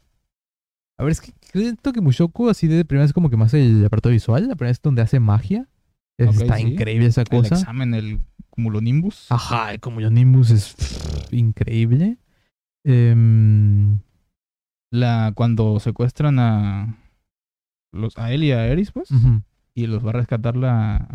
A 0.99 1.03
ver, 1.03 1.13
es 1.13 1.21
que 1.21 1.33
siento 1.53 1.93
que 1.93 2.01
Mushoku 2.01 2.49
así 2.49 2.69
de 2.69 2.85
primera 2.85 3.05
es 3.05 3.13
como 3.13 3.29
que 3.29 3.37
más 3.37 3.53
el 3.55 3.85
aparato 3.85 4.11
visual, 4.11 4.47
la 4.47 4.55
primera 4.55 4.71
es 4.71 4.81
donde 4.81 5.03
hace 5.03 5.19
magia. 5.19 5.69
Está 6.19 6.57
sí. 6.59 6.63
increíble 6.69 7.07
esa 7.07 7.23
El 7.23 7.29
cosa. 7.29 7.55
examen, 7.57 7.95
el 7.95 8.21
cumulonimbus. 8.51 9.27
Ajá, 9.31 9.79
como 9.79 10.01
yo 10.01 10.11
Nimbus 10.11 10.51
es 10.51 10.75
pff, 10.75 11.33
increíble. 11.33 12.19
Em, 12.85 13.99
La, 14.91 15.33
cuando 15.35 15.81
secuestran 15.81 16.39
a 16.39 16.99
los 17.93 18.17
a 18.19 18.33
él 18.33 18.45
y 18.45 18.53
a 18.53 18.67
Eris, 18.67 18.93
pues, 18.93 19.09
y 19.75 19.87
los 19.87 20.05
va 20.05 20.11
a 20.11 20.15
rescatar 20.15 20.57
la 20.57 21.09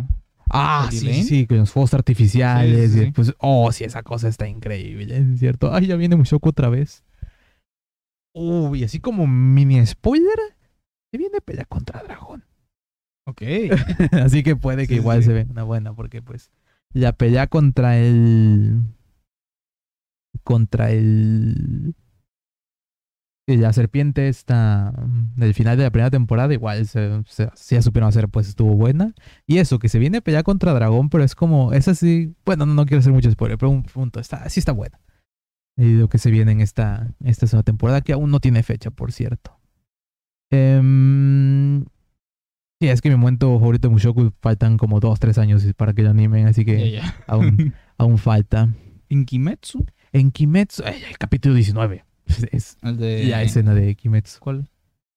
Ah, 0.50 0.84
¿Lady 0.86 0.98
sí, 1.00 1.06
Lane? 1.06 1.24
sí, 1.24 1.46
con 1.48 1.58
los 1.58 1.72
fuegos 1.72 1.94
artificiales. 1.94 2.76
Sí, 2.76 2.88
sí, 2.88 2.94
y 2.94 3.00
sí. 3.00 3.06
después- 3.06 3.36
oh, 3.40 3.72
sí, 3.72 3.84
esa 3.84 4.02
cosa 4.02 4.30
está 4.30 4.48
increíble, 4.48 5.18
es 5.18 5.40
cierto. 5.40 5.74
Ay, 5.74 5.88
ya 5.88 5.96
viene 5.98 6.16
Mushoku 6.16 6.50
otra 6.50 6.70
vez. 6.70 7.04
Uy, 8.34 8.84
así 8.84 9.00
como 9.00 9.28
mini 9.28 9.86
spoiler, 9.86 10.40
se 11.12 11.18
viene 11.18 11.42
pelea 11.42 11.66
contra 11.66 12.02
dragón. 12.04 12.44
Ok. 13.28 13.42
así 14.24 14.42
que 14.44 14.56
puede 14.56 14.88
que 14.88 14.96
Sí, 14.96 14.96
igual 14.96 15.22
sí. 15.22 15.28
se 15.28 15.34
ve 15.34 15.48
una 15.50 15.64
buena, 15.64 15.94
porque 15.94 16.22
pues 16.22 16.52
la 16.94 17.12
pelea 17.14 17.48
contra 17.48 17.98
el. 17.98 18.82
Contra 20.44 20.92
el. 20.92 21.94
La 23.50 23.72
serpiente 23.72 24.28
esta 24.28 24.94
del 25.38 25.54
final 25.54 25.78
de 25.78 25.84
la 25.84 25.90
primera 25.90 26.12
temporada, 26.12 26.54
igual 26.54 26.86
se, 26.86 27.24
se, 27.28 27.50
ya 27.70 27.82
supieron 27.82 28.10
hacer, 28.10 28.28
pues 28.28 28.50
estuvo 28.50 28.74
buena. 28.76 29.14
Y 29.46 29.60
eso, 29.60 29.80
que 29.80 29.88
se 29.88 30.00
viene 30.00 30.18
a 30.18 30.22
pelear 30.22 30.44
contra 30.44 30.74
dragón, 30.74 31.10
pero 31.10 31.24
es 31.24 31.34
como, 31.34 31.72
es 31.72 31.88
así, 31.88 32.36
bueno, 32.46 32.66
no, 32.66 32.74
no 32.74 32.86
quiero 32.86 33.00
hacer 33.00 33.14
mucho 33.14 33.32
spoiler, 33.32 33.58
pero 33.58 33.70
un 33.70 33.84
punto, 33.84 34.20
está, 34.20 34.50
sí 34.50 34.60
está 34.60 34.74
buena. 34.74 35.00
Y 35.78 35.94
lo 35.94 36.10
que 36.10 36.18
se 36.18 36.30
viene 36.30 36.52
en 36.52 36.60
esta, 36.60 37.14
esta 37.24 37.48
segunda 37.48 37.64
temporada, 37.64 38.02
que 38.02 38.12
aún 38.12 38.32
no 38.32 38.42
tiene 38.42 38.64
fecha, 38.64 38.92
por 38.92 39.14
cierto. 39.14 39.58
Em, 40.52 41.86
sí, 42.80 42.88
es 42.88 43.02
que 43.02 43.10
mi 43.10 43.16
momento 43.16 43.58
favorito 43.60 43.88
de 43.88 43.94
Mushoku 43.94 44.32
faltan 44.42 44.78
como 44.78 45.00
dos, 45.00 45.20
tres 45.20 45.38
años 45.38 45.66
para 45.76 45.94
que 45.94 46.04
lo 46.04 46.10
animen, 46.10 46.48
así 46.48 46.66
que 46.66 46.92
Ya, 46.92 47.02
ya. 47.02 47.16
aún, 47.28 47.74
aún 47.98 48.18
falta. 48.18 48.70
En 49.10 49.26
Kimetsu, 49.26 49.86
En 50.12 50.32
Kimetsu, 50.32 50.84
ay, 50.86 51.02
el 51.10 51.18
capítulo 51.18 51.56
19, 51.56 52.04
es 52.52 52.78
el 52.84 52.98
de 52.98 53.26
la 53.26 53.44
escena 53.44 53.74
de 53.74 53.96
Kimetsu. 53.96 54.40
¿Cuál? 54.40 54.68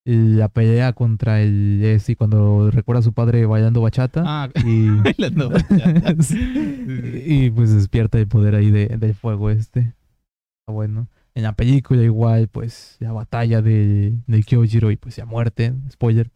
La 0.04 0.48
pelea 0.48 0.92
contra 0.94 1.42
el 1.42 1.78
Jesse 1.82 2.16
cuando 2.16 2.70
recuerda 2.70 3.00
a 3.00 3.02
su 3.02 3.12
padre 3.12 3.44
bailando 3.46 3.82
bachata. 3.82 4.22
Ah, 4.24 4.48
Y, 4.64 4.88
bailando 5.04 5.50
bachata. 5.50 6.14
y 7.26 7.50
pues 7.50 7.74
despierta 7.74 8.18
el 8.18 8.26
poder 8.26 8.54
ahí 8.54 8.70
de, 8.70 8.86
del 8.88 9.14
fuego 9.14 9.50
este. 9.50 9.80
Está 9.80 10.72
bueno. 10.72 11.08
En 11.34 11.42
la 11.42 11.52
película 11.52 12.02
igual, 12.02 12.48
pues 12.48 12.96
la 12.98 13.12
batalla 13.12 13.60
de, 13.62 14.14
de 14.26 14.42
Kyojiro 14.42 14.90
y 14.90 14.96
pues 14.96 15.16
ya 15.16 15.26
muerte. 15.26 15.74
Spoiler. 15.92 16.30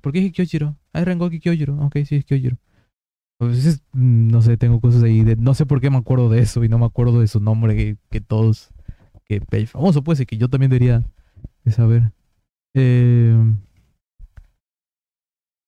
¿Por 0.00 0.12
qué 0.12 0.20
dije 0.20 0.32
Kyojiro? 0.32 0.76
Ah, 0.92 1.00
es 1.00 1.04
Rengoku 1.06 1.38
Kyojiro. 1.38 1.76
Ok, 1.84 1.96
sí, 2.06 2.16
es 2.16 2.24
Kyojiro. 2.24 2.56
Pues 3.38 3.64
es- 3.66 3.82
mm, 3.92 4.28
no 4.28 4.40
sé, 4.42 4.56
tengo 4.56 4.80
cosas 4.80 5.02
ahí 5.02 5.22
de... 5.22 5.36
No 5.36 5.54
sé 5.54 5.66
por 5.66 5.80
qué 5.80 5.90
me 5.90 5.98
acuerdo 5.98 6.28
de 6.30 6.40
eso 6.40 6.64
y 6.64 6.68
no 6.68 6.78
me 6.78 6.86
acuerdo 6.86 7.20
de 7.20 7.26
su 7.28 7.40
nombre 7.40 7.76
que, 7.76 7.96
que 8.10 8.20
todos... 8.20 8.70
Que 9.28 9.42
el 9.50 9.66
famoso 9.66 10.02
pues 10.04 10.20
y 10.20 10.26
que 10.26 10.36
yo 10.38 10.48
también 10.48 10.70
debería 10.70 11.02
de 11.64 11.72
saber. 11.72 12.12
Eh, 12.74 13.36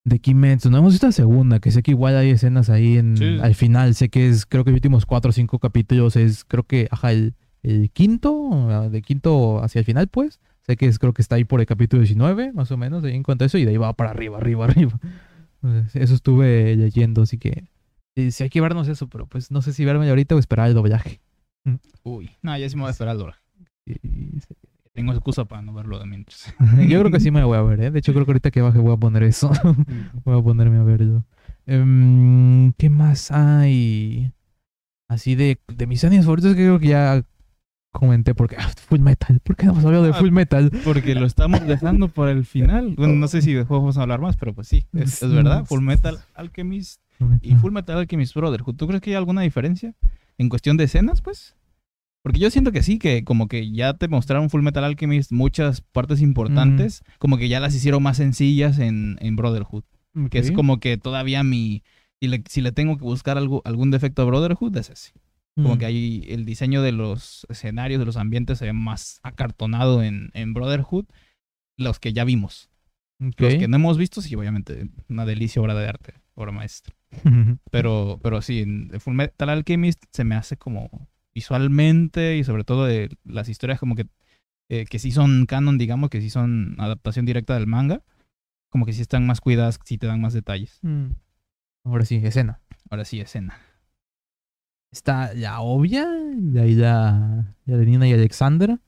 de 0.04 0.18
Kimetsu. 0.20 0.70
No 0.70 0.78
hemos 0.78 0.92
visto 0.92 1.06
la 1.06 1.12
segunda, 1.12 1.58
que 1.60 1.70
sé 1.70 1.82
que 1.82 1.90
igual 1.90 2.16
hay 2.16 2.30
escenas 2.30 2.70
ahí 2.70 2.96
en, 2.98 3.16
Sí. 3.16 3.38
al 3.42 3.54
final. 3.54 3.94
Sé 3.94 4.08
que 4.08 4.28
es, 4.28 4.46
creo 4.46 4.64
que 4.64 4.70
los 4.70 4.76
últimos 4.76 5.06
cuatro 5.06 5.30
o 5.30 5.32
cinco 5.32 5.58
capítulos 5.58 6.16
es, 6.16 6.44
creo 6.44 6.62
que, 6.62 6.88
ajá, 6.90 7.12
el, 7.12 7.34
el 7.62 7.90
quinto, 7.90 8.70
ah, 8.70 8.88
de 8.88 9.02
quinto 9.02 9.62
hacia 9.62 9.80
el 9.80 9.84
final, 9.84 10.08
pues. 10.08 10.40
Sé 10.68 10.76
que 10.76 10.84
es, 10.86 10.98
creo 10.98 11.14
que 11.14 11.22
está 11.22 11.36
ahí 11.36 11.44
por 11.44 11.60
el 11.60 11.66
capítulo 11.66 12.02
19, 12.02 12.52
más 12.52 12.70
o 12.70 12.76
menos, 12.76 13.02
ahí 13.02 13.14
en 13.14 13.22
cuanto 13.22 13.42
a 13.44 13.46
eso, 13.46 13.56
y 13.56 13.64
de 13.64 13.70
ahí 13.70 13.76
va 13.78 13.94
para 13.94 14.10
arriba, 14.10 14.36
arriba, 14.36 14.64
arriba. 14.66 15.00
Entonces, 15.62 15.96
Eso 15.96 16.14
estuve 16.14 16.76
leyendo, 16.76 17.22
así 17.22 17.38
que 17.38 17.64
sí, 18.14 18.30
sí 18.32 18.42
hay 18.44 18.50
que 18.50 18.60
vernos 18.60 18.86
eso, 18.86 19.08
pero 19.08 19.26
pues 19.26 19.50
no 19.50 19.62
sé 19.62 19.72
si 19.72 19.86
verme 19.86 20.08
ahorita 20.10 20.34
o 20.36 20.38
esperar 20.38 20.68
el 20.68 20.74
doblaje. 20.74 21.20
Uy, 22.02 22.30
no, 22.42 22.56
ya 22.58 22.68
sí 22.68 22.76
me 22.76 22.82
voy 22.82 22.88
a 22.88 22.92
esperar 22.92 23.16
al 23.16 23.22
hora. 23.22 23.42
Y- 23.86 24.38
Tengo 24.92 25.12
excusa 25.12 25.46
para 25.46 25.62
no 25.62 25.72
verlo 25.72 25.98
de 25.98 26.04
mientras. 26.06 26.54
Yo 26.88 27.00
creo 27.00 27.10
que 27.10 27.20
sí 27.20 27.30
me 27.30 27.44
voy 27.44 27.56
a 27.56 27.62
ver, 27.62 27.80
¿eh? 27.80 27.90
De 27.90 28.00
hecho, 28.00 28.12
creo 28.12 28.26
que 28.26 28.32
ahorita 28.32 28.50
que 28.50 28.60
baje 28.60 28.78
voy 28.78 28.92
a 28.92 28.96
poner 28.98 29.22
eso. 29.22 29.50
voy 30.24 30.38
a 30.38 30.42
ponerme 30.42 30.76
a 30.76 30.82
verlo. 30.82 31.24
Em, 31.64 32.72
¿Qué 32.74 32.90
más 32.90 33.30
hay? 33.30 34.32
Así 35.08 35.34
de, 35.34 35.58
de 35.68 35.86
mis 35.86 36.04
animes 36.04 36.26
favoritos 36.26 36.52
que 36.54 36.62
creo 36.62 36.78
que 36.78 36.88
ya 36.88 37.22
comenté 37.92 38.34
porque 38.34 38.56
ah, 38.58 38.70
Full 38.88 39.00
Metal. 39.00 39.40
¿Por 39.40 39.56
qué 39.56 39.66
no 39.66 39.72
hemos 39.72 39.84
hablado 39.84 40.04
de 40.04 40.10
Ah, 40.10 40.14
Full 40.14 40.30
Metal? 40.30 40.70
Porque 40.84 41.14
lo 41.14 41.26
estamos 41.26 41.66
dejando 41.66 42.08
por 42.08 42.28
el 42.28 42.44
final. 42.44 42.94
Bueno, 42.96 43.14
no 43.14 43.28
sé 43.28 43.42
si 43.42 43.52
después 43.52 43.80
vamos 43.80 43.98
a 43.98 44.02
hablar 44.02 44.20
más, 44.20 44.36
pero 44.36 44.54
pues 44.54 44.68
sí, 44.68 44.84
es, 44.92 45.22
es 45.22 45.32
verdad. 45.32 45.64
Full 45.64 45.82
Metal 45.82 46.18
Alchemist 46.34 47.00
y 47.42 47.54
Full 47.56 47.72
Metal 47.72 47.98
Alchemist 47.98 48.34
Brotherhood. 48.34 48.76
¿Tú 48.76 48.86
crees 48.86 49.02
que 49.02 49.10
hay 49.10 49.16
alguna 49.16 49.42
diferencia 49.42 49.94
en 50.38 50.48
cuestión 50.48 50.76
de 50.76 50.84
escenas, 50.84 51.20
pues? 51.22 51.56
Porque 52.22 52.40
yo 52.40 52.50
siento 52.50 52.72
que 52.72 52.82
sí, 52.82 52.98
que 52.98 53.24
como 53.24 53.48
que 53.48 53.70
ya 53.70 53.94
te 53.94 54.08
mostraron 54.08 54.50
Full 54.50 54.62
Metal 54.62 54.84
Alchemist 54.84 55.32
muchas 55.32 55.80
partes 55.80 56.20
importantes, 56.20 57.02
como 57.18 57.38
que 57.38 57.48
ya 57.48 57.58
las 57.60 57.74
hicieron 57.74 58.02
más 58.02 58.16
sencillas 58.18 58.78
en, 58.78 59.16
en 59.20 59.36
Brotherhood. 59.36 59.84
Que 60.30 60.38
es 60.40 60.50
como 60.52 60.78
que 60.80 60.96
todavía 60.98 61.42
mi... 61.44 61.82
Si 62.20 62.26
le, 62.26 62.42
si 62.48 62.60
le 62.60 62.72
tengo 62.72 62.96
que 62.98 63.04
buscar 63.04 63.38
algo, 63.38 63.62
algún 63.64 63.92
defecto 63.92 64.22
a 64.22 64.24
Brotherhood, 64.24 64.76
es 64.76 64.90
ese. 64.90 65.12
Como 65.60 65.74
Mm. 65.74 65.78
que 65.78 65.86
ahí 65.86 66.24
el 66.28 66.44
diseño 66.44 66.82
de 66.82 66.92
los 66.92 67.44
escenarios, 67.48 67.98
de 67.98 68.06
los 68.06 68.16
ambientes 68.16 68.58
se 68.58 68.66
ve 68.66 68.72
más 68.72 69.18
acartonado 69.24 70.02
en, 70.04 70.30
en 70.34 70.54
Brotherhood. 70.54 71.06
Los 71.76 71.98
que 71.98 72.12
ya 72.12 72.24
vimos. 72.24 72.70
Los 73.18 73.54
que 73.56 73.66
no 73.66 73.76
hemos 73.76 73.98
visto, 73.98 74.22
sí, 74.22 74.34
obviamente, 74.36 74.88
una 75.08 75.24
delicia, 75.26 75.60
obra 75.60 75.74
de 75.74 75.88
arte, 75.88 76.14
obra 76.34 76.52
maestra. 76.52 76.94
Pero, 77.70 78.20
pero 78.22 78.40
sí, 78.42 78.60
en 78.60 78.90
Full 79.00 79.14
Metal 79.14 79.48
Alchemist 79.48 80.04
se 80.12 80.22
me 80.24 80.36
hace 80.36 80.56
como 80.56 81.08
visualmente 81.34 82.36
y 82.36 82.44
sobre 82.44 82.62
todo 82.64 82.84
de 82.84 83.10
las 83.24 83.48
historias 83.48 83.80
como 83.80 83.96
que, 83.96 84.06
eh, 84.68 84.84
que 84.86 84.98
sí 85.00 85.10
son 85.10 85.46
canon, 85.46 85.78
digamos, 85.78 86.10
que 86.10 86.20
sí 86.20 86.30
son 86.30 86.76
adaptación 86.78 87.26
directa 87.26 87.54
del 87.54 87.66
manga. 87.66 88.02
Como 88.70 88.86
que 88.86 88.92
sí 88.92 89.00
están 89.02 89.26
más 89.26 89.40
cuidadas, 89.40 89.80
sí 89.84 89.98
te 89.98 90.06
dan 90.06 90.20
más 90.20 90.34
detalles. 90.34 90.78
Mm. 90.82 91.12
Ahora 91.84 92.04
sí, 92.04 92.16
escena. 92.22 92.60
Ahora 92.90 93.04
sí, 93.04 93.20
escena. 93.20 93.58
Está 94.92 95.34
ya 95.34 95.60
obvia, 95.60 96.06
y 96.52 96.58
ahí 96.58 96.74
ya, 96.76 97.54
ya 97.66 97.76
de 97.76 97.84
Nina 97.86 98.08
y 98.08 98.12
Alexandra, 98.14 98.80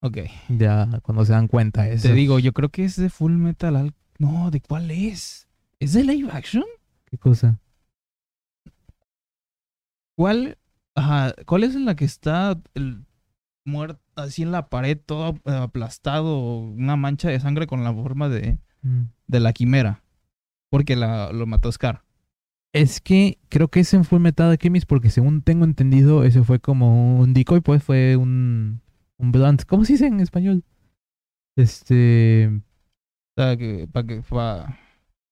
Ok. 0.00 0.18
ya 0.48 0.88
cuando 1.02 1.24
se 1.24 1.32
dan 1.32 1.48
cuenta 1.48 1.86
eso. 1.88 2.08
Te 2.08 2.14
digo, 2.14 2.38
yo 2.38 2.52
creo 2.52 2.70
que 2.70 2.84
es 2.84 2.96
de 2.96 3.10
Full 3.10 3.32
Metal 3.32 3.76
Al... 3.76 3.94
No, 4.18 4.50
¿de 4.50 4.60
cuál 4.60 4.90
es? 4.90 5.46
¿Es 5.80 5.92
de 5.92 6.04
live 6.04 6.30
action? 6.32 6.64
¿Qué 7.04 7.18
cosa? 7.18 7.58
¿Cuál? 10.16 10.56
Ajá, 10.94 11.34
¿cuál 11.46 11.64
es 11.64 11.74
en 11.74 11.84
la 11.84 11.96
que 11.96 12.04
está 12.04 12.58
el 12.74 13.04
muerto 13.64 14.00
así 14.14 14.42
en 14.42 14.52
la 14.52 14.68
pared, 14.68 14.96
todo 15.04 15.34
aplastado, 15.44 16.58
una 16.60 16.96
mancha 16.96 17.28
de 17.30 17.40
sangre 17.40 17.66
con 17.66 17.82
la 17.84 17.92
forma 17.92 18.28
de, 18.28 18.58
Mm. 18.82 19.04
de 19.26 19.40
la 19.40 19.52
quimera? 19.52 20.02
Porque 20.70 20.94
la, 20.96 21.32
lo 21.32 21.46
mató 21.46 21.70
Scar. 21.72 22.03
Es 22.74 23.00
que 23.00 23.38
creo 23.50 23.68
que 23.68 23.80
es 23.80 23.94
en 23.94 24.04
Full 24.04 24.20
Metal 24.20 24.50
Alchemist 24.50 24.86
porque 24.88 25.08
según 25.08 25.42
tengo 25.42 25.64
entendido, 25.64 26.24
ese 26.24 26.42
fue 26.42 26.58
como 26.58 27.20
un 27.20 27.32
decoy, 27.32 27.60
pues 27.60 27.82
fue 27.84 28.16
un, 28.16 28.80
un 29.16 29.32
blunt. 29.32 29.62
¿Cómo 29.64 29.84
se 29.84 29.92
dice 29.92 30.06
en 30.08 30.18
español? 30.20 30.64
Este... 31.56 32.50
O 33.36 33.40
sea, 33.42 33.56
que, 33.56 33.88
para 33.90 34.06
que 34.06 34.22
para 34.22 34.78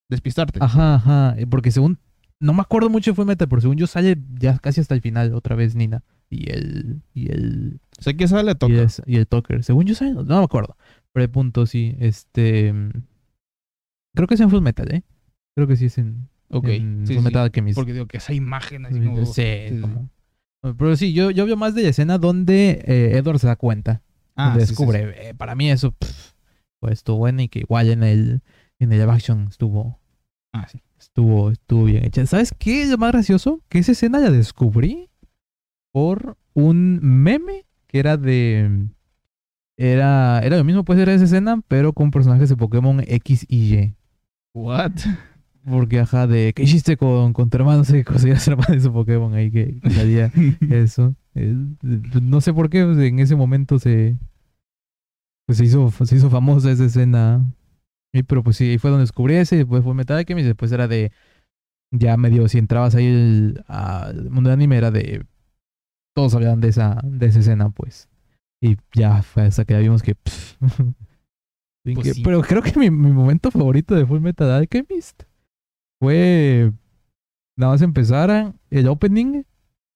despistarte. 0.09 0.61
Ajá, 0.63 0.95
ajá. 0.95 1.35
eh, 1.39 1.47
Porque 1.47 1.71
según... 1.73 1.99
No 2.41 2.53
me 2.53 2.61
acuerdo 2.63 2.91
mucho 2.91 3.11
de 3.11 3.15
Full 3.17 3.27
Metal, 3.27 3.49
pero 3.49 3.61
según 3.61 3.77
yo 3.77 3.87
sale 3.87 4.19
ya 4.39 4.59
casi 4.59 4.81
hasta 4.81 4.95
el 4.95 5.01
final 5.01 5.35
otra 5.35 5.57
vez 5.57 5.75
Nina. 5.75 6.05
Y 6.31 6.51
el... 6.51 7.03
Y 7.13 7.31
el... 7.33 7.81
Sé 7.99 8.17
que 8.17 8.25
esa 8.25 8.41
le 8.43 8.53
Y, 8.69 8.75
es- 8.77 9.03
y 9.05 9.17
el 9.17 9.27
Tucker. 9.27 9.65
Según 9.65 9.87
yo 9.87 9.95
sale... 9.97 10.13
No, 10.13 10.23
me 10.25 10.45
acuerdo. 10.45 10.77
Pero 11.13 11.25
el 11.25 11.31
punto 11.31 11.67
sí. 11.67 11.97
Este... 11.99 12.73
Creo 14.15 14.29
que 14.29 14.35
es 14.35 14.41
en 14.41 14.51
Full 14.51 14.63
Metal, 14.63 14.93
¿eh? 14.93 15.03
Creo 15.57 15.67
que 15.67 15.77
sí 15.77 15.87
es 15.87 15.99
en, 15.99 16.29
ok. 16.53 16.69
en 16.69 17.07
sí, 17.07 17.19
Alchemist. 17.35 17.77
Porque 17.77 17.93
digo 17.93 18.07
que 18.07 18.19
esa 18.19 18.33
imagen 18.33 18.87
así 18.87 18.95
Sí, 19.01 19.05
como... 19.05 19.27
sí, 19.27 19.81
como- 19.81 20.09
Pero 20.77 20.97
sí, 20.97 21.13
yo, 21.13 21.31
yo 21.31 21.45
veo 21.47 21.57
más 21.57 21.75
de 21.75 21.83
la 21.83 21.89
escena 21.89 22.19
donde 22.19 22.83
eh, 22.87 23.17
Edward 23.17 23.39
se 23.39 23.47
da 23.49 23.57
cuenta. 23.57 24.03
Ah, 24.37 24.57
descubre. 24.57 25.29
Eh, 25.29 25.35
para 25.35 25.55
mí 25.55 25.71
eso 25.71 25.93
pff, 25.93 26.33
pues 26.81 26.95
estuvo 26.95 27.19
bueno 27.19 27.43
y 27.43 27.49
que 27.49 27.61
igual 27.61 27.91
en 27.91 28.03
el, 28.03 28.41
en 28.79 28.93
el 28.93 28.99
live 29.01 29.13
action 29.13 29.49
estuvo. 29.49 29.99
Ah, 30.55 30.67
sí. 30.69 30.81
estuvo, 30.99 31.51
estuvo 31.51 31.85
bien 31.85 32.05
hecha. 32.05 32.25
¿Sabes 32.27 32.55
qué 32.59 32.83
es 32.83 32.91
lo 32.91 32.99
más 32.99 33.13
gracioso? 33.13 33.61
Que 33.69 33.79
esa 33.79 33.93
escena 33.93 34.19
la 34.21 34.31
descubrí 34.31 35.09
por 35.93 36.37
un 36.55 37.01
meme 37.03 37.65
que 37.87 37.99
era 37.99 38.17
de... 38.17 38.87
Era, 39.79 40.41
era 40.45 40.59
lo 40.59 40.65
mismo, 40.65 40.85
pues 40.85 40.99
era 40.99 41.13
esa 41.15 41.25
escena, 41.25 41.61
pero 41.67 41.93
con 41.93 42.11
personajes 42.11 42.49
de 42.49 42.57
Pokémon 42.57 43.03
X 43.07 43.47
y 43.49 43.75
Y. 43.75 43.95
What? 44.55 44.93
Porque, 45.65 46.01
ajá, 46.01 46.27
de 46.27 46.53
¿qué 46.55 46.65
hiciste 46.65 46.97
con, 46.97 47.33
con 47.33 47.49
tu 47.49 47.57
hermano? 47.57 47.79
No 47.79 47.85
sé 47.85 47.99
qué 47.99 48.05
cosa, 48.05 48.29
hermano 48.51 48.75
de 48.75 48.81
su 48.81 48.93
Pokémon 48.93 49.33
ahí 49.35 49.51
que, 49.51 49.79
salía 49.91 50.31
eso. 50.71 51.15
Eh, 51.35 51.55
no 52.21 52.41
sé 52.41 52.53
por 52.53 52.69
qué 52.69 52.85
pues, 52.85 52.99
en 52.99 53.19
ese 53.21 53.37
momento 53.37 53.79
se, 53.79 54.17
pues, 55.47 55.59
se, 55.59 55.65
hizo, 55.65 55.91
se 55.91 56.17
hizo 56.17 56.31
famosa 56.31 56.71
esa 56.71 56.85
escena. 56.85 57.45
Y, 58.13 58.23
pero 58.25 58.43
pues 58.43 58.57
sí, 58.57 58.71
ahí 58.71 58.79
fue 58.79 58.91
donde 58.91 59.05
descubrí 59.05 59.35
ese, 59.37 59.57
y 59.57 59.59
después 59.59 59.83
fue 59.85 59.95
Metal 59.95 60.17
Alchemist, 60.19 60.47
después 60.47 60.71
era 60.73 60.89
de, 60.89 61.13
ya 61.93 62.17
medio, 62.17 62.49
si 62.49 62.59
entrabas 62.59 62.95
ahí 62.95 63.07
el- 63.07 63.65
al 63.69 64.31
mundo 64.31 64.49
de 64.51 64.55
anime, 64.55 64.77
era 64.79 64.91
de, 64.91 65.25
todos 66.15 66.35
hablaban 66.35 66.61
de 66.61 66.69
esa, 66.69 67.01
de 67.05 67.27
esa 67.27 67.41
escena, 67.41 67.71
pues. 67.71 68.09
Y 68.63 68.77
ya 68.95 69.23
fue 69.23 69.45
hasta 69.45 69.65
que 69.65 69.75
ya 69.75 69.81
vimos 69.81 70.03
que... 70.03 70.15
pff, 70.15 70.57
Pues 71.85 72.09
que- 72.09 72.15
sí. 72.15 72.23
Pero 72.23 72.43
creo 72.43 72.63
que 72.63 72.79
mi, 72.79 72.91
mi 72.91 73.13
momento 73.13 73.51
favorito 73.51 73.95
de 73.95 74.07
Full 74.07 74.21
Metal 74.21 74.51
Alchemist 74.51 75.25
fue 76.07 76.73
nada 77.57 77.73
más 77.75 77.83
empezar 77.83 78.55
el 78.71 78.89
opening 78.89 79.45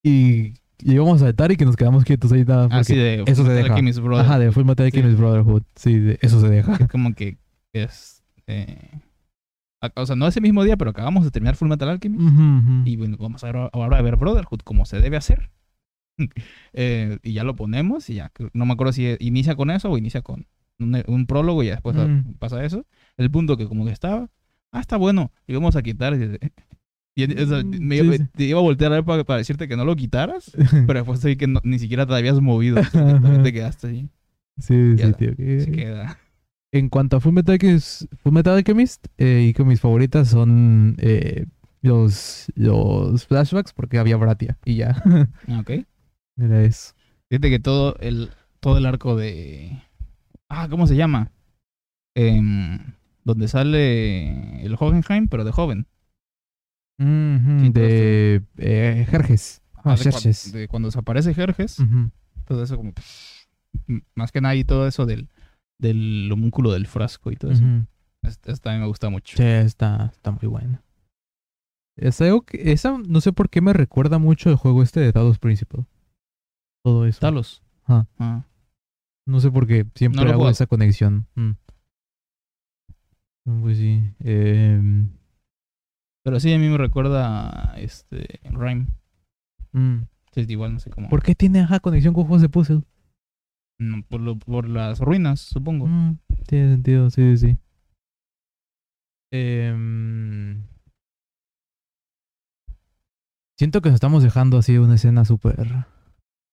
y, 0.05 0.53
y 0.79 0.93
íbamos 0.93 1.21
a 1.21 1.27
saltar 1.27 1.51
y 1.51 1.57
que 1.57 1.65
nos 1.65 1.75
quedamos 1.75 2.05
quietos 2.05 2.31
ahí 2.31 2.45
nada. 2.45 2.69
Así 2.71 2.95
de... 2.95 3.25
eso 3.27 3.45
se 3.45 3.51
deja. 3.53 3.71
Alchemist 3.73 3.99
Brotherhood. 3.99 4.21
Ajá, 4.31 4.39
de 4.39 4.53
Full 4.53 4.65
Metal 4.65 4.89
Sí. 4.89 4.97
Alchemist 4.99 5.19
Brotherhood. 5.19 5.63
Sí, 5.75 5.99
de- 5.99 6.19
eso 6.23 6.41
se 6.41 6.49
deja. 6.49 6.77
Es 6.77 6.87
como 6.89 7.13
que 7.15 7.39
es... 7.73 8.23
eh, 8.47 9.01
o 9.97 10.07
sea, 10.07 10.15
no 10.15 10.29
ese 10.29 10.41
mismo 10.41 10.63
día, 10.63 10.77
pero 10.77 10.93
acabamos 10.93 11.25
de 11.25 11.33
terminar 11.33 11.57
Full 11.57 11.69
Metal 11.69 11.89
Alchemist. 11.89 12.23
Ujú, 12.23 12.43
ujú. 12.43 12.83
Y 12.85 12.95
bueno, 12.97 13.17
vamos 13.19 13.43
a 13.43 13.47
ver 13.49 13.69
ahora 13.73 13.99
a 13.99 14.03
ver 14.03 14.15
Brotherhood 14.17 14.61
como 14.61 14.85
se 14.87 15.01
debe 15.01 15.17
hacer. 15.17 15.51
Eh, 16.73 17.19
y 17.23 17.33
ya 17.33 17.43
lo 17.45 17.57
ponemos 17.57 18.09
y 18.11 18.15
ya. 18.15 18.31
No 18.53 18.65
me 18.65 18.73
acuerdo 18.75 18.93
si 18.93 19.17
inicia 19.21 19.55
con 19.57 19.71
eso 19.71 19.91
o 19.91 19.99
inicia 19.99 20.23
con 20.23 20.47
un, 20.79 21.03
un 21.07 21.27
prólogo 21.27 21.63
y 21.63 21.67
ya 21.67 21.73
después 21.73 21.97
Mm. 21.97 22.35
pasa 22.39 22.65
eso. 22.65 22.87
El 23.17 23.31
punto 23.31 23.57
que 23.57 23.67
como 23.67 23.85
que 23.85 23.93
estaba, 23.93 24.29
ah, 24.73 24.81
está 24.81 24.97
bueno, 24.97 25.33
y 25.47 25.55
vamos 25.55 25.77
a 25.77 25.83
quitar. 25.83 26.15
Y, 27.19 27.23
y- 27.33 27.43
o 27.43 27.47
sea, 27.47 27.63
Mm, 27.65 27.79
me, 27.81 27.97
sí, 27.99 28.03
me- 28.07 28.19
sí. 28.19 28.25
te 28.37 28.45
iba 28.45 28.59
a 28.59 28.63
voltear 28.63 28.93
a 28.93 28.97
ver 28.97 29.05
para, 29.07 29.25
para 29.25 29.39
decirte 29.39 29.67
que 29.69 29.75
no 29.79 29.87
lo 29.87 29.97
quitaras, 29.97 30.53
pero 30.87 30.99
después 31.01 31.25
vi 31.25 31.37
que 31.37 31.47
no- 31.47 31.63
ni 31.65 31.79
siquiera 31.79 32.05
te 32.07 32.15
habías 32.15 32.39
movido. 32.43 32.77
Te 33.43 33.53
quedaste 33.55 33.87
ahí. 33.87 34.11
sí, 34.59 34.99
sí, 34.99 35.13
tío. 35.15 35.35
que- 35.35 35.61
Se 35.61 35.73
queda. 35.73 36.19
En 36.73 36.91
cuanto 36.91 37.17
a 37.17 37.21
Full 37.21 37.33
Metal 37.33 37.55
Alchemist, 37.55 38.03
Full 38.19 38.33
Metal 38.35 38.55
Alchemist 38.55 39.07
eh, 39.17 39.47
y 39.49 39.55
que 39.55 39.65
mis 39.65 39.81
favoritas 39.81 40.29
son 40.29 40.97
eh, 40.99 41.47
los, 41.81 42.53
los 42.55 43.27
flashbacks 43.27 43.73
porque 43.73 43.97
había 43.97 44.19
Bratia 44.19 44.59
y 44.67 44.75
ya. 44.77 45.03
Ah, 45.49 45.61
Ok. 45.61 45.71
Era 46.37 46.63
eso. 46.65 46.93
Fíjate 47.31 47.49
que 47.49 47.61
todo 47.61 47.97
el, 48.01 48.29
todo 48.61 48.77
el 48.77 48.85
arco 48.85 49.17
de. 49.17 49.83
Ah, 50.51 50.69
¿cómo 50.69 50.87
se 50.87 50.97
llama? 50.97 51.33
Em, 52.15 52.79
donde 53.27 53.49
sale 53.49 54.63
el 54.65 54.77
Hohenheim, 54.79 55.27
pero 55.29 55.45
de 55.45 55.53
joven. 55.53 55.87
De 56.99 58.43
eh, 58.59 59.07
Jerjes. 59.11 59.63
Ah, 59.75 59.95
Ah, 59.95 59.95
de, 59.97 60.59
de 60.59 60.69
cuando 60.69 60.89
desaparece 60.89 61.35
Jerjes. 61.35 61.77
Todo 62.47 62.63
eso 62.63 62.77
como. 62.77 62.93
m- 63.87 64.03
Más 64.15 64.33
que 64.33 64.41
nada 64.41 64.55
y 64.57 64.65
todo 64.65 64.87
eso 64.89 65.07
del, 65.07 65.29
del 65.79 66.31
homúnculo 66.33 66.73
del 66.73 66.87
frasco 66.87 67.31
y 67.31 67.37
todo 67.37 67.53
eso. 67.53 67.63
Ujú. 67.63 67.87
Esta 68.47 68.77
me 68.79 68.87
gusta 68.87 69.11
mucho. 69.11 69.37
Sí, 69.37 69.43
está, 69.45 70.07
está 70.13 70.33
muy 70.33 70.49
buena. 70.49 70.83
Es 71.97 72.21
algo 72.21 72.43
que, 72.43 72.73
esa 72.73 72.99
no 72.99 73.21
sé 73.21 73.33
por 73.33 73.49
qué 73.49 73.61
me 73.61 73.73
recuerda 73.73 74.19
mucho 74.19 74.51
el 74.51 74.57
juego 74.57 74.83
este 74.83 75.01
de 75.01 75.13
Talos 75.13 75.39
Principal. 75.39 75.87
Todo 76.85 77.07
eso. 77.07 77.21
Talos. 77.21 77.63
Ajá. 77.85 78.07
Ah. 78.19 78.45
No 79.27 79.41
sé 79.41 79.51
por 79.51 79.67
qué, 79.67 79.87
siempre 79.95 80.25
No 80.25 80.31
hago 80.31 80.49
esa 80.51 80.67
conexión. 80.67 81.27
Mm. 81.37 81.51
Pues 83.63 83.79
sí. 83.79 84.03
em, 84.21 85.09
Pero 86.25 86.41
sí, 86.41 86.53
a 86.53 86.59
mí 86.59 86.69
me 86.69 86.77
recuerda 86.79 87.75
este 87.79 88.41
Rhyme. 88.51 88.87
mm. 89.73 90.03
Entonces, 90.27 90.51
igual 90.51 90.75
no 90.75 90.81
sé 90.81 90.91
cómo. 90.91 91.09
¿Por 91.09 91.23
qué 91.23 91.35
tiene 91.35 91.61
ajá, 91.61 91.79
conexión 91.81 92.13
con 92.13 92.25
juegos 92.25 92.43
de 92.43 92.49
puzzle? 92.49 92.83
No, 93.79 94.03
por, 94.09 94.21
lo- 94.21 94.37
por 94.39 94.69
las 94.69 94.99
ruinas, 95.01 95.41
supongo. 95.41 95.87
Mm, 95.87 96.19
tiene 96.47 96.73
sentido, 96.73 97.09
sí, 97.11 97.37
sí, 97.37 97.47
sí. 97.53 97.59
Em, 99.33 100.63
siento 103.59 103.81
que 103.81 103.89
nos 103.91 103.95
estamos 103.97 104.23
dejando 104.23 104.59
así 104.59 104.77
una 104.79 104.95
escena 104.97 105.25
súper... 105.25 105.57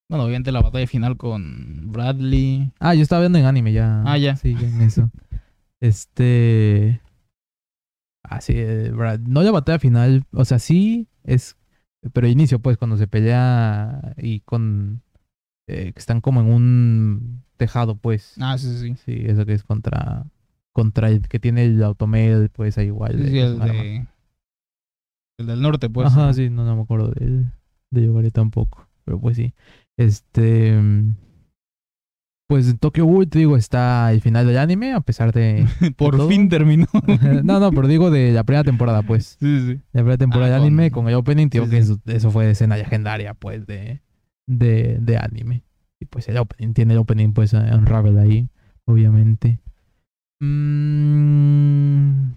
Bueno, 0.09 0.25
obviamente 0.25 0.51
la 0.51 0.61
batalla 0.61 0.85
final 0.85 1.17
con 1.17 1.91
Bradley. 1.91 2.71
Ah, 2.79 2.93
yo 2.93 3.01
estaba 3.01 3.21
viendo 3.21 3.39
en 3.39 3.45
anime 3.45 3.73
ya. 3.73 4.03
Ah, 4.05 4.17
ya. 4.17 4.35
Sí, 4.35 4.53
ya 4.53 4.67
en 4.67 4.81
eso. 4.81 5.09
este... 5.83 7.01
Ah, 8.23 8.41
sí, 8.41 8.53
eh, 8.55 8.91
Brad- 8.91 9.19
no 9.27 9.43
la 9.43 9.51
batalla 9.51 9.79
final, 9.79 10.25
o 10.33 10.45
sea, 10.45 10.59
sí 10.59 11.07
es... 11.23 11.57
Pero 12.13 12.27
inicio, 12.27 12.59
pues, 12.59 12.77
cuando 12.77 12.97
se 12.97 13.07
pelea 13.07 14.13
y 14.17 14.41
con... 14.41 15.01
eh, 15.67 15.93
que 15.93 15.99
están 15.99 16.19
como 16.21 16.41
en 16.41 16.47
un 16.47 17.43
tejado, 17.57 17.95
pues. 17.95 18.35
Ah, 18.39 18.57
sí, 18.57 18.77
sí, 18.77 18.95
sí. 19.05 19.23
Eso 19.25 19.45
que 19.45 19.53
es 19.53 19.63
contra 19.63 20.25
contra 20.73 21.09
el 21.09 21.27
que 21.27 21.39
tiene 21.39 21.65
el 21.65 21.83
automail, 21.83 22.49
pues 22.49 22.77
ahí 22.77 22.87
igual. 22.87 23.13
Sí, 23.17 23.29
sí, 23.29 23.39
es 23.39 23.51
el, 23.51 23.59
de, 23.59 24.07
el 25.39 25.47
del 25.47 25.61
norte, 25.61 25.89
pues. 25.89 26.07
Ajá, 26.07 26.27
¿no? 26.27 26.33
sí, 26.33 26.49
no, 26.49 26.65
no 26.65 26.75
me 26.75 26.81
acuerdo 26.81 27.09
de, 27.11 27.45
de 27.91 28.05
Yogari 28.05 28.31
tampoco. 28.31 28.87
Pero 29.05 29.19
pues 29.19 29.37
sí. 29.37 29.53
Este. 29.97 30.77
Pues 32.47 32.69
en 32.69 32.77
Tokyo 32.77 33.05
Ghoul, 33.05 33.29
te 33.29 33.39
digo, 33.39 33.55
está 33.57 34.11
el 34.11 34.21
final 34.21 34.45
del 34.45 34.57
anime, 34.57 34.93
a 34.93 34.99
pesar 35.01 35.31
de. 35.33 35.65
Por 35.97 36.27
fin 36.27 36.49
terminó. 36.49 36.85
no, 37.43 37.59
no, 37.59 37.71
pero 37.71 37.87
digo 37.87 38.11
de 38.11 38.31
la 38.33 38.43
primera 38.43 38.63
temporada, 38.63 39.01
pues. 39.01 39.37
sí, 39.39 39.59
sí. 39.61 39.81
La 39.93 40.01
primera 40.01 40.17
temporada 40.17 40.55
Ah, 40.55 40.59
de 40.59 40.65
anime 40.67 40.91
con- 40.91 41.03
con 41.05 41.09
el 41.09 41.15
opening, 41.15 41.47
digo 41.49 41.65
sí, 41.65 41.71
que 41.71 41.77
eso, 41.77 41.99
eso 42.05 42.31
fue 42.31 42.49
escena 42.51 42.75
legendaria, 42.77 43.33
pues, 43.33 43.65
de, 43.65 44.01
de, 44.47 44.97
de 44.99 45.17
anime. 45.17 45.63
Y 45.99 46.05
pues 46.05 46.27
el 46.27 46.37
opening, 46.37 46.73
tiene 46.73 46.93
el 46.93 46.99
opening, 46.99 47.31
pues, 47.33 47.53
a 47.53 47.75
Unravel 47.75 48.17
ahí, 48.19 48.49
obviamente. 48.85 49.59
Mm, 50.41 52.33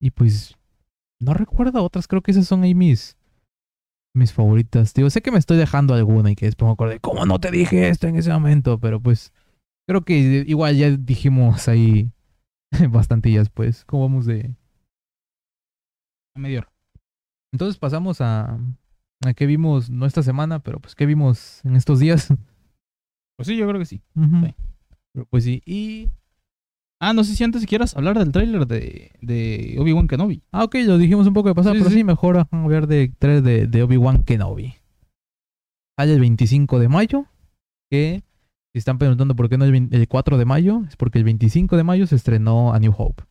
y 0.00 0.10
pues, 0.10 0.56
no 1.20 1.34
recuerdo 1.34 1.82
otras, 1.84 2.08
creo 2.08 2.22
que 2.22 2.30
esas 2.32 2.46
son 2.46 2.62
ahí 2.62 2.74
mis, 2.74 3.16
mis 4.14 4.32
favoritas. 4.32 4.94
Digo, 4.94 5.10
sé 5.10 5.22
que 5.22 5.30
me 5.30 5.38
estoy 5.38 5.56
dejando 5.56 5.94
alguna 5.94 6.30
y 6.30 6.36
que 6.36 6.46
después 6.46 6.66
me 6.66 6.72
acordé, 6.72 7.00
¿cómo 7.00 7.26
no 7.26 7.38
te 7.38 7.50
dije 7.50 7.88
esto 7.88 8.06
en 8.06 8.16
ese 8.16 8.32
momento? 8.32 8.78
Pero 8.78 9.00
pues, 9.00 9.32
creo 9.86 10.04
que 10.04 10.44
igual 10.46 10.76
ya 10.76 10.90
dijimos 10.90 11.68
ahí 11.68 12.10
bastantillas, 12.90 13.50
pues, 13.50 13.84
¿cómo 13.84 14.04
vamos 14.04 14.26
de, 14.26 14.54
A 16.36 16.40
medio 16.40 16.66
entonces 17.52 17.78
pasamos 17.78 18.20
a, 18.20 18.58
a 19.24 19.34
qué 19.34 19.46
vimos, 19.46 19.90
no 19.90 20.06
esta 20.06 20.22
semana, 20.22 20.58
pero 20.60 20.80
pues 20.80 20.94
qué 20.94 21.06
vimos 21.06 21.64
en 21.64 21.76
estos 21.76 21.98
días. 21.98 22.28
Pues 23.36 23.46
sí, 23.46 23.56
yo 23.56 23.68
creo 23.68 23.78
que 23.78 23.86
sí. 23.86 24.02
Sí. 24.16 24.54
Pero 25.12 25.26
pues 25.26 25.44
sí. 25.44 25.62
Y. 25.64 26.10
Ah, 27.00 27.12
no 27.12 27.22
sé 27.22 27.36
si 27.36 27.44
antes 27.44 27.64
quieras 27.66 27.96
hablar 27.96 28.18
del 28.18 28.32
tráiler 28.32 28.66
de, 28.66 29.12
de 29.20 29.76
Obi-Wan 29.78 30.08
Kenobi. 30.08 30.42
Ah, 30.50 30.64
ok, 30.64 30.76
lo 30.84 30.98
dijimos 30.98 31.26
un 31.28 31.34
poco 31.34 31.48
de 31.48 31.54
pasado, 31.54 31.74
Sí, 31.74 31.80
pero 31.80 31.90
sí. 31.90 31.96
sí, 31.98 32.04
mejor 32.04 32.38
ajá, 32.38 32.48
hablar 32.52 32.86
de 32.88 33.12
tres 33.18 33.42
de, 33.44 33.66
de 33.68 33.82
Obi-Wan 33.84 34.24
Kenobi. 34.24 34.74
Sale 35.98 36.14
el 36.14 36.20
25 36.20 36.78
de 36.80 36.88
mayo. 36.88 37.26
Que 37.90 38.22
si 38.74 38.78
están 38.78 38.98
preguntando 38.98 39.34
por 39.34 39.48
qué 39.48 39.56
no 39.56 39.64
el, 39.64 39.72
20 39.72 39.96
el 39.96 40.08
4 40.08 40.36
de 40.38 40.44
mayo, 40.44 40.82
es 40.88 40.96
porque 40.96 41.18
el 41.18 41.24
25 41.24 41.76
de 41.76 41.84
mayo 41.84 42.06
se 42.06 42.16
estrenó 42.16 42.74
A 42.74 42.78
New 42.80 42.92
Hope. 42.96 43.22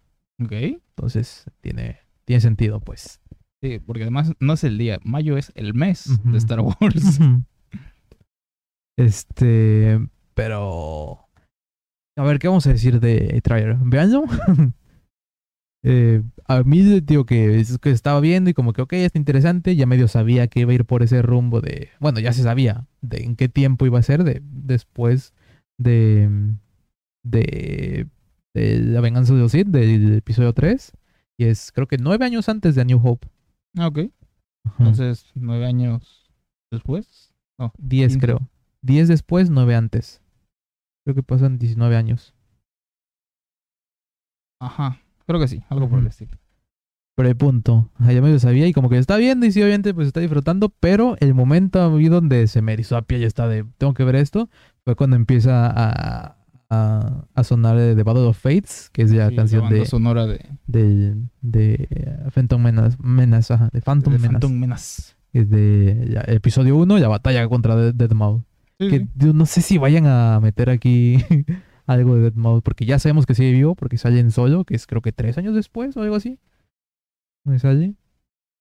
Ok. 0.44 0.52
Entonces, 0.96 1.46
tiene, 1.62 2.00
tiene 2.26 2.42
sentido, 2.42 2.80
pues. 2.80 3.20
Sí, 3.62 3.80
porque 3.80 4.04
además 4.04 4.34
no 4.40 4.54
es 4.54 4.64
el 4.64 4.78
día. 4.78 5.00
Mayo 5.04 5.38
es 5.38 5.52
el 5.56 5.74
mes 5.74 6.20
de 6.24 6.38
Star 6.38 6.62
Wars. 6.62 7.20
Este, 8.98 10.00
pero... 10.34 11.27
A 12.18 12.24
ver, 12.24 12.40
¿qué 12.40 12.48
vamos 12.48 12.66
a 12.66 12.72
decir 12.72 13.00
de 13.00 13.40
trailer? 13.44 13.78
¿Veanlo? 13.80 14.24
eh, 15.84 16.24
a 16.48 16.64
mí, 16.64 16.82
digo 17.02 17.28
que 17.28 17.60
es 17.60 17.78
que 17.78 17.92
estaba 17.92 18.20
viendo 18.20 18.50
y 18.50 18.56
como 18.56 18.74
que, 18.74 18.82
ok, 18.82 18.94
está 18.94 19.20
interesante. 19.20 19.76
Ya 19.76 19.86
medio 19.86 20.08
sabía 20.08 20.48
que 20.48 20.62
iba 20.62 20.72
a 20.72 20.76
ir 20.76 20.86
por 20.86 21.04
ese 21.04 21.22
rumbo 21.22 21.62
de... 21.62 21.90
Bueno, 22.00 22.20
ya 22.20 22.34
se 22.34 22.42
sabía 22.42 22.88
de 23.02 23.24
en 23.24 23.36
qué 23.36 23.50
tiempo 23.50 23.86
iba 23.86 24.00
a 24.00 24.04
ser 24.04 24.24
de, 24.24 24.42
después 24.44 25.36
de... 25.80 26.56
De... 27.24 28.08
de 28.56 28.80
La 28.80 29.02
venganza 29.02 29.36
de 29.36 29.40
los 29.40 29.52
Sith, 29.52 29.68
del 29.68 30.16
episodio 30.16 30.54
3. 30.54 30.94
Y 31.38 31.46
es, 31.46 31.72
creo 31.72 31.86
que 31.86 32.00
nueve 32.00 32.26
años 32.26 32.50
antes 32.50 32.74
de 32.74 32.82
A 32.82 32.86
New 32.86 33.00
Hope. 33.04 33.28
Ah, 33.78 33.88
ok. 33.88 34.00
Ajá. 34.66 34.76
Entonces, 34.80 35.28
nueve 35.36 35.68
años 35.68 36.32
después. 36.72 37.32
10 37.78 38.14
15. 38.14 38.20
creo. 38.20 38.50
10 38.82 39.08
después, 39.08 39.52
9 39.52 39.76
antes. 39.76 40.22
Creo 41.08 41.16
que 41.16 41.24
pasan 41.24 41.58
19 41.58 41.96
años. 41.96 42.34
Ajá. 44.60 45.00
Creo 45.26 45.40
que 45.40 45.48
sí, 45.48 45.64
algo 45.70 45.88
por 45.88 46.00
el 46.00 46.08
estilo. 46.08 46.38
Pero 47.16 47.30
el 47.30 47.38
punto, 47.38 47.90
ajá, 47.96 48.12
ya 48.12 48.22
medio 48.22 48.38
sabía 48.40 48.68
y 48.68 48.74
como 48.74 48.90
que 48.90 48.98
está 48.98 49.16
viendo 49.16 49.46
y 49.46 49.54
sí, 49.54 49.62
obviamente 49.62 49.94
pues 49.94 50.08
está 50.08 50.20
disfrutando, 50.20 50.68
pero 50.68 51.16
el 51.22 51.34
momento 51.34 51.82
a 51.82 51.90
mí 51.90 52.10
donde 52.10 52.46
se 52.48 52.62
me 52.62 52.74
erizó 52.74 52.96
la 52.96 53.04
piel 53.04 53.22
y 53.22 53.24
está 53.24 53.48
de, 53.48 53.66
tengo 53.78 53.94
que 53.94 54.04
ver 54.04 54.16
esto, 54.18 54.50
fue 54.84 54.96
cuando 54.98 55.16
empieza 55.16 55.66
a, 55.68 56.36
a, 56.70 57.26
a 57.34 57.44
sonar 57.46 57.78
de 57.78 57.96
The 57.96 58.04
Battle 58.04 58.24
of 58.28 58.38
Fates, 58.38 58.90
que 58.92 59.04
es 59.04 59.12
la 59.12 59.30
Sí, 59.30 59.36
canción 59.38 59.62
banda 59.64 59.78
de, 59.80 59.86
sonora 59.86 60.26
de, 60.28 60.46
del- 60.68 61.30
de, 61.42 61.88
eh, 61.90 62.30
Phantom 62.34 62.62
Menace, 62.62 62.98
Menace, 63.02 63.54
ajá, 63.54 63.70
de 63.72 63.80
Phantom 63.82 64.12
de 64.12 64.20
Menace, 64.20 64.34
Phantom 64.34 64.60
Menace. 64.60 65.14
es 65.32 65.50
de 65.50 66.10
ya, 66.12 66.22
episodio 66.28 66.76
1, 66.76 66.98
la 66.98 67.08
batalla 67.08 67.48
contra 67.48 67.78
Dead 67.78 67.96
Deadmau5. 67.96 68.44
Sí, 68.80 68.90
que 68.90 69.00
sí. 69.00 69.34
no 69.34 69.46
sé 69.46 69.62
si 69.62 69.78
vayan 69.78 70.06
a 70.08 70.40
meter 70.40 70.70
aquí 70.70 71.18
algo 71.88 72.16
de 72.16 72.32
Deadmau5, 72.34 72.62
porque 72.62 72.86
ya 72.86 73.00
sabemos 73.00 73.26
que 73.26 73.34
sigue 73.36 73.52
vivo, 73.52 73.76
porque 73.76 73.98
sale 73.98 74.20
en 74.20 74.32
solo, 74.32 74.66
que 74.66 74.76
es 74.76 74.86
creo 74.88 75.02
que 75.02 75.12
tres 75.12 75.38
años 75.38 75.56
después 75.56 75.96
o 75.98 76.02
algo 76.02 76.16
así. 76.16 76.40
¿Me 77.46 77.60
sale? 77.60 77.96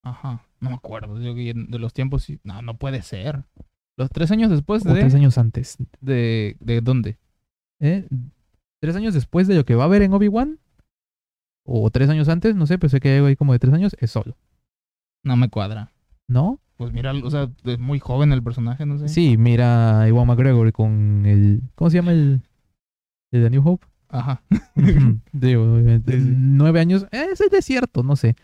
Ajá. 0.04 0.46
No 0.60 0.70
me 0.70 0.76
acuerdo. 0.76 1.16
De 1.18 1.54
los 1.78 1.92
tiempos. 1.92 2.26
No, 2.44 2.62
no 2.62 2.78
puede 2.78 3.02
ser. 3.02 3.44
Los 3.98 4.10
tres 4.10 4.30
años 4.30 4.50
después 4.50 4.86
O 4.86 4.92
de. 4.92 5.00
tres 5.00 5.14
años 5.14 5.38
antes. 5.38 5.76
De, 6.00 6.56
¿De 6.60 6.80
dónde? 6.80 7.18
¿Eh? 7.80 8.06
¿Tres 8.80 8.96
años 8.96 9.14
después 9.14 9.48
de 9.48 9.56
lo 9.56 9.64
que 9.64 9.74
va 9.74 9.82
a 9.82 9.86
haber 9.86 10.02
en 10.02 10.12
Obi-Wan? 10.14 10.58
O 11.64 11.90
tres 11.90 12.08
años 12.08 12.28
antes, 12.28 12.54
no 12.54 12.66
sé, 12.66 12.78
pero 12.78 12.90
sé 12.90 13.00
que 13.00 13.08
hay 13.08 13.16
algo 13.16 13.26
ahí 13.26 13.36
como 13.36 13.52
de 13.52 13.58
tres 13.58 13.74
años, 13.74 13.96
es 13.98 14.10
solo. 14.10 14.36
No 15.24 15.36
me 15.36 15.50
cuadra. 15.50 15.92
¿No? 16.28 16.60
Pues 16.76 16.92
mira, 16.92 17.12
o 17.12 17.30
sea, 17.30 17.48
es 17.64 17.78
muy 17.78 17.98
joven 17.98 18.32
el 18.32 18.42
personaje, 18.42 18.84
no 18.86 18.98
sé. 18.98 19.08
Sí, 19.08 19.36
mira 19.38 20.02
a 20.02 20.08
Iwan 20.08 20.26
McGregor 20.26 20.72
con 20.72 21.24
el. 21.26 21.62
¿Cómo 21.74 21.90
se 21.90 21.96
llama 21.98 22.12
el. 22.12 22.42
el 23.32 23.42
de 23.42 23.50
New 23.50 23.62
Hope? 23.66 23.86
Ajá. 24.08 24.42
Digo, 25.32 25.74
obviamente, 25.74 26.12
Sí, 26.12 26.22
sí. 26.22 26.34
nueve 26.36 26.80
años. 26.80 27.06
eh, 27.12 27.26
es 27.32 27.40
desierto, 27.50 28.02
no 28.02 28.14
sé. 28.16 28.36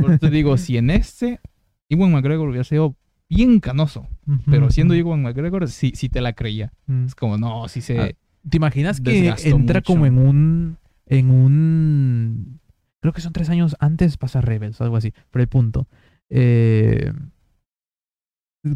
Por 0.00 0.18
te 0.18 0.30
digo, 0.30 0.56
si 0.58 0.76
en 0.76 0.90
este 0.90 1.40
Iwan 1.88 2.12
McGregor 2.12 2.48
hubiera 2.48 2.64
sido 2.64 2.96
bien 3.28 3.60
canoso, 3.60 4.06
pero 4.46 4.70
siendo. 4.70 4.94
Iwan 4.94 5.22
McGregor, 5.22 5.68
sí, 5.68 5.92
sí 5.94 6.08
te 6.08 6.20
la 6.20 6.34
creía. 6.34 6.72
Mm. 6.86 7.06
Es 7.06 7.14
como, 7.14 7.38
no, 7.38 7.66
sí 7.68 7.80
se. 7.80 7.98
Ah, 7.98 8.10
¿Te 8.48 8.56
imaginas 8.56 9.00
que 9.00 9.28
entra 9.44 9.78
mucho. 9.80 9.82
como 9.92 10.06
en 10.06 10.18
un. 10.18 10.76
en 11.06 11.30
un. 11.30 12.60
Creo 13.00 13.12
que 13.14 13.20
son 13.22 13.32
tres 13.32 13.48
años 13.48 13.76
antes 13.80 14.16
pasa 14.18 14.40
Rebels 14.42 14.80
algo 14.82 14.96
así. 14.96 15.12
Pero 15.30 15.42
el 15.42 15.48
punto. 15.48 15.88
eh, 16.28 17.12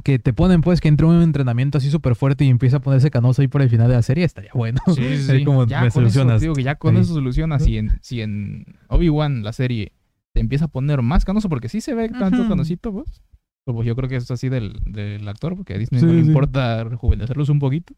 que 0.03 0.19
te 0.19 0.33
ponen 0.33 0.63
pues 0.63 0.81
que 0.81 0.89
entra 0.89 1.07
en 1.07 1.15
un 1.15 1.23
entrenamiento 1.23 1.79
así 1.79 1.91
súper 1.91 2.15
fuerte 2.15 2.45
y 2.45 2.49
empieza 2.49 2.79
a 2.79 2.81
ponerse 2.81 3.11
canoso 3.11 3.43
ahí 3.43 3.49
por 3.49 3.61
el 3.63 3.69
final 3.69 3.89
de 3.89 3.95
la 3.95 4.03
serie, 4.03 4.25
estaría 4.25 4.51
bueno. 4.55 4.81
Sí, 4.95 5.17
sí, 5.19 5.19
sí. 5.39 5.45
como 5.45 5.67
ya 5.67 5.83
me 5.83 5.91
con 5.91 6.05
eso, 6.05 6.13
solucionas. 6.13 6.41
digo 6.41 6.55
que 6.55 6.63
ya 6.63 6.77
con 6.77 6.97
Ahí. 6.97 7.03
eso 7.03 7.15
solucionas. 7.15 7.63
Si 7.65 7.77
en, 7.79 7.99
si 8.01 8.21
en 8.23 8.65
Obi-Wan 8.89 9.43
la 9.45 9.53
serie 9.53 9.93
te 10.33 10.41
empieza 10.41 10.65
a 10.65 10.69
poner 10.69 11.03
más 11.03 11.25
canoso, 11.25 11.49
porque 11.49 11.69
sí 11.69 11.81
se 11.81 11.95
ve 11.95 12.09
tanto 12.09 12.41
Ujú. 12.41 12.49
canosito, 12.49 12.93
pues. 12.93 13.23
Pues 13.67 13.87
yo 13.87 13.95
creo 13.97 14.09
que 14.09 14.17
es 14.17 14.31
así 14.31 14.49
del, 14.49 14.79
del 14.85 15.27
actor, 15.29 15.57
porque 15.57 15.75
a 15.75 15.79
Disney 15.79 16.01
Sí, 16.01 16.07
no 16.07 16.13
le 16.13 16.23
sí. 16.23 16.27
importa 16.29 16.85
rejuvenecerlos 16.85 17.49
un 17.51 17.59
poquito. 17.61 17.95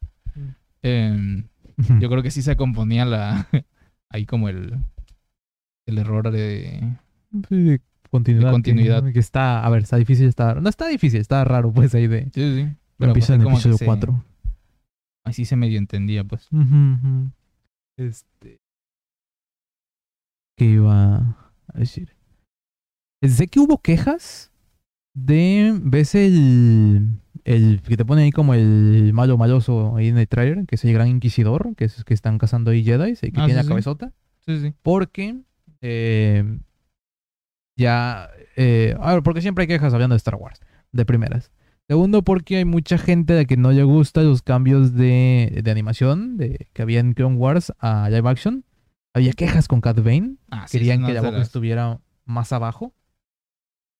Em, 0.82 1.44
yo 2.00 2.08
creo 2.08 2.22
que 2.22 2.30
sí 2.30 2.42
se 2.42 2.56
componía 2.56 3.04
la 3.04 3.48
ahí 4.10 4.26
como 4.26 4.48
el, 4.48 4.76
el 5.86 5.98
error 5.98 6.30
de... 6.30 6.96
Sí, 7.48 7.56
de 7.62 7.80
continuidad. 8.08 8.46
De 8.48 8.52
continuidad. 8.52 9.04
Que, 9.04 9.12
que 9.12 9.18
está, 9.18 9.64
a 9.64 9.70
ver, 9.70 9.82
está 9.82 9.96
difícil, 9.96 10.26
está. 10.28 10.54
No 10.54 10.68
está 10.68 10.86
difícil, 10.88 11.20
está 11.20 11.44
raro 11.44 11.72
pues 11.72 11.94
ahí 11.94 12.06
de. 12.06 12.24
Sí, 12.34 12.62
sí. 12.64 12.68
empieza 13.04 13.34
en 13.34 13.42
el 13.42 13.48
episodio 13.48 13.76
se- 13.78 13.84
4. 13.84 14.24
Así 15.24 15.44
se 15.44 15.56
medio 15.56 15.78
entendía, 15.78 16.24
pues. 16.24 16.48
Este. 17.98 18.58
¿Qué 20.58 20.64
iba 20.64 21.16
a 21.18 21.78
decir? 21.78 22.14
Sé 23.22 23.48
que 23.48 23.60
hubo 23.60 23.78
quejas 23.78 24.52
de. 25.14 25.78
¿Ves 25.82 26.14
el. 26.14 27.08
El 27.44 27.80
que 27.82 27.96
te 27.96 28.04
pone 28.04 28.22
ahí 28.22 28.32
como 28.32 28.54
el 28.54 29.12
malo 29.12 29.38
maloso 29.38 29.94
ahí 29.96 30.08
en 30.08 30.18
el 30.18 30.26
trailer, 30.26 30.66
que 30.66 30.74
es 30.74 30.84
el 30.84 30.92
gran 30.92 31.06
inquisidor, 31.08 31.76
que 31.76 31.84
es 31.84 32.02
que 32.04 32.12
están 32.12 32.38
cazando 32.38 32.72
ahí 32.72 32.82
Jedi, 32.82 33.14
que 33.14 33.28
Ah, 33.36 33.46
tiene 33.46 33.50
sí, 33.50 33.54
la 33.54 33.64
cabezota? 33.68 34.12
Sí, 34.44 34.60
sí. 34.60 34.74
Porque 34.82 35.38
Eh, 35.80 36.58
ya, 37.76 38.30
eh, 38.56 38.96
a 39.00 39.12
ver, 39.14 39.22
porque 39.22 39.40
siempre 39.42 39.62
hay 39.62 39.68
quejas 39.68 39.92
hablando 39.94 40.14
de 40.14 40.18
Star 40.18 40.36
Wars, 40.36 40.60
de 40.92 41.04
primeras. 41.04 41.50
Segundo, 41.88 42.22
porque 42.22 42.56
hay 42.56 42.64
mucha 42.64 42.98
gente 42.98 43.34
a 43.34 43.36
la 43.36 43.44
que 43.44 43.56
no 43.56 43.70
le 43.70 43.84
gusta 43.84 44.22
los 44.22 44.42
cambios 44.42 44.94
de, 44.94 45.60
de 45.62 45.70
animación 45.70 46.36
de, 46.36 46.66
que 46.72 46.82
había 46.82 46.98
en 47.00 47.12
Clone 47.12 47.36
Wars 47.36 47.72
a 47.78 48.08
live 48.10 48.28
action. 48.28 48.64
Había 49.14 49.32
quejas 49.32 49.68
con 49.68 49.80
Cat 49.80 49.98
Bane. 50.02 50.36
Ah, 50.50 50.66
Querían 50.70 51.00
sí, 51.00 51.06
que 51.06 51.12
la 51.14 51.22
boca 51.22 51.40
estuviera 51.40 52.00
más 52.24 52.52
abajo. 52.52 52.92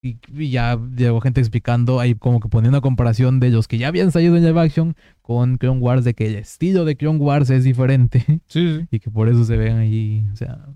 Y, 0.03 0.19
y 0.35 0.51
ya 0.51 0.79
llegó 0.97 1.21
gente 1.21 1.41
explicando, 1.41 2.01
ahí 2.01 2.15
como 2.15 2.39
que 2.41 2.49
poniendo 2.49 2.77
una 2.77 2.83
comparación 2.83 3.41
de 3.41 3.51
los 3.51 3.67
que 3.69 3.79
ya 3.79 3.89
habían 3.89 4.13
salido 4.13 4.37
en 4.37 4.45
live 4.45 4.61
action 4.61 4.95
con 5.23 5.57
Clone 5.57 5.81
Wars, 5.81 6.05
de 6.05 6.15
que 6.15 6.27
el 6.27 6.35
estilo 6.37 6.85
de 6.85 6.97
Clone 6.97 7.19
Wars 7.19 7.51
es 7.51 7.65
diferente 7.65 8.25
Sí, 8.47 8.79
sí. 8.81 8.87
y 8.91 9.01
que 9.01 9.11
por 9.11 9.29
eso 9.29 9.45
se 9.45 9.57
ven 9.57 9.79
ahí, 9.79 10.27
o 10.33 10.37
sea, 10.37 10.67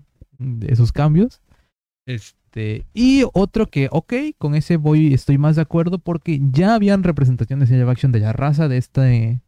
esos 0.61 0.91
cambios. 0.91 1.41
Este, 2.15 2.85
y 2.93 3.23
otro 3.33 3.67
que, 3.67 3.87
ok, 3.91 4.13
con 4.37 4.55
ese 4.55 4.77
voy, 4.77 5.13
estoy 5.13 5.37
más 5.37 5.55
de 5.55 5.61
acuerdo 5.61 5.99
porque 5.99 6.39
ya 6.51 6.75
habían 6.75 7.03
representaciones 7.03 7.71
en 7.71 7.79
live 7.79 7.91
action 7.91 8.11
de 8.11 8.19
la 8.19 8.33
raza 8.33 8.67
de 8.67 8.77
este, 8.77 9.41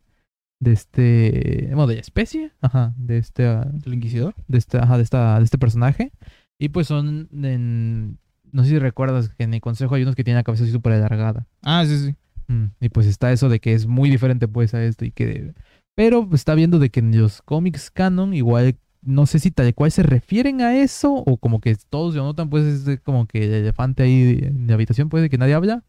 de 0.61 0.71
este, 0.71 1.67
bueno, 1.69 1.87
de 1.87 1.95
la 1.95 2.01
especie, 2.01 2.51
ajá, 2.61 2.93
de 2.97 3.17
este, 3.17 3.45
ah, 3.47 3.69
¿El 3.85 3.93
Inquisidor? 3.95 4.33
de 4.47 4.57
este, 4.57 4.77
ajá, 4.77 4.97
de 4.97 5.03
esta, 5.03 5.37
de 5.39 5.43
este 5.45 5.57
personaje. 5.57 6.11
Y 6.59 6.69
pues 6.69 6.87
son, 6.87 7.27
en- 7.33 8.17
no 8.51 8.63
sé 8.63 8.69
si 8.69 8.79
recuerdas 8.79 9.29
que 9.29 9.43
en 9.43 9.53
el 9.53 9.61
consejo 9.61 9.95
hay 9.95 10.03
unos 10.03 10.15
que 10.15 10.23
tienen 10.23 10.37
la 10.37 10.43
cabeza 10.43 10.63
así 10.63 10.71
súper 10.71 10.93
alargada. 10.93 11.47
Ah, 11.63 11.83
sí, 11.85 11.97
sí. 11.97 12.15
Mm, 12.47 12.65
y 12.79 12.89
pues 12.89 13.07
está 13.07 13.31
eso 13.31 13.49
de 13.49 13.59
que 13.59 13.73
es 13.73 13.87
muy 13.87 14.09
diferente 14.09 14.47
pues 14.47 14.73
a 14.73 14.83
esto 14.83 15.03
y 15.05 15.11
que... 15.11 15.53
Pero 15.95 16.27
está 16.33 16.55
viendo 16.55 16.79
de 16.79 16.89
que 16.89 16.99
en 17.01 17.19
los 17.19 17.41
cómics 17.41 17.91
canon 17.91 18.33
igual 18.33 18.75
no 19.05 19.25
sé 19.25 19.39
si 19.39 19.51
tal 19.51 19.73
cual 19.75 19.91
se 19.91 20.03
refieren 20.03 20.61
a 20.61 20.75
eso 20.77 21.13
o 21.13 21.37
como 21.37 21.59
que 21.59 21.75
todos 21.89 22.15
lo 22.15 22.23
notan 22.23 22.49
pues 22.49 22.63
es 22.65 22.85
de 22.85 22.97
como 22.99 23.25
que 23.27 23.43
el 23.45 23.53
elefante 23.53 24.03
ahí 24.03 24.39
en 24.43 24.67
la 24.67 24.73
habitación 24.75 25.09
pues 25.09 25.23
de 25.23 25.29
que 25.29 25.37
nadie 25.37 25.53
habla. 25.53 25.83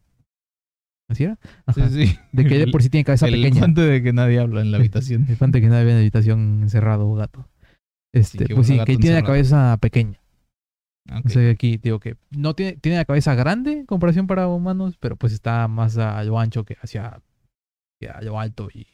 ¿Así 1.08 1.24
era? 1.24 1.38
Ajá. 1.66 1.88
Sí, 1.90 2.06
sí. 2.06 2.18
De 2.32 2.44
que 2.46 2.56
él 2.56 2.62
El- 2.62 2.70
por 2.70 2.82
sí 2.82 2.88
tiene 2.90 3.04
cabeza 3.04 3.26
el 3.26 3.34
pequeña. 3.34 3.50
elefante 3.50 3.80
de 3.82 4.02
que 4.02 4.12
nadie 4.12 4.38
habla 4.40 4.62
en 4.62 4.70
la 4.70 4.78
habitación. 4.78 5.24
Elefante 5.26 5.60
que 5.60 5.68
nadie 5.68 5.84
ve 5.84 5.90
en 5.90 5.96
la 5.96 6.00
habitación 6.00 6.60
encerrado 6.62 7.08
o 7.08 7.14
gato. 7.14 7.46
Este, 8.12 8.46
pues 8.54 8.66
sí, 8.68 8.74
que 8.74 8.80
él 8.80 8.86
gato 8.86 9.00
tiene 9.00 9.16
la 9.16 9.24
cabeza 9.24 9.76
pequeña. 9.80 10.18
Ok. 11.10 11.26
O 11.26 11.28
sea, 11.28 11.50
aquí 11.50 11.76
digo 11.76 12.00
que 12.00 12.16
no 12.30 12.54
tiene, 12.54 12.76
tiene 12.78 12.96
la 12.96 13.04
cabeza 13.04 13.34
grande 13.34 13.72
en 13.80 13.86
comparación 13.86 14.26
para 14.26 14.48
humanos, 14.48 14.96
pero 14.98 15.16
pues 15.16 15.32
está 15.34 15.68
más 15.68 15.98
a 15.98 16.22
lo 16.24 16.38
ancho 16.38 16.64
que 16.64 16.76
hacia, 16.80 17.20
que 18.00 18.08
a 18.08 18.22
lo 18.22 18.40
alto 18.40 18.68
y, 18.72 18.86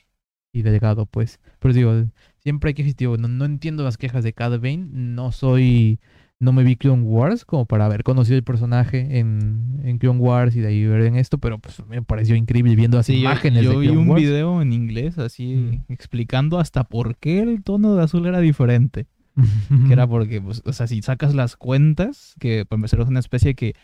y 0.52 0.62
delgado, 0.62 1.06
pues. 1.06 1.38
Pero 1.60 1.72
digo, 1.74 2.04
siempre 2.42 2.68
hay 2.68 2.74
quejas, 2.74 2.96
digo, 2.96 3.16
no, 3.16 3.28
no 3.28 3.44
entiendo 3.44 3.84
las 3.84 3.96
quejas 3.96 4.24
de 4.24 4.32
Cad 4.32 4.58
Bane, 4.60 4.88
no 4.90 5.30
soy, 5.32 5.98
no 6.38 6.52
me 6.52 6.64
vi 6.64 6.76
Clone 6.76 7.02
Wars 7.02 7.44
como 7.44 7.66
para 7.66 7.86
haber 7.86 8.02
conocido 8.02 8.36
el 8.36 8.42
personaje 8.44 9.18
en, 9.18 9.80
en 9.84 9.98
Clone 9.98 10.18
Wars 10.20 10.56
y 10.56 10.60
de 10.60 10.68
ahí 10.68 10.84
ver 10.86 11.02
en 11.02 11.16
esto, 11.16 11.38
pero 11.38 11.58
pues 11.58 11.82
me 11.86 12.02
pareció 12.02 12.34
increíble 12.34 12.74
viendo 12.76 12.96
las 12.96 13.06
Sí, 13.06 13.14
yo- 13.14 13.20
imágenes 13.20 13.62
yo, 13.64 13.72
de 13.72 13.76
vi 13.78 13.86
Clone 13.86 14.00
un 14.02 14.08
Wars. 14.08 14.22
video 14.22 14.62
en 14.62 14.72
inglés 14.72 15.18
así 15.18 15.54
Mm. 15.54 15.92
explicando 15.92 16.58
hasta 16.58 16.84
por 16.84 17.16
qué 17.16 17.40
el 17.40 17.62
tono 17.62 17.94
de 17.94 18.02
azul 18.02 18.26
era 18.26 18.40
diferente. 18.40 19.06
Que 19.86 19.92
era 19.92 20.06
porque, 20.08 20.40
pues, 20.40 20.60
o 20.66 20.72
sea, 20.72 20.86
si 20.86 21.02
sacas 21.02 21.34
las 21.34 21.56
cuentas, 21.56 22.34
que 22.40 22.64
por 22.66 22.76
empezar 22.76 23.00
es 23.00 23.08
una 23.08 23.20
especie 23.20 23.54
que, 23.54 23.74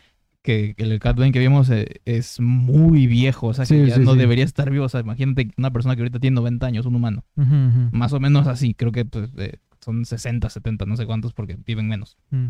que 0.47 0.75
el 0.77 0.99
Cat 0.99 1.17
Bane 1.17 1.31
que 1.33 1.39
vimos 1.39 1.69
eh, 1.69 2.01
es 2.05 2.39
muy 2.39 3.05
viejo, 3.07 3.47
o 3.47 3.53
sea, 3.53 3.65
que 3.65 3.83
Sí, 3.83 3.87
ya 3.89 3.95
sí, 3.95 4.01
no 4.03 4.13
sí. 4.13 4.17
debería 4.17 4.45
estar 4.45 4.69
vivo. 4.71 4.85
O 4.85 4.89
sea, 4.89 5.01
imagínate 5.01 5.51
una 5.57 5.71
persona 5.71 5.95
que 5.95 6.03
ahorita 6.03 6.19
tiene 6.19 6.35
90 6.35 6.67
años, 6.67 6.85
un 6.85 6.95
humano. 6.95 7.25
Ujú, 7.35 7.53
ujú. 7.53 7.89
Más 7.91 8.13
o 8.13 8.19
menos 8.19 8.47
así, 8.47 8.73
creo 8.73 8.91
que 8.93 9.03
pues, 9.03 9.29
eh, 9.37 9.57
son 9.81 10.05
60, 10.05 10.49
70, 10.49 10.85
no 10.85 10.95
sé 10.95 11.05
cuántos, 11.05 11.33
porque 11.33 11.57
viven 11.65 11.87
menos. 11.89 12.17
Mm. 12.31 12.47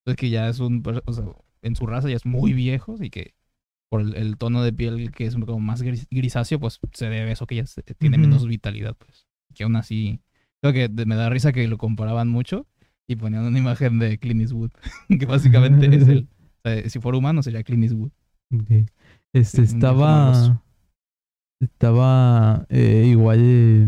Entonces 0.00 0.16
que 0.18 0.30
ya 0.30 0.48
es 0.48 0.58
un, 0.60 0.82
o 1.04 1.12
sea, 1.12 1.24
en 1.62 1.76
su 1.76 1.86
raza 1.86 2.08
ya 2.08 2.16
es 2.16 2.26
muy 2.26 2.52
viejo 2.52 2.96
y 3.00 3.10
que 3.10 3.34
por 3.88 4.00
el, 4.00 4.16
el 4.16 4.36
tono 4.38 4.62
de 4.64 4.72
piel 4.72 5.12
que 5.12 5.26
es 5.26 5.34
como 5.36 5.60
más 5.60 5.82
gris- 5.82 6.08
grisáceo, 6.10 6.58
pues 6.58 6.80
se 6.92 7.04
debe 7.08 7.30
a 7.30 7.32
eso 7.32 7.46
que 7.46 7.54
ya 7.56 7.66
se- 7.66 7.82
tiene 7.82 8.18
menos 8.18 8.46
vitalidad, 8.46 8.96
pues. 8.98 9.26
Que 9.54 9.62
aún 9.64 9.76
así, 9.76 10.20
creo 10.60 10.72
que 10.72 10.88
me 11.06 11.14
da 11.14 11.30
risa 11.30 11.52
que 11.52 11.66
lo 11.68 11.78
comparaban 11.78 12.28
mucho 12.28 12.66
y 13.06 13.14
ponían 13.16 13.44
una 13.44 13.58
imagen 13.58 14.00
de 14.00 14.18
Clint 14.18 14.40
Eastwood, 14.40 14.70
que 15.20 15.26
básicamente 15.26 15.86
es 15.94 16.08
el, 16.08 16.28
sea, 16.68 16.88
si 16.88 16.98
fuera 17.00 17.18
humano 17.18 17.42
sería 17.42 17.62
Clint 17.62 17.84
Eastwood. 17.84 18.10
Este 19.32 19.62
estaba. 19.62 20.62
Estaba 21.60 22.66
eh, 22.68 23.04
igual. 23.06 23.38
eh, 23.42 23.86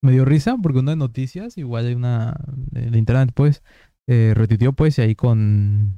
me 0.00 0.12
dio 0.12 0.24
risa 0.24 0.56
porque 0.62 0.78
una 0.78 0.92
de 0.92 0.96
noticias, 0.96 1.58
igual 1.58 1.86
de 1.86 1.96
una. 1.96 2.36
de 2.72 2.98
internet, 2.98 3.32
pues. 3.34 3.62
Eh, 4.06 4.32
retuiteó, 4.34 4.72
pues, 4.72 4.98
y 4.98 5.02
ahí 5.02 5.14
con. 5.14 5.96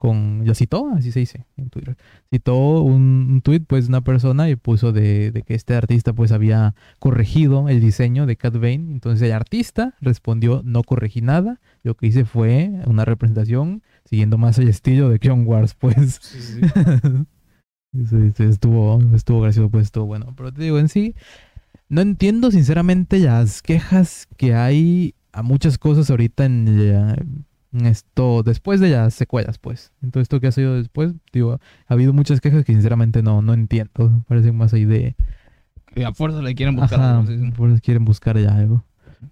Con. 0.00 0.46
Lo 0.46 0.54
citó, 0.54 0.88
así 0.96 1.12
se 1.12 1.20
dice 1.20 1.44
en 1.58 1.68
Twitter. 1.68 1.94
Citó 2.30 2.80
un, 2.80 3.28
un 3.30 3.42
tweet, 3.42 3.60
pues, 3.60 3.86
una 3.88 4.00
persona 4.00 4.48
y 4.48 4.56
puso 4.56 4.92
de, 4.92 5.30
de 5.30 5.42
que 5.42 5.54
este 5.54 5.74
artista, 5.74 6.14
pues, 6.14 6.32
había 6.32 6.74
corregido 6.98 7.68
el 7.68 7.82
diseño 7.82 8.24
de 8.24 8.36
Cat 8.36 8.54
Bane. 8.54 8.90
Entonces 8.92 9.20
el 9.28 9.32
artista 9.32 9.94
respondió: 10.00 10.62
No 10.64 10.82
corregí 10.84 11.20
nada. 11.20 11.60
Lo 11.82 11.96
que 11.96 12.06
hice 12.06 12.24
fue 12.24 12.70
una 12.86 13.04
representación 13.04 13.82
siguiendo 14.06 14.38
más 14.38 14.58
el 14.58 14.68
estilo 14.68 15.10
de 15.10 15.18
Clone 15.18 15.44
Wars, 15.44 15.74
pues. 15.74 16.18
Estuvo, 18.38 19.00
estuvo 19.14 19.40
gracioso, 19.40 19.68
pues 19.68 19.84
estuvo 19.86 20.06
bueno. 20.06 20.32
Pero 20.36 20.52
te 20.52 20.62
digo, 20.62 20.78
en 20.78 20.88
sí, 20.88 21.14
no 21.88 22.00
entiendo 22.00 22.50
sinceramente 22.52 23.18
las 23.18 23.62
quejas 23.62 24.28
que 24.36 24.54
hay 24.54 25.14
a 25.32 25.42
muchas 25.42 25.78
cosas 25.78 26.10
ahorita 26.10 26.44
en, 26.44 26.92
la- 26.92 27.16
esto, 27.72 28.42
después 28.42 28.80
de 28.80 28.90
las 28.90 29.14
secuelas, 29.14 29.58
pues. 29.58 29.92
En 30.02 30.10
todo 30.10 30.22
esto 30.22 30.40
que 30.40 30.48
ha 30.48 30.52
sido 30.52 30.76
después, 30.76 31.14
digo, 31.32 31.60
ha 31.86 31.94
habido 31.94 32.12
muchas 32.12 32.40
quejas 32.40 32.64
que 32.64 32.72
sinceramente 32.72 33.22
no, 33.22 33.42
no 33.42 33.54
entiendo. 33.54 34.24
Parecen 34.26 34.56
más 34.56 34.72
ahí 34.74 34.84
de... 34.84 35.14
Que 35.94 36.04
a 36.04 36.12
fuerza 36.12 36.42
le 36.42 36.54
quieren 36.54 36.76
buscar. 36.76 37.00
Ajá, 37.00 37.18
algo, 37.18 37.52
por 37.54 37.70
eso 37.70 37.80
quieren 37.82 38.04
buscar 38.04 38.38
ya 38.38 38.54
algo. 38.54 38.84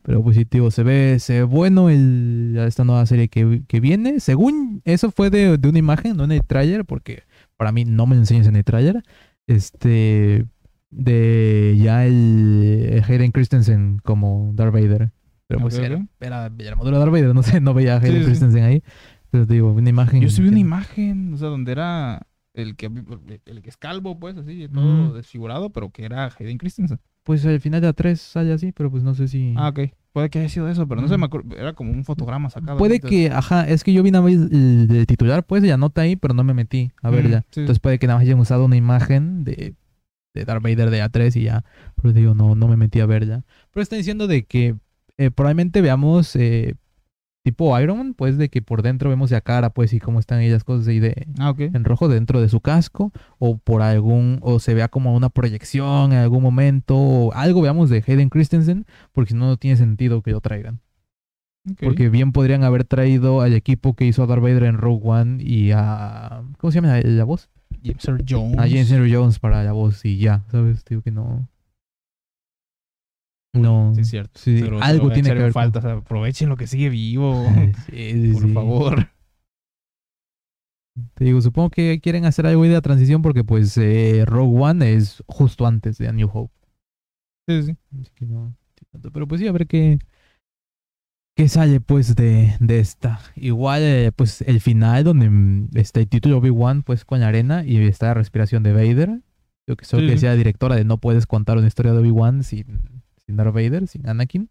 Pero 0.03 0.23
pues 0.23 0.37
sí, 0.37 0.45
tío, 0.45 0.71
se 0.71 0.83
ve, 0.83 1.19
se 1.19 1.35
ve 1.35 1.43
bueno 1.45 1.89
el, 1.89 2.57
esta 2.67 2.85
nueva 2.85 3.07
serie 3.07 3.29
que, 3.29 3.63
que 3.67 3.81
viene. 3.81 4.21
Según 4.21 4.83
eso 4.85 5.11
fue 5.11 5.31
de, 5.31 5.57
de 5.57 5.69
una 5.69 5.79
imagen, 5.79 6.17
no 6.17 6.25
en 6.25 6.33
el 6.33 6.45
tráiler, 6.45 6.85
porque 6.85 7.23
para 7.57 7.73
mí 7.73 7.85
no 7.85 8.07
me 8.07 8.17
lo 8.17 8.23
enseñas 8.23 8.47
en 8.47 8.57
el 8.57 8.65
tráiler. 8.65 9.03
Este, 9.47 10.47
de 10.91 11.77
ya 11.79 12.07
el, 12.07 12.89
el 12.91 13.05
Hayden 13.05 13.33
Christensen 13.33 14.01
como 14.03 14.53
Darth 14.55 14.75
Vader. 14.75 15.11
Pero 15.49 15.61
pues 15.61 15.75
Ok, 15.79 15.83
era, 15.85 15.97
ok. 15.97 16.03
era, 16.21 16.51
la 16.51 16.71
armadura 16.71 16.99
de 16.99 17.05
Darth 17.05 17.13
Vader, 17.13 17.35
no 17.35 17.43
sé, 17.43 17.61
no 17.61 17.75
veía 17.75 17.95
a 17.95 17.99
Hayden 17.99 18.13
Sí, 18.13 18.19
sí. 18.21 18.27
Christensen 18.27 18.65
ahí. 18.65 18.83
Pero 19.31 19.47
te 19.47 19.55
digo, 19.55 19.73
una 19.73 19.89
imagen. 19.91 20.21
Yo 20.21 20.29
sí 20.31 20.43
vi 20.43 20.49
una 20.49 20.59
imagen, 20.59 21.33
o 21.35 21.37
sea, 21.39 21.49
donde 21.49 21.73
era 21.73 22.27
el 22.55 22.77
que, 22.77 22.87
el 23.47 23.63
que 23.63 23.69
es 23.69 23.77
calvo, 23.77 24.19
pues, 24.19 24.37
así, 24.37 24.69
todo 24.69 25.11
Mm. 25.11 25.15
desfigurado, 25.15 25.71
pero 25.71 25.91
que 25.91 26.05
era 26.05 26.31
Hayden 26.39 26.59
Christensen. 26.59 26.99
Pues 27.25 27.45
al 27.47 27.61
final 27.61 27.81
de 27.81 27.87
la 27.89 27.93
3 27.93 28.21
sale 28.21 28.53
así, 28.53 28.73
pero 28.73 28.91
pues 28.91 29.03
no 29.03 29.15
sé 29.15 29.29
si... 29.29 29.55
Ah, 29.57 29.69
ok. 29.69 29.81
Puede 30.13 30.31
que 30.31 30.39
haya 30.41 30.49
sido 30.49 30.69
eso, 30.69 30.89
pero 30.89 31.01
no 31.03 31.09
sé, 31.09 31.15
Ujú. 31.15 31.21
me 31.21 31.27
acuerdo. 31.27 31.57
Era 31.57 31.75
como 31.75 31.93
un 31.93 32.05
fotograma 32.05 32.49
sacado. 32.51 32.79
Puede 32.79 32.97
entonces- 32.97 33.29
que, 33.29 33.31
ajá, 33.35 33.69
es 33.69 33.85
que 33.85 33.93
yo 33.93 34.03
vi 34.03 34.11
nada 34.11 34.25
más 34.25 34.33
el 34.33 35.05
titular, 35.07 35.45
pues, 35.45 35.63
ya 35.63 35.77
nota 35.77 36.01
ahí, 36.03 36.17
pero 36.17 36.33
no 36.35 36.43
me 36.45 36.55
metí 36.55 36.91
a 37.03 37.11
Mm, 37.11 37.15
verla. 37.15 37.41
sí. 37.51 37.61
Entonces 37.61 37.81
puede 37.81 37.99
que 37.99 38.07
nada 38.07 38.19
más 38.19 38.25
hayan 38.27 38.39
usado 38.41 38.65
una 38.65 38.77
imagen 38.77 39.45
de, 39.45 39.75
de 40.35 40.45
Darth 40.45 40.63
Vader 40.63 40.91
de 40.91 41.03
A3 41.03 41.37
y 41.37 41.43
ya. 41.45 41.65
Pero 41.97 42.13
digo, 42.15 42.35
no, 42.35 42.55
no 42.55 42.67
me 42.69 42.77
metí 42.77 43.01
a 43.01 43.07
verla. 43.07 43.45
Pero 43.73 43.83
está 43.83 43.95
diciendo 43.97 44.27
de 44.27 44.45
que 44.45 44.75
eh, 45.19 45.31
probablemente 45.31 45.81
veamos 45.83 46.35
eh, 46.37 46.77
tipo 47.45 47.79
Iron 47.81 47.99
Man, 47.99 48.15
pues, 48.15 48.39
de 48.39 48.49
que 48.49 48.63
por 48.63 48.83
dentro 48.83 49.11
vemos 49.11 49.31
la 49.31 49.41
cara, 49.41 49.71
pues, 49.71 49.93
y 49.93 50.01
cómo 50.01 50.21
están 50.21 50.41
ellas 50.41 50.65
cosas 50.65 50.89
ahí 50.89 51.01
de 51.01 51.27
Ah, 51.39 51.55
en 51.59 51.85
rojo 51.85 52.09
dentro 52.09 52.41
de 52.41 52.49
su 52.49 52.61
casco, 52.61 53.13
o 53.39 53.59
por 53.59 53.83
algún, 53.83 54.39
o 54.43 54.59
se 54.59 54.75
vea 54.75 54.89
como 54.89 55.15
una 55.15 55.29
proyección 55.29 56.13
en 56.13 56.19
algún 56.19 56.43
momento, 56.43 56.97
o 56.97 57.33
algo 57.33 57.61
veamos 57.61 57.91
de 57.91 58.03
Hayden 58.07 58.29
Christensen, 58.29 58.87
porque 59.13 59.33
si 59.33 59.37
no, 59.37 59.47
no 59.47 59.57
tiene 59.57 59.77
sentido 59.77 60.23
que 60.23 60.31
lo 60.31 60.41
traigan. 60.41 60.81
Porque 61.83 62.09
bien 62.09 62.33
podrían 62.33 62.65
haber 62.65 62.85
traído 62.85 63.43
al 63.43 63.53
equipo 63.53 63.95
que 63.95 64.07
hizo 64.07 64.23
a 64.23 64.27
Darth 64.27 64.43
Vader 64.43 64.63
en 64.63 64.79
Rogue 64.79 65.03
One 65.05 65.43
y 65.43 65.73
a. 65.73 66.43
¿Cómo 66.57 66.71
se 66.71 66.77
llama 66.81 66.97
la, 66.97 67.01
la 67.03 67.25
voz? 67.25 67.51
James 67.85 68.09
Earl 68.09 68.25
Jones. 68.27 68.59
A 68.59 68.63
James 68.63 68.91
Earl 68.91 69.13
Jones 69.13 69.39
para 69.39 69.63
la 69.63 69.73
voz 69.73 70.05
y 70.05 70.19
ya, 70.19 70.45
¿sabes? 70.51 70.85
Digo 70.85 71.03
que 71.03 71.11
no. 71.11 71.49
No. 73.55 73.93
Sí, 73.95 74.03
es 74.03 74.09
cierto. 74.09 74.39
Sí, 74.39 74.59
Pero- 74.61 74.83
algo 74.83 75.09
pero 75.09 75.15
tiene 75.15 75.29
que 75.31 75.51
ver. 75.51 75.53
aprovechen 75.97 76.49
lo 76.49 76.57
que 76.57 76.67
sigue 76.67 76.89
vivo. 76.91 77.45
con- 77.45 77.75
Sí, 77.91 78.13
sí, 78.13 78.33
por 78.35 78.53
favor. 78.53 79.09
Te 81.15 81.25
digo, 81.25 81.41
supongo 81.41 81.71
que 81.71 82.01
quieren 82.01 82.25
hacer 82.25 82.47
algo 82.47 82.65
de 82.65 82.71
la 82.71 82.81
transición 82.81 83.23
porque, 83.23 83.45
pues, 83.45 83.77
eh, 83.79 84.25
Rogue 84.27 84.59
One 84.61 84.95
es 84.95 85.23
justo 85.27 85.67
antes 85.67 85.97
de 85.99 86.09
A 86.09 86.13
New 86.13 86.29
Hope. 86.33 86.53
Sí, 87.49 87.63
sí. 87.63 87.77
Así 88.01 88.11
que 88.15 88.27
no. 88.27 88.55
Pero 89.13 89.27
pues 89.29 89.41
sí, 89.41 89.47
a 89.47 89.53
ver 89.53 89.67
qué. 89.67 89.99
¿Qué 91.37 91.49
sale 91.49 91.81
pues 91.81 92.17
de, 92.17 92.57
de 92.59 92.81
esta? 92.81 93.21
Igual, 93.37 93.83
eh, 93.83 94.11
pues 94.15 94.43
el 94.43 94.61
final 94.61 95.05
donde 95.05 95.31
mm, 95.31 95.69
está 95.75 96.01
el 96.01 96.09
título 96.09 96.39
Obi-Wan 96.39 96.83
pues 96.83 97.05
con 97.05 97.21
la 97.21 97.29
arena 97.29 97.65
y 97.65 97.77
está 97.87 98.07
la 98.07 98.15
respiración 98.15 98.65
de 98.65 98.73
Vader. 98.73 99.21
Yo 99.69 99.77
que 99.77 99.85
Sí, 99.85 99.97
que 99.99 100.03
decía 100.03 100.31
la 100.31 100.35
directora 100.37 100.75
de 100.75 100.85
no 100.85 100.99
puedes 100.99 101.27
contar 101.27 101.57
una 101.59 101.69
historia 101.69 101.93
de 101.93 101.99
Obi-Wan 101.99 102.43
sin, 102.43 102.81
sin 103.29 103.37
Darth 103.37 103.55
Vader, 103.55 103.87
sin 103.87 104.09
Anakin. 104.09 104.49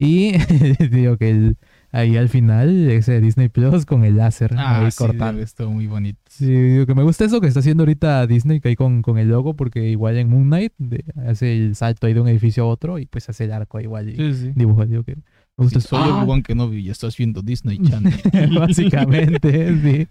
Y 0.00 0.32
digo 0.92 1.16
que 1.16 1.30
el, 1.30 1.56
ahí 1.90 2.16
al 2.16 2.28
final 2.28 2.88
ese 2.88 3.20
Disney 3.20 3.48
Plus 3.48 3.84
con 3.84 4.04
el 4.04 4.16
láser 4.16 4.54
Ah, 4.56 4.84
ahí 4.84 4.92
sí, 4.92 4.98
cortando. 4.98 5.42
estuvo 5.42 5.72
muy 5.72 5.88
bonito. 5.88 6.20
Sí, 6.28 6.46
digo 6.46 6.86
que 6.86 6.94
me 6.94 7.02
gusta 7.02 7.24
eso 7.24 7.40
que 7.40 7.48
está 7.48 7.58
haciendo 7.58 7.82
ahorita 7.82 8.24
Disney 8.28 8.60
que 8.60 8.68
ahí 8.68 8.76
con, 8.76 9.02
con 9.02 9.18
el 9.18 9.28
logo, 9.28 9.54
porque 9.56 9.88
igual 9.88 10.16
en 10.18 10.28
Moon 10.28 10.44
Knight 10.44 10.72
de- 10.78 11.04
hace 11.26 11.56
el 11.56 11.74
salto 11.74 12.06
ahí 12.06 12.14
de 12.14 12.20
un 12.20 12.28
edificio 12.28 12.62
a 12.62 12.66
otro 12.68 13.00
y 13.00 13.06
pues 13.06 13.28
hace 13.28 13.46
el 13.46 13.52
arco 13.52 13.80
igual 13.80 14.08
y 14.10 14.14
Sí, 14.14 14.34
sí. 14.34 14.52
dibujo. 14.54 14.86
Digo 14.86 15.02
que 15.02 15.16
me 15.16 15.64
gusta 15.64 15.80
Sí, 15.80 15.86
eso. 15.88 15.96
soy 15.96 16.08
¡Ah! 16.12 16.18
Obi-Wan 16.18 16.42
Kenobi 16.42 16.78
y 16.78 16.90
estás 16.90 17.16
viendo 17.16 17.42
Disney 17.42 17.80
Channel. 17.82 18.14
Básicamente, 18.56 19.80
sí. 19.82 20.06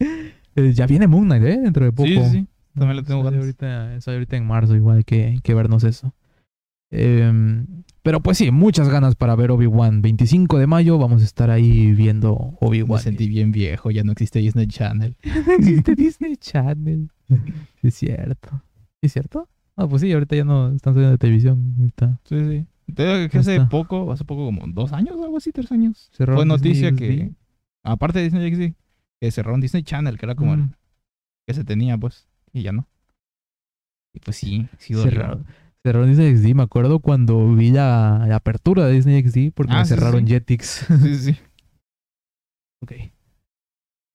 Eh, 0.58 0.74
Ya 0.74 0.86
viene 0.86 1.08
Moon 1.08 1.24
Knight, 1.28 1.44
¿eh? 1.46 1.60
Dentro 1.62 1.86
de 1.86 1.94
poco. 1.94 2.10
Sí, 2.10 2.20
sí. 2.30 2.48
También 2.74 2.98
le 2.98 3.04
tengo 3.04 3.24
ganas. 3.24 3.40
ahorita, 3.40 4.02
sale 4.02 4.18
ahorita 4.18 4.36
en 4.36 4.46
marzo, 4.46 4.76
igual 4.76 5.06
que, 5.06 5.40
que 5.42 5.54
vernos 5.54 5.84
eso. 5.86 6.14
Em, 6.90 7.84
pero 8.02 8.22
pues 8.22 8.38
sí, 8.38 8.52
muchas 8.52 8.88
ganas 8.90 9.16
para 9.16 9.36
ver 9.36 9.52
Obi-Wan. 9.52 10.02
25 10.02 10.58
de 10.58 10.68
mayo 10.68 10.98
vamos 10.98 11.22
a 11.22 11.26
estar 11.26 11.50
ahí 11.50 11.92
viendo 11.92 12.58
Me 12.62 12.68
Obi-Wan. 12.68 13.02
sentí 13.02 13.28
bien 13.28 13.52
viejo, 13.52 13.92
ya 13.92 14.04
no 14.04 14.14
existe 14.14 14.40
Disney 14.40 14.68
Channel. 14.68 15.16
No 15.48 15.54
existe 15.54 15.96
Disney 15.96 16.38
Channel. 16.38 17.10
Sí, 17.28 17.88
es 17.88 17.94
cierto. 17.96 18.50
¿Sí 19.02 19.08
¿Es 19.08 19.14
cierto? 19.14 19.50
Ah, 19.76 19.88
pues 19.88 20.02
sí, 20.02 20.12
ahorita 20.12 20.36
ya 20.36 20.44
no 20.46 20.70
están 20.74 20.94
saliendo 20.94 21.12
de 21.12 21.18
televisión. 21.18 21.76
Ahorita 21.78 22.20
Sí, 22.24 22.36
sí. 22.46 22.66
Te 22.94 23.04
digo 23.04 23.30
que 23.30 23.38
hace 23.40 23.56
está. 23.58 23.68
poco, 23.70 24.12
hace 24.14 24.24
poco 24.24 24.46
como 24.46 24.66
dos 24.68 24.94
años, 24.94 25.20
algo 25.22 25.36
así, 25.38 25.52
tres 25.52 25.72
años. 25.74 26.10
cerraron 26.14 26.38
Fue 26.38 26.46
noticia 26.46 26.92
Disney 26.92 27.10
que, 27.18 27.26
XD. 27.28 27.36
aparte 27.84 28.20
de 28.20 28.24
Disney 28.30 28.56
XD, 28.56 28.76
que 29.20 29.32
cerraron 29.32 29.60
Disney 29.60 29.84
Channel, 29.84 30.18
que 30.18 30.26
era 30.26 30.36
como 30.36 30.54
el 30.54 30.62
Mm. 30.62 30.72
que 31.46 31.54
se 31.54 31.64
tenía, 31.66 31.98
pues, 31.98 32.30
y 32.54 32.62
ya 32.64 32.72
no. 32.72 32.88
Y 34.14 34.20
pues 34.22 34.38
sí, 34.38 34.68
sí. 34.78 34.94
Cerraron, 34.96 35.46
cerraron 35.84 36.10
Disney 36.10 36.36
XD. 36.36 36.56
Me 36.56 36.64
acuerdo 36.64 37.00
cuando 37.00 37.54
vi 37.56 37.72
la, 37.72 38.26
la 38.28 38.36
apertura 38.38 38.86
de 38.86 38.94
Disney 38.94 39.22
XD 39.24 39.54
porque 39.54 39.74
Ah, 39.74 39.80
me 39.80 39.86
sí, 39.86 39.90
cerraron 39.90 40.28
sí. 40.28 40.34
Jetix. 40.34 40.86
Sí, 41.02 41.16
sí. 41.16 41.38
ok. 42.84 42.92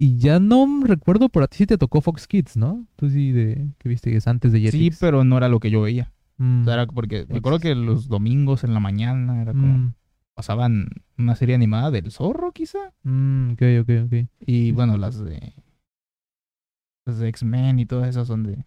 Y 0.00 0.18
ya 0.18 0.40
no 0.40 0.66
recuerdo, 0.84 1.28
pero 1.28 1.44
a 1.44 1.48
ti 1.48 1.58
sí 1.58 1.66
te 1.66 1.78
tocó 1.78 2.00
Fox 2.00 2.26
Kids, 2.26 2.56
¿no? 2.56 2.86
Tú 2.96 3.08
sí, 3.08 3.30
de, 3.30 3.68
que 3.78 3.88
viste 3.88 4.10
que 4.10 4.16
es 4.16 4.26
antes 4.26 4.50
de 4.52 4.58
Sí, 4.58 4.70
Jetix. 4.70 4.98
pero 4.98 5.22
no 5.24 5.36
era 5.36 5.48
lo 5.48 5.60
que 5.60 5.70
yo 5.70 5.82
veía. 5.82 6.12
Mm, 6.38 6.62
O 6.62 6.64
sea, 6.64 6.74
era 6.74 6.86
porque 6.86 7.24
me 7.28 7.38
acuerdo 7.38 7.60
que 7.60 7.74
los 7.74 8.08
domingos 8.08 8.64
en 8.64 8.74
la 8.74 8.80
mañana 8.80 9.40
era 9.42 9.52
como 9.52 9.66
mm, 9.78 9.94
pasaban 10.34 10.88
una 11.18 11.36
serie 11.36 11.54
animada 11.54 11.90
del 11.92 12.10
zorro, 12.10 12.50
quizá. 12.52 12.78
mm, 13.04 13.52
ok, 13.52 13.62
ok, 13.82 13.90
ok. 14.06 14.28
Y 14.40 14.72
bueno, 14.72 14.96
las 14.96 15.22
de 15.22 15.54
las 17.06 17.18
de 17.18 17.28
X-Men 17.28 17.78
y 17.78 17.86
todas 17.86 18.08
esas 18.08 18.26
son 18.26 18.42
de 18.44 18.64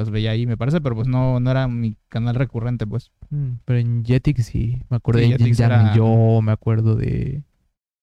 las 0.00 0.10
veía 0.10 0.32
ahí, 0.32 0.46
me 0.46 0.56
parece, 0.56 0.80
pero 0.80 0.94
pues 0.96 1.06
no, 1.08 1.38
no 1.40 1.50
era 1.50 1.68
mi 1.68 1.96
canal 2.08 2.34
recurrente, 2.34 2.86
pues. 2.86 3.12
Mm, 3.30 3.52
pero 3.64 3.78
en 3.78 4.04
Jetix 4.04 4.44
sí, 4.46 4.82
me 4.88 4.96
acuerdo 4.96 5.20
Sí, 5.20 5.26
de 5.30 5.38
Jetix 5.38 5.60
era- 5.60 5.94
Yo, 5.94 6.40
me 6.42 6.52
acuerdo 6.52 6.96
de 6.96 7.42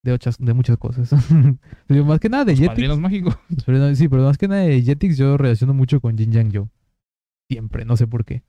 de, 0.04 0.14
otras- 0.14 0.38
de 0.38 0.54
muchas 0.54 0.78
cosas. 0.78 1.12
Más 1.90 2.20
que 2.22 2.30
nada 2.30 2.46
de 2.46 2.54
Los 2.54 2.60
Jetix. 2.60 2.74
padrinos 2.76 3.00
mágicos. 3.00 3.38
pero 3.66 3.78
no- 3.80 3.94
sí, 3.96 4.08
pero 4.08 4.24
más 4.24 4.38
que 4.38 4.48
nada 4.48 4.62
de 4.62 4.82
Jetix 4.82 5.18
yo 5.18 5.36
relaciono 5.38 5.74
mucho 5.74 6.00
con 6.00 6.18
Jin 6.18 6.32
Yang 6.32 6.52
Yo. 6.52 6.70
Siempre, 7.52 7.84
no 7.84 7.98
sé 7.98 8.08
por 8.08 8.24
qué. 8.24 8.44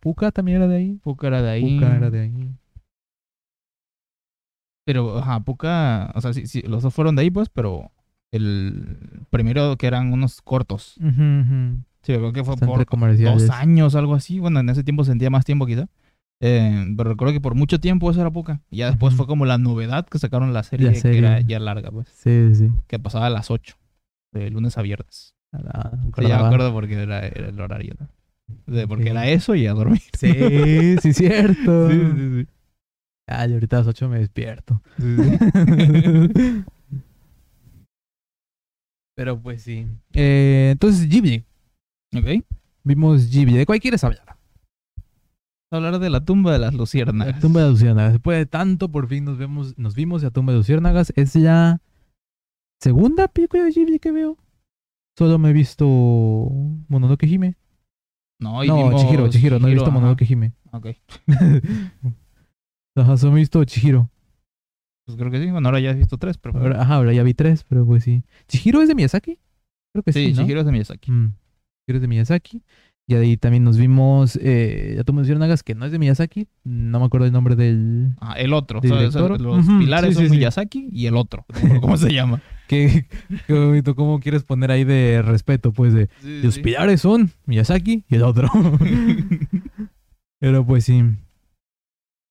Puka 0.00 0.30
también 0.30 0.58
era 0.58 0.68
de 0.68 0.76
ahí. 0.76 0.94
Puka 1.02 1.26
era 1.26 1.42
de 1.42 1.50
ahí. 1.50 1.74
Puka 1.78 1.96
era 1.96 2.10
de 2.10 2.20
ahí. 2.20 2.48
Pero, 4.86 5.18
ajá, 5.18 5.40
Puka, 5.40 6.10
o 6.14 6.20
sea, 6.20 6.32
sí, 6.32 6.46
sí, 6.46 6.62
los 6.62 6.82
dos 6.82 6.92
fueron 6.94 7.14
de 7.16 7.22
ahí, 7.22 7.30
pues, 7.30 7.48
pero 7.48 7.90
el 8.32 9.26
primero 9.30 9.76
que 9.76 9.86
eran 9.86 10.12
unos 10.12 10.40
cortos. 10.42 10.96
Ujú, 10.98 11.08
ujú. 11.08 11.82
Sí, 12.02 12.14
creo 12.14 12.32
que 12.32 12.42
fue 12.44 12.54
Bastante 12.54 12.86
por 12.86 13.16
dos 13.18 13.50
años, 13.50 13.94
algo 13.94 14.14
así. 14.14 14.38
Bueno, 14.38 14.60
en 14.60 14.68
ese 14.70 14.84
tiempo 14.84 15.04
sentía 15.04 15.28
más 15.30 15.44
tiempo 15.44 15.66
quizá. 15.66 15.88
Eh, 16.42 16.86
pero 16.96 17.10
recuerdo 17.10 17.34
que 17.34 17.40
por 17.40 17.54
mucho 17.54 17.78
tiempo 17.80 18.10
eso 18.10 18.20
era 18.22 18.30
Puka. 18.30 18.62
Y 18.70 18.78
ya 18.78 18.86
después 18.86 19.12
Ujú. 19.12 19.18
fue 19.18 19.26
como 19.26 19.44
la 19.44 19.58
novedad 19.58 20.06
que 20.06 20.18
sacaron 20.18 20.54
la 20.54 20.62
serie, 20.62 20.86
La 20.86 20.92
que 20.92 21.18
era 21.18 21.36
serie. 21.36 21.44
ya 21.46 21.58
larga, 21.60 21.90
pues. 21.90 22.08
Sí, 22.08 22.54
sí. 22.54 22.70
Que 22.86 22.98
pasaba 22.98 23.26
a 23.26 23.30
las 23.30 23.50
8, 23.50 23.76
de 24.32 24.48
lunes 24.50 24.78
a 24.78 24.82
viernes. 24.82 25.34
Ah, 25.52 25.90
Sí, 26.16 26.26
ya 26.28 26.38
me 26.38 26.44
acuerdo 26.46 26.72
porque 26.72 26.94
era, 26.94 27.26
era 27.26 27.48
el 27.48 27.60
horario, 27.60 27.94
¿no? 27.98 28.08
De, 28.66 28.88
porque 28.88 29.04
Ok. 29.04 29.10
era 29.10 29.28
eso 29.28 29.54
y 29.54 29.66
a 29.66 29.74
dormir. 29.74 30.00
Sí, 30.18 30.96
sí, 31.02 31.12
cierto. 31.12 31.90
sí, 31.90 31.96
sí. 32.16 32.46
Ah, 33.28 33.46
y 33.46 33.52
ahorita 33.52 33.76
a 33.76 33.80
las 33.80 33.88
8 33.88 34.08
me 34.08 34.18
despierto. 34.20 34.80
sí, 34.98 35.16
sí. 35.16 36.64
Pero 39.16 39.40
pues 39.40 39.62
sí. 39.62 39.86
Eh, 40.14 40.70
entonces, 40.72 41.08
Ghibli. 41.08 41.44
ok. 42.16 42.44
Vimos 42.84 43.30
Ghibli. 43.30 43.54
¿De 43.58 43.66
cuál 43.66 43.80
quieres 43.80 44.02
hablar? 44.04 44.36
Hablar 45.72 45.98
de 46.00 46.10
la 46.10 46.24
tumba 46.24 46.52
de 46.52 46.58
las 46.58 46.72
La 46.72 46.78
luciérnagas. 46.78 47.40
tumba 47.40 47.62
de 47.62 47.70
Luciérnagas. 47.70 48.12
Después 48.14 48.38
de 48.38 48.46
tanto, 48.46 48.88
por 48.90 49.06
fin 49.06 49.24
nos 49.24 49.38
vemos, 49.38 49.78
nos 49.78 49.94
vimos 49.94 50.22
la 50.22 50.30
tumba 50.30 50.52
de 50.52 50.58
Luciérnagas. 50.58 51.12
Es 51.14 51.36
la 51.36 51.80
segunda 52.80 53.28
película 53.28 53.64
de 53.64 53.70
Ghibli 53.70 53.98
que 54.00 54.10
veo. 54.10 54.36
Solo 55.16 55.38
me 55.38 55.50
he 55.50 55.52
visto 55.52 55.86
Mononoke 56.88 57.26
Hime. 57.26 57.56
No, 58.40 58.64
y 58.64 58.68
no, 58.68 58.76
vimos 58.88 59.02
Chihiro, 59.02 59.28
Chihiro. 59.28 59.58
No 59.58 59.68
he 59.68 59.72
visto 59.74 59.84
ajá. 59.90 59.94
Mononoke 59.94 60.24
Hime. 60.24 60.54
Ok. 60.72 60.86
Ajá, 62.96 63.16
solo 63.16 63.32
me 63.32 63.38
he 63.38 63.42
visto 63.42 63.62
Chihiro. 63.64 64.10
Pues 65.10 65.18
creo 65.18 65.30
que 65.30 65.44
sí. 65.44 65.50
Bueno, 65.50 65.68
ahora 65.68 65.80
ya 65.80 65.90
has 65.90 65.96
visto 65.96 66.18
tres, 66.18 66.38
pero... 66.38 66.58
Ahora, 66.58 66.82
ajá, 66.82 66.94
ahora 66.94 67.12
ya 67.12 67.22
vi 67.22 67.34
tres, 67.34 67.64
pero 67.68 67.84
pues 67.84 68.04
sí. 68.04 68.22
¿Chihiro 68.48 68.80
es 68.80 68.88
de 68.88 68.94
Miyazaki? 68.94 69.38
Creo 69.92 70.02
que 70.04 70.12
sí, 70.12 70.26
sí, 70.26 70.32
¿no? 70.34 70.42
Chihiro 70.42 70.60
es 70.60 70.66
de 70.66 70.72
Miyazaki. 70.72 71.10
Mm, 71.10 71.34
Chihiro 71.84 71.96
es 71.96 72.02
de 72.02 72.08
Miyazaki. 72.08 72.62
Y 73.08 73.14
ahí 73.14 73.36
también 73.36 73.64
nos 73.64 73.76
vimos 73.76 74.38
eh, 74.40 75.02
tumba 75.04 75.22
de 75.22 75.24
Luciérnagas, 75.24 75.64
que 75.64 75.74
no 75.74 75.84
es 75.84 75.90
de 75.90 75.98
Miyazaki. 75.98 76.46
No 76.62 77.00
me 77.00 77.06
acuerdo 77.06 77.26
el 77.26 77.32
nombre 77.32 77.56
del... 77.56 78.14
Ah, 78.20 78.34
el 78.34 78.52
otro. 78.52 78.80
Los 78.80 79.66
pilares 79.66 80.10
sí, 80.10 80.14
son 80.14 80.22
sí, 80.24 80.30
sí. 80.30 80.36
Miyazaki 80.36 80.88
y 80.92 81.06
el 81.06 81.16
otro. 81.16 81.44
¿Cómo 81.80 81.96
se 81.96 82.12
llama? 82.12 82.40
¿Qué, 82.68 83.08
qué 83.48 83.52
bonito, 83.52 83.96
¿Cómo 83.96 84.20
quieres 84.20 84.44
poner 84.44 84.70
ahí 84.70 84.84
de 84.84 85.22
respeto? 85.22 85.72
Pues 85.72 85.92
de... 85.92 86.08
Los 86.22 86.60
pilares 86.60 87.00
son 87.00 87.32
Miyazaki 87.46 88.04
y 88.08 88.14
el 88.14 88.22
otro. 88.22 88.48
Pero 90.38 90.64
pues 90.64 90.84
sí. 90.84 91.02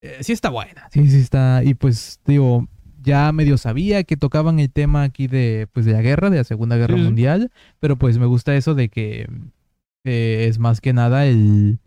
Eh, 0.01 0.17
sí 0.23 0.31
está 0.33 0.49
buena. 0.49 0.87
Sí, 0.91 1.07
sí 1.09 1.17
está. 1.17 1.63
Y 1.63 1.73
pues, 1.73 2.19
digo, 2.25 2.67
ya 3.01 3.31
medio 3.31 3.57
sabía 3.57 4.03
que 4.03 4.17
tocaban 4.17 4.59
el 4.59 4.71
tema 4.71 5.03
aquí 5.03 5.27
de, 5.27 5.67
pues, 5.73 5.85
de 5.85 5.93
la 5.93 6.01
guerra, 6.01 6.29
de 6.29 6.37
la 6.37 6.43
Segunda 6.43 6.77
Guerra 6.77 6.95
Sí, 6.95 6.99
sí. 7.01 7.05
Mundial. 7.05 7.51
Pero 7.79 7.97
pues 7.97 8.17
me 8.17 8.25
gusta 8.25 8.55
eso 8.55 8.75
de 8.75 8.89
que 8.89 9.29
eh, 10.05 10.45
es 10.49 10.59
más 10.59 10.79
que 10.81 10.93
nada 10.93 11.25
el, 11.25 11.79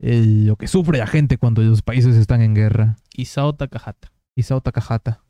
el- 0.00 0.46
lo 0.46 0.56
que 0.56 0.66
sufre 0.66 0.98
la 0.98 1.06
gente 1.06 1.38
cuando 1.38 1.62
los 1.62 1.82
países 1.82 2.16
están 2.16 2.42
en 2.42 2.54
guerra. 2.54 2.96
Isao 3.16 3.54
Takahata. 3.54 4.10
Isao 4.36 4.60
Takahata. 4.60 5.22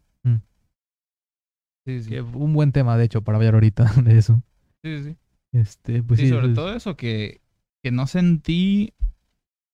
Sí, 1.87 2.03
sí. 2.03 2.11
Que 2.11 2.21
un 2.21 2.53
buen 2.53 2.73
tema, 2.73 2.97
de 2.99 3.05
hecho, 3.05 3.23
para 3.23 3.37
hablar 3.39 3.55
ahorita 3.55 3.85
de 4.05 4.19
eso. 4.19 4.43
Sí, 4.85 5.03
sí. 5.05 5.17
Este, 5.53 6.03
pues 6.03 6.21
sí, 6.21 6.27
sí, 6.27 6.33
sobre 6.33 6.49
pues, 6.49 6.55
todo 6.55 6.75
eso 6.75 6.97
que, 6.97 7.41
que 7.83 7.91
no 7.91 8.07
sentí. 8.07 8.93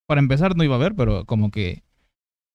Para 0.07 0.21
empezar, 0.21 0.57
no 0.57 0.65
iba 0.65 0.75
a 0.77 0.79
ver, 0.79 0.95
pero 0.95 1.25
como 1.25 1.51
que 1.51 1.83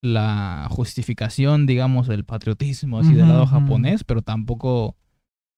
la 0.01 0.67
justificación, 0.69 1.65
digamos, 1.65 2.07
del 2.07 2.23
patriotismo 2.23 2.99
así 2.99 3.13
del 3.13 3.27
lado 3.27 3.45
japonés, 3.45 4.03
pero 4.03 4.21
tampoco 4.21 4.95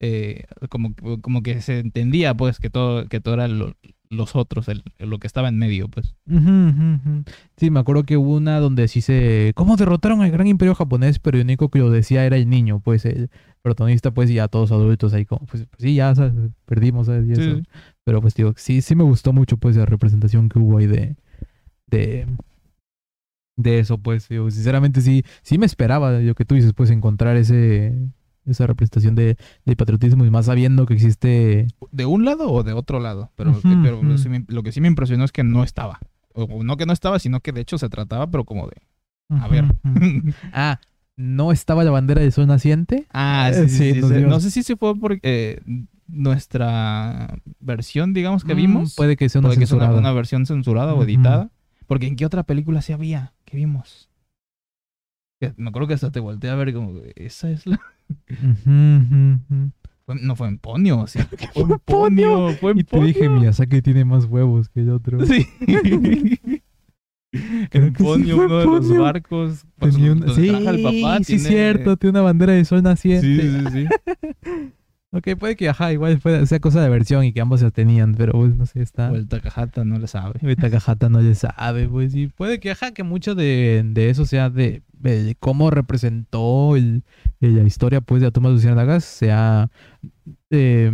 eh, 0.03 0.45
como, 0.69 0.95
como 1.21 1.43
que 1.43 1.61
se 1.61 1.77
entendía, 1.79 2.33
pues, 2.33 2.57
que 2.59 2.71
todo, 2.71 3.05
que 3.07 3.19
todo 3.19 3.35
era 3.35 3.47
lo- 3.47 3.75
los 4.09 4.35
otros, 4.35 4.67
el- 4.67 4.83
lo 4.97 5.19
que 5.19 5.27
estaba 5.27 5.47
en 5.47 5.57
medio, 5.59 5.87
pues. 5.89 6.15
Sí, 7.57 7.69
me 7.69 7.79
acuerdo 7.79 8.03
que 8.03 8.17
hubo 8.17 8.35
una 8.35 8.59
donde 8.59 8.87
sí 8.87 9.01
se... 9.01 9.51
¿Cómo 9.55 9.75
derrotaron 9.77 10.21
al 10.21 10.31
gran 10.31 10.47
imperio 10.47 10.73
japonés? 10.73 11.19
Pero 11.19 11.37
el 11.37 11.43
único 11.43 11.69
que 11.69 11.77
lo 11.79 11.91
decía 11.91 12.25
era 12.25 12.35
el 12.37 12.49
niño, 12.49 12.79
pues 12.79 13.05
el 13.05 13.29
protagonista, 13.61 14.09
pues 14.11 14.29
y 14.31 14.33
ya 14.35 14.47
todos 14.47 14.71
adultos 14.71 15.13
ahí 15.13 15.25
como, 15.25 15.45
pues, 15.45 15.67
pues, 15.69 15.81
sí, 15.81 15.93
ya 15.93 16.15
¿sabes? 16.15 16.33
perdimos, 16.65 17.05
¿sabes? 17.05 17.27
Y 17.29 17.35
Sí, 17.35 17.41
eso. 17.41 17.55
sí. 17.57 17.63
Pero 18.03 18.21
pues 18.21 18.33
digo, 18.33 18.53
sí, 18.57 18.81
sí 18.81 18.95
me 18.95 19.03
gustó 19.03 19.33
mucho 19.33 19.57
pues 19.57 19.75
la 19.75 19.85
representación 19.85 20.49
que 20.49 20.57
hubo 20.57 20.79
ahí 20.79 20.87
de... 20.87 21.15
de 21.87 22.25
de 23.61 23.79
eso, 23.79 23.97
pues, 23.97 24.27
digo, 24.29 24.49
sinceramente 24.51 25.01
sí, 25.01 25.23
sí 25.41 25.57
me 25.57 25.65
esperaba, 25.65 26.19
yo 26.21 26.35
que 26.35 26.45
tú 26.45 26.55
dices, 26.55 26.73
pues, 26.73 26.89
encontrar 26.91 27.37
ese, 27.37 27.93
esa 28.45 28.67
representación 28.67 29.15
de, 29.15 29.37
de 29.65 29.75
patriotismo 29.75 30.25
y 30.25 30.29
más 30.31 30.45
sabiendo 30.47 30.85
que 30.85 30.93
existe 30.95 31.67
¿De 31.91 32.05
un 32.05 32.25
lado 32.25 32.51
o 32.51 32.63
de 32.63 32.73
otro 32.73 32.99
lado? 32.99 33.31
Pero, 33.35 33.51
Ujú, 33.51 33.61
pero 33.83 33.99
ujú. 33.99 34.17
sí 34.17 34.29
me- 34.29 34.45
lo 34.47 34.63
que 34.63 34.71
sí 34.71 34.81
me 34.81 34.87
impresionó 34.87 35.23
es 35.23 35.31
que 35.31 35.43
no 35.43 35.63
estaba. 35.63 35.99
O 36.33 36.43
o 36.43 36.63
no 36.63 36.77
que 36.77 36.85
no 36.85 36.93
estaba, 36.93 37.19
sino 37.19 37.39
que 37.41 37.51
de 37.51 37.61
hecho 37.61 37.77
se 37.77 37.89
trataba, 37.89 38.29
pero 38.29 38.45
como 38.45 38.67
de... 38.67 38.75
A 39.29 39.47
ver. 39.47 39.65
Ah, 40.53 40.79
¿no 41.15 41.51
estaba 41.51 41.83
la 41.83 41.91
bandera 41.91 42.21
del 42.21 42.31
sol 42.31 42.47
naciente? 42.47 43.05
Ah, 43.11 43.49
Eh, 43.53 43.67
sí, 43.67 43.93
sí, 43.93 44.01
No 44.01 44.39
sé 44.39 44.51
si 44.51 44.63
se 44.63 44.75
fue 44.75 44.95
por 44.97 45.19
eh, 45.23 45.61
nuestra 46.07 47.37
versión, 47.59 48.13
digamos, 48.13 48.43
que 48.43 48.53
Mm, 48.53 48.57
vimos. 48.57 48.95
puede 48.95 49.15
que 49.15 49.29
sea 49.29 49.39
una 49.39 49.49
Puede 49.49 49.59
que 49.59 49.67
sea 49.67 49.77
una, 49.77 50.11
versión 50.13 50.45
censurada 50.45 50.93
o 50.93 51.03
editada. 51.03 51.49
Porque 51.87 52.07
¿en 52.07 52.15
qué 52.15 52.25
otra 52.25 52.43
película 52.43 52.81
se 52.81 52.93
había? 52.93 53.33
¿Qué 53.51 53.57
vimos? 53.57 54.07
Me 55.57 55.69
acuerdo 55.69 55.87
que 55.89 55.95
hasta 55.95 56.09
te 56.11 56.21
volteé 56.21 56.49
a 56.51 56.55
ver 56.55 56.73
como, 56.73 57.01
esa 57.15 57.49
es 57.51 57.65
la... 57.67 57.81
Fue- 60.05 60.15
no 60.21 60.35
fue 60.37 60.47
en 60.47 60.57
Ponio, 60.57 61.05
sí. 61.07 61.19
Fue 61.53 61.63
en 61.63 61.79
Ponio, 61.83 62.53
fue 62.53 62.71
en 62.71 62.79
Y 62.79 62.83
te 62.85 62.99
dije, 63.01 63.25
Ponio. 63.25 63.39
Miyazaki 63.41 63.81
tiene 63.81 64.05
más 64.05 64.23
huevos 64.25 64.69
que 64.69 64.79
el 64.81 64.89
otro. 64.91 65.25
Sí. 65.25 65.45
En 67.33 67.93
Ponio, 67.93 68.43
uno 68.45 68.57
de 68.59 68.65
los 68.65 68.97
barcos. 68.97 69.65
Tenía 69.79 70.11
un- 70.11 70.29
Sí, 70.35 70.47
trabaja 70.49 70.69
el 70.71 70.83
papá, 70.83 71.17
sí, 71.19 71.23
tiene- 71.37 71.49
cierto, 71.49 71.95
tiene 71.97 72.11
una 72.11 72.21
bandera 72.23 72.51
de 72.53 72.65
sol 72.65 72.83
naciente. 72.83 73.41
Sí, 73.41 73.49
sí, 73.71 73.71
sí. 73.71 73.87
Ok, 75.13 75.35
puede 75.37 75.57
que, 75.57 75.67
ajá, 75.67 75.91
igual 75.91 76.19
puede 76.19 76.45
sea 76.45 76.59
cosa 76.61 76.81
de 76.81 76.89
versión 76.89 77.25
y 77.25 77.33
que 77.33 77.41
ambos 77.41 77.59
se 77.59 77.69
tenían, 77.69 78.15
pero 78.15 78.31
pues, 78.31 78.55
no 78.55 78.65
sé, 78.65 78.81
está... 78.81 79.11
O 79.11 79.15
el 79.15 79.27
Takahata 79.27 79.83
no 79.83 79.99
le 79.99 80.07
sabe. 80.07 80.39
Ahorita 80.41 80.69
Cajata 80.69 81.09
no 81.09 81.19
le 81.19 81.35
sabe, 81.35 81.89
pues 81.89 82.13
sí. 82.13 82.27
Puede 82.27 82.61
que, 82.61 82.71
ajá, 82.71 82.91
que 82.93 83.03
mucho 83.03 83.35
de, 83.35 83.83
de 83.85 84.09
eso 84.09 84.25
sea 84.25 84.49
de, 84.49 84.83
de 85.01 85.35
cómo 85.39 85.69
representó 85.71 86.75
el, 86.75 87.03
el- 87.41 87.55
la 87.57 87.63
historia, 87.63 88.01
pues, 88.01 88.21
de 88.21 88.27
Atomas 88.27 88.51
Luciérnagas, 88.53 89.03
sea... 89.03 89.69
eh, 90.49 90.91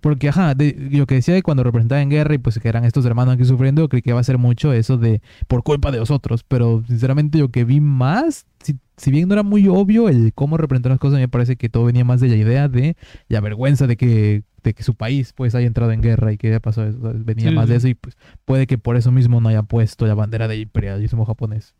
porque, 0.00 0.28
ajá, 0.28 0.54
de, 0.54 0.76
lo 0.92 1.06
que 1.06 1.16
decía 1.16 1.34
de 1.34 1.42
cuando 1.42 1.62
representaba 1.62 2.00
en 2.02 2.10
guerra 2.10 2.34
y 2.34 2.38
pues 2.38 2.58
que 2.58 2.68
eran 2.68 2.84
estos 2.84 3.04
hermanos 3.06 3.34
aquí 3.34 3.44
sufriendo, 3.44 3.88
creí 3.88 4.02
que 4.02 4.12
va 4.12 4.20
a 4.20 4.24
ser 4.24 4.38
mucho 4.38 4.72
eso 4.72 4.96
de 4.98 5.22
por 5.46 5.62
culpa 5.62 5.90
de 5.90 5.98
los 5.98 6.10
otros, 6.10 6.42
pero 6.44 6.82
sinceramente 6.86 7.38
lo 7.38 7.50
que 7.50 7.64
vi 7.64 7.80
más, 7.80 8.46
si, 8.62 8.78
si 8.96 9.10
bien 9.10 9.28
no 9.28 9.34
era 9.34 9.42
muy 9.42 9.68
obvio 9.68 10.08
el 10.08 10.32
cómo 10.34 10.56
representar 10.56 10.90
las 10.92 10.98
cosas, 11.00 11.18
me 11.20 11.28
parece 11.28 11.56
que 11.56 11.68
todo 11.68 11.84
venía 11.84 12.04
más 12.04 12.20
de 12.20 12.28
la 12.28 12.36
idea 12.36 12.68
de 12.68 12.96
la 13.28 13.40
vergüenza 13.40 13.86
de 13.86 13.96
que, 13.96 14.42
de 14.62 14.74
que 14.74 14.82
su 14.82 14.94
país 14.94 15.32
pues 15.34 15.54
haya 15.54 15.66
entrado 15.66 15.92
en 15.92 16.00
guerra 16.02 16.32
y 16.32 16.38
que 16.38 16.48
haya 16.48 16.60
pasado 16.60 16.88
eso, 16.88 16.98
venía 17.24 17.50
Sí, 17.50 17.56
más 17.56 17.68
de 17.68 17.74
sí. 17.74 17.76
eso 17.76 17.88
y 17.88 17.94
pues 17.94 18.16
puede 18.44 18.66
que 18.66 18.78
por 18.78 18.96
eso 18.96 19.12
mismo 19.12 19.40
no 19.40 19.48
haya 19.48 19.62
puesto 19.62 20.06
la 20.06 20.14
bandera 20.14 20.48
del 20.48 20.60
imperialismo 20.60 21.24
japonés. 21.26 21.74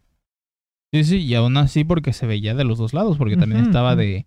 Sí, 0.95 1.05
sí, 1.05 1.17
y 1.19 1.35
aún 1.35 1.57
así 1.57 1.83
porque 1.85 2.13
se 2.13 2.27
veía 2.27 2.55
de 2.55 2.65
los 2.65 2.79
dos 2.79 2.95
lados, 2.95 3.19
porque 3.19 3.37
también 3.37 3.63
estaba 3.67 3.97
de 3.97 4.27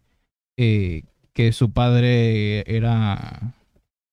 eh, 0.58 1.04
que 1.34 1.52
su 1.54 1.72
padre 1.72 2.64
era 2.76 3.54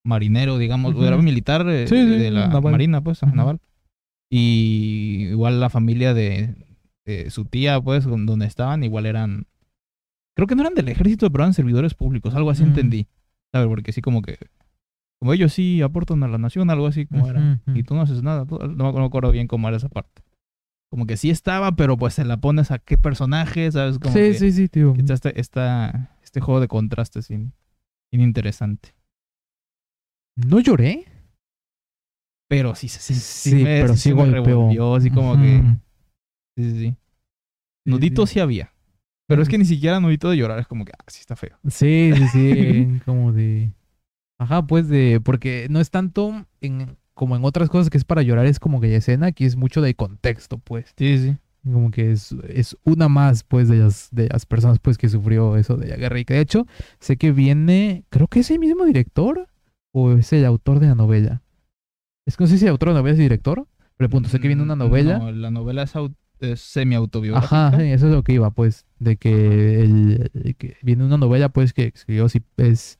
marinero, 0.04 0.56
digamos, 0.58 0.94
o 0.94 1.04
era 1.06 1.16
militar 1.16 1.66
eh, 1.68 1.88
Sí, 1.88 1.96
sí, 1.96 2.04
de 2.16 2.30
la 2.30 2.46
naval. 2.48 2.72
marina, 2.72 3.00
pues, 3.02 3.22
naval. 3.24 3.60
Y 4.30 5.26
igual 5.30 5.60
la 5.60 5.70
familia 5.70 6.14
de, 6.14 6.54
de 7.04 7.30
su 7.30 7.44
tía, 7.44 7.80
pues, 7.80 8.04
donde 8.04 8.46
estaban, 8.46 8.84
igual 8.84 9.06
eran, 9.06 9.46
creo 10.36 10.46
que 10.46 10.54
no 10.54 10.62
eran 10.62 10.74
del 10.74 10.88
ejército, 10.88 11.30
pero 11.30 11.44
eran 11.44 11.54
servidores 11.54 11.94
públicos, 11.94 12.34
algo 12.34 12.50
así 12.50 12.62
entendí. 12.62 13.06
¿Sabes? 13.52 13.68
Porque 13.68 13.92
sí 13.92 14.00
como 14.00 14.22
que, 14.22 14.38
como 15.20 15.32
ellos 15.32 15.52
sí 15.52 15.80
aportan 15.82 16.22
a 16.24 16.28
la 16.28 16.38
nación, 16.38 16.70
algo 16.70 16.86
así 16.86 17.06
como 17.06 17.28
era. 17.30 17.40
Y 17.78 17.82
tú 17.84 17.94
no 17.94 18.02
haces 18.02 18.22
nada, 18.22 18.44
tú- 18.46 18.58
no, 18.58 18.68
me- 18.68 18.92
no 18.92 18.98
me 19.00 19.04
acuerdo 19.06 19.30
bien 19.30 19.46
cómo 19.46 19.68
era 19.68 19.76
esa 19.76 19.88
parte. 19.88 20.22
Como 20.94 21.06
que 21.08 21.16
sí 21.16 21.28
estaba, 21.28 21.74
pero 21.74 21.96
pues 21.96 22.14
se 22.14 22.24
la 22.24 22.36
pones 22.36 22.70
a 22.70 22.78
qué 22.78 22.96
personaje, 22.96 23.72
¿sabes? 23.72 23.98
Como 23.98 24.14
Sí, 24.14 24.20
que, 24.20 24.34
sí, 24.34 24.52
sí, 24.52 24.68
tío. 24.68 24.94
está 24.96 26.08
este, 26.22 26.40
juego 26.40 26.60
de 26.60 26.68
contrastes 26.68 27.28
bien 27.28 27.52
interesante. 28.12 28.94
No 30.36 30.60
lloré. 30.60 31.04
Pero 32.48 32.76
sí, 32.76 32.86
sí, 32.86 33.00
sí, 33.12 33.50
Sí, 33.50 33.56
me, 33.56 33.80
pero 33.80 33.96
sí 33.96 34.10
me 34.10 34.22
golpeó. 34.22 34.44
revolvió, 34.44 34.94
así 34.94 35.10
como 35.10 35.36
que... 35.36 35.64
Sí, 36.56 36.70
sí, 36.70 36.78
sí. 36.78 36.96
Nudito 37.84 38.24
sí 38.28 38.38
había. 38.38 38.72
Pero 39.26 39.42
es 39.42 39.48
que 39.48 39.58
ni 39.58 39.64
siquiera 39.64 39.98
nudito 39.98 40.30
de 40.30 40.36
llorar, 40.36 40.60
es 40.60 40.68
como 40.68 40.84
que, 40.84 40.92
ah, 40.96 41.02
sí 41.08 41.18
está 41.18 41.34
feo. 41.34 41.58
Sí, 41.68 42.12
sí, 42.14 42.28
sí, 42.28 43.00
como 43.04 43.32
de... 43.32 43.72
Ajá, 44.38 44.64
pues 44.64 44.88
de... 44.88 45.20
Porque 45.20 45.66
no 45.70 45.80
es 45.80 45.90
tanto 45.90 46.46
en, 46.60 46.96
como 47.14 47.36
en 47.36 47.44
otras 47.44 47.68
cosas 47.68 47.90
que 47.90 47.98
es 47.98 48.04
para 48.04 48.22
llorar, 48.22 48.46
es 48.46 48.58
como 48.58 48.80
que 48.80 48.88
la 48.88 48.96
escena, 48.96 49.26
aquí 49.28 49.44
es 49.44 49.56
mucho 49.56 49.80
de 49.80 49.94
contexto, 49.94 50.58
pues. 50.58 50.92
Sí, 50.96 51.18
sí. 51.18 51.36
Como 51.64 51.90
que 51.90 52.12
es, 52.12 52.34
es 52.48 52.76
una 52.84 53.08
más, 53.08 53.42
pues, 53.42 53.68
de 53.68 53.76
las, 53.76 54.08
de 54.10 54.28
las 54.30 54.44
personas, 54.44 54.78
pues, 54.80 54.98
que 54.98 55.08
sufrió 55.08 55.56
eso 55.56 55.76
de 55.78 55.88
la 55.88 55.96
guerra. 55.96 56.18
Y 56.18 56.26
que, 56.26 56.34
de 56.34 56.40
hecho, 56.40 56.66
sé 57.00 57.16
que 57.16 57.32
viene... 57.32 58.04
Creo 58.10 58.28
que 58.28 58.40
es 58.40 58.50
el 58.50 58.58
mismo 58.58 58.84
director 58.84 59.48
o 59.94 60.12
es 60.12 60.32
el 60.34 60.44
autor 60.44 60.80
de 60.80 60.88
la 60.88 60.94
novela. 60.94 61.40
Es 62.26 62.36
que 62.36 62.44
no 62.44 62.48
sé 62.48 62.58
si 62.58 62.66
el 62.66 62.72
autor 62.72 62.90
de 62.90 62.94
la 62.96 63.00
novela 63.00 63.14
es 63.14 63.18
el 63.18 63.24
director, 63.24 63.66
pero 63.96 64.10
punto, 64.10 64.28
sé 64.28 64.40
que 64.40 64.48
viene 64.48 64.62
una 64.62 64.76
novela... 64.76 65.18
No, 65.18 65.32
la 65.32 65.50
novela 65.50 65.84
es, 65.84 65.94
au- 65.94 66.14
es 66.40 66.60
semi-autobiográfica. 66.60 67.68
Ajá, 67.68 67.78
sí, 67.78 67.84
eso 67.84 68.08
es 68.08 68.12
lo 68.12 68.22
que 68.22 68.34
iba, 68.34 68.50
pues, 68.50 68.84
de 68.98 69.16
que, 69.16 69.80
el, 69.80 70.30
el 70.34 70.56
que 70.56 70.76
viene 70.82 71.04
una 71.04 71.16
novela, 71.16 71.48
pues, 71.48 71.72
que 71.72 71.92
escribió, 71.94 72.28
sí, 72.28 72.42
es, 72.58 72.98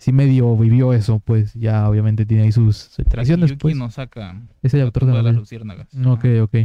sí 0.00 0.12
medio 0.12 0.56
vivió 0.56 0.92
eso, 0.92 1.20
pues, 1.20 1.54
ya 1.54 1.88
obviamente 1.88 2.26
tiene 2.26 2.44
ahí 2.44 2.52
sus 2.52 2.98
alteraciones, 2.98 3.50
Yuki 3.50 3.60
pues, 3.60 3.76
no 3.76 3.90
saca 3.90 4.42
es 4.62 4.74
el 4.74 4.80
autor 4.82 5.06
de 5.06 5.12
la 5.12 5.18
de 5.18 5.22
las 5.22 5.34
novela. 5.34 5.40
luciérnagas. 5.40 5.88
Ok, 6.06 6.24
ok. 6.42 6.56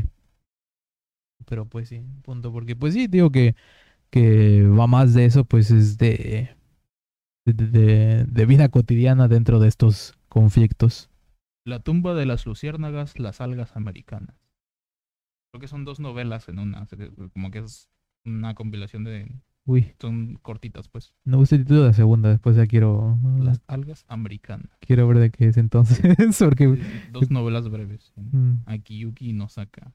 Pero 1.45 1.65
pues 1.65 1.89
sí, 1.89 2.01
punto, 2.23 2.51
porque 2.51 2.75
pues 2.75 2.93
sí, 2.95 3.07
digo 3.07 3.31
que, 3.31 3.55
que 4.09 4.63
va 4.67 4.87
más 4.87 5.13
de 5.13 5.25
eso, 5.25 5.45
pues, 5.45 5.69
es 5.69 5.97
de, 5.97 6.55
de, 7.45 7.53
de, 7.53 8.25
de 8.25 8.45
vida 8.45 8.69
cotidiana 8.69 9.27
dentro 9.27 9.59
de 9.59 9.67
estos 9.67 10.17
conflictos. 10.27 11.09
La 11.65 11.79
tumba 11.79 12.13
de 12.13 12.25
las 12.25 12.45
luciérnagas, 12.45 13.19
las 13.19 13.41
algas 13.41 13.75
americanas. 13.75 14.35
Creo 15.51 15.61
que 15.61 15.67
son 15.67 15.85
dos 15.85 15.99
novelas 15.99 16.49
en 16.49 16.59
una, 16.59 16.87
como 17.33 17.51
que 17.51 17.59
es 17.59 17.89
una 18.25 18.55
compilación 18.55 19.03
de... 19.03 19.31
Uy, 19.67 19.93
Son 19.99 20.35
cortitas, 20.43 20.87
pues. 20.89 21.15
no 21.25 21.37
gusta 21.37 21.55
el 21.55 21.63
título 21.63 21.81
de 21.81 21.87
la 21.87 21.93
segunda, 21.93 22.29
después 22.29 22.55
ya 22.55 22.67
quiero, 22.67 23.17
Las 23.39 23.61
algas 23.67 24.05
americanas. 24.07 24.69
quiero 24.79 25.07
ver 25.07 25.17
de 25.17 25.31
qué 25.31 25.47
es 25.47 25.57
entonces, 25.57 25.99
porque... 26.39 26.79
Dos 27.11 27.31
novelas 27.31 27.67
breves. 27.69 28.13
mm, 28.15 28.57
Aquí 28.67 28.99
Yuki 28.99 29.33
no 29.33 29.49
saca. 29.49 29.91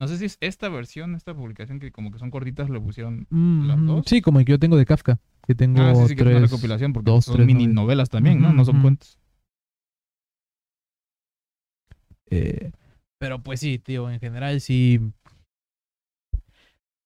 No 0.00 0.08
sé 0.08 0.18
si 0.18 0.24
es 0.24 0.38
esta 0.40 0.68
versión, 0.68 1.14
esta 1.14 1.32
publicación 1.34 1.78
que 1.78 1.92
como 1.92 2.10
que 2.10 2.18
son 2.18 2.32
cortitas, 2.32 2.68
le 2.68 2.80
pusieron... 2.80 3.28
¿Las 3.30 3.78
Mm, 3.78 3.86
dos? 3.86 4.04
Sí, 4.06 4.20
como 4.20 4.40
el 4.40 4.44
que 4.44 4.50
yo 4.52 4.58
tengo 4.58 4.76
de 4.76 4.84
Kafka. 4.86 5.20
Que 5.46 5.54
tengo 5.54 5.80
ah, 5.80 5.94
sí, 5.94 6.08
sí, 6.08 6.16
que 6.16 6.22
es 6.22 6.26
una 6.26 6.38
tres. 6.38 6.50
recopilación 6.50 6.92
porque 6.92 7.10
dos, 7.12 7.26
son 7.26 7.36
tres 7.36 7.46
mini 7.46 7.66
novelas. 7.68 7.74
novelas 7.76 8.10
también, 8.10 8.40
¿no? 8.40 8.52
No 8.52 8.64
son 8.64 8.82
cuentos. 8.82 9.18
eh, 12.30 12.72
pero 13.18 13.42
pues 13.42 13.60
sí, 13.60 13.78
tío, 13.78 14.10
en 14.10 14.20
general 14.20 14.60
sí. 14.60 15.00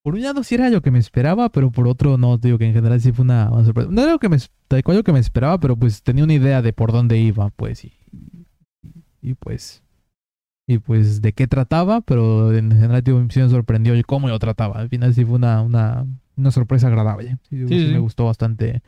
Por 0.08 0.14
un 0.14 0.22
lado 0.22 0.42
sí 0.42 0.54
era 0.54 0.70
lo 0.70 0.80
que 0.80 0.90
me 0.90 0.98
esperaba, 0.98 1.50
pero 1.50 1.70
por 1.70 1.86
otro 1.86 2.16
no, 2.16 2.38
tío, 2.38 2.56
que 2.56 2.64
en 2.66 2.72
general 2.72 2.98
sí 2.98 3.12
fue 3.12 3.24
una, 3.26 3.50
una 3.50 3.62
sorpresa. 3.62 3.90
No 3.92 4.00
era 4.00 4.12
lo 4.12 4.18
que 4.18 4.30
me, 4.30 4.36
es- 4.36 4.50
tal 4.66 4.82
cual 4.82 4.96
lo 4.96 5.04
que 5.04 5.12
me 5.12 5.18
esperaba, 5.18 5.60
pero 5.60 5.76
pues 5.76 6.02
tenía 6.02 6.24
una 6.24 6.32
idea 6.32 6.62
de 6.62 6.72
por 6.72 6.92
dónde 6.92 7.18
iba, 7.18 7.50
pues, 7.50 7.84
y, 7.84 7.92
y 9.20 9.34
pues, 9.34 9.82
y 10.66 10.78
pues 10.78 11.20
de 11.20 11.34
qué 11.34 11.46
trataba, 11.46 12.00
pero 12.00 12.54
en 12.54 12.70
general, 12.70 13.02
tío, 13.02 13.26
sí 13.28 13.40
me 13.40 13.50
sorprendió 13.50 13.92
el 13.92 14.06
cómo 14.06 14.28
lo 14.28 14.38
trataba. 14.38 14.78
Al 14.80 14.88
final 14.88 15.12
sí 15.12 15.26
fue 15.26 15.34
una, 15.36 15.60
una, 15.60 16.06
una 16.36 16.50
sorpresa 16.52 16.86
agradable. 16.86 17.36
Sí, 17.50 17.58
sí, 17.58 17.68
Sí, 17.68 17.86
sí. 17.86 17.92
me 17.92 17.98
gustó 17.98 18.24
bastante 18.24 18.82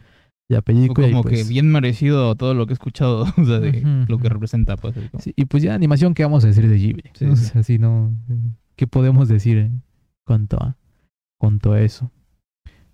la 0.48 0.62
película. 0.62 1.06
y 1.06 1.10
como 1.10 1.22
pues- 1.22 1.42
que 1.42 1.48
bien 1.52 1.70
merecido 1.70 2.34
todo 2.34 2.54
lo 2.54 2.64
que 2.66 2.72
he 2.72 2.74
escuchado, 2.80 3.22
o 3.36 3.44
sea, 3.44 3.60
de 3.60 3.80
Ujú, 3.82 4.04
lo 4.10 4.16
que 4.18 4.28
representa, 4.30 4.78
pues. 4.78 4.94
como- 4.94 5.22
y 5.36 5.44
pues 5.44 5.62
ya 5.62 5.74
animación, 5.74 6.14
¿qué 6.14 6.22
vamos 6.22 6.44
a 6.44 6.46
decir 6.46 6.66
de 6.66 6.78
Ghibli? 6.78 7.10
Así 7.54 7.78
no... 7.78 8.14
¿Qué 8.76 8.86
podemos 8.86 9.28
decir 9.28 9.58
en 9.58 9.82
cuanto 10.24 10.56
a, 10.56 10.76
cuanto 11.40 11.72
a 11.72 11.80
eso? 11.80 12.10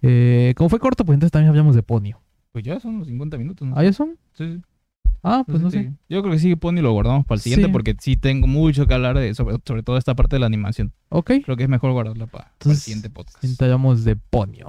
Eh, 0.02 0.54
como 0.56 0.68
fue 0.70 0.78
corto, 0.78 1.04
pues 1.04 1.14
entonces 1.16 1.32
también 1.32 1.50
hablamos 1.50 1.74
de 1.74 1.82
Ponyo. 1.82 2.20
Pues 2.52 2.64
ya 2.64 2.80
son 2.80 2.98
los 3.00 3.08
50 3.08 3.36
minutos, 3.38 3.66
¿no? 3.68 3.76
¿Ah, 3.76 3.82
ya 3.84 3.92
son? 3.92 4.16
Sí, 4.34 4.54
sí. 4.54 4.62
Ah, 5.22 5.42
pues 5.46 5.60
no 5.60 5.70
sé. 5.70 5.92
Yo 6.08 6.22
creo 6.22 6.32
que 6.32 6.38
sí, 6.38 6.54
Pony 6.54 6.80
lo 6.82 6.92
guardamos 6.92 7.26
para 7.26 7.36
el 7.36 7.40
siguiente 7.42 7.66
Sí. 7.66 7.72
porque 7.72 7.96
sí 7.98 8.16
tengo 8.16 8.46
mucho 8.46 8.86
que 8.86 8.94
hablar 8.94 9.18
de 9.18 9.34
sobre, 9.34 9.56
sobre 9.64 9.82
todo 9.82 9.96
esta 9.96 10.14
parte 10.14 10.36
de 10.36 10.40
la 10.40 10.46
animación. 10.46 10.92
Ok, 11.08 11.32
Creo 11.44 11.56
que 11.56 11.64
es 11.64 11.68
mejor 11.68 11.90
guardarla 11.92 12.26
para, 12.26 12.52
para 12.58 12.70
el 12.72 12.76
siguiente 12.78 13.10
podcast. 13.10 13.36
entonces 13.42 13.62
hablamos 13.62 14.04
de 14.04 14.14
Ponyo. 14.14 14.68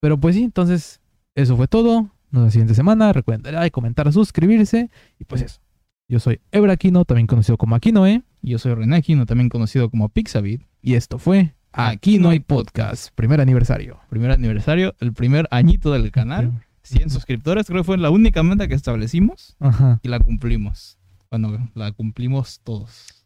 Pero 0.00 0.18
pues 0.18 0.34
sí, 0.34 0.42
entonces 0.42 1.00
eso 1.36 1.56
fue 1.56 1.68
todo. 1.68 2.00
Nos 2.02 2.10
vemos 2.32 2.46
la 2.46 2.50
siguiente 2.50 2.74
semana. 2.74 3.12
Recuerden 3.12 3.42
darle 3.42 3.60
like, 3.60 3.70
comentar, 3.72 4.12
suscribirse. 4.12 4.90
Y 5.20 5.24
pues 5.24 5.42
eso. 5.42 5.60
Yo 6.08 6.18
soy 6.18 6.40
Ebra 6.50 6.72
Aquino, 6.72 7.04
también 7.04 7.28
conocido 7.28 7.56
como 7.56 7.76
Aquinoe. 7.76 8.22
Yo 8.42 8.58
soy 8.58 8.74
René 8.74 8.96
Aquino, 8.96 9.24
también 9.26 9.48
conocido 9.48 9.88
como 9.88 10.08
Pixabit. 10.08 10.62
Y 10.80 10.94
esto 10.94 11.18
fue 11.18 11.54
Aquí 11.72 12.18
no 12.18 12.28
hay 12.30 12.40
podcast. 12.40 13.14
Primer 13.14 13.40
aniversario. 13.40 13.98
Primer 14.10 14.30
aniversario, 14.30 14.94
el 15.00 15.12
primer 15.12 15.48
añito 15.50 15.92
del 15.92 16.10
canal. 16.10 16.64
100 16.82 17.10
suscriptores, 17.10 17.66
creo 17.66 17.80
que 17.82 17.84
fue 17.86 17.96
la 17.98 18.10
única 18.10 18.42
meta 18.42 18.66
que 18.68 18.74
establecimos 18.74 19.56
Ajá. 19.60 20.00
y 20.02 20.08
la 20.08 20.18
cumplimos. 20.18 20.98
Bueno, 21.30 21.70
la 21.74 21.92
cumplimos 21.92 22.60
todos. 22.64 23.24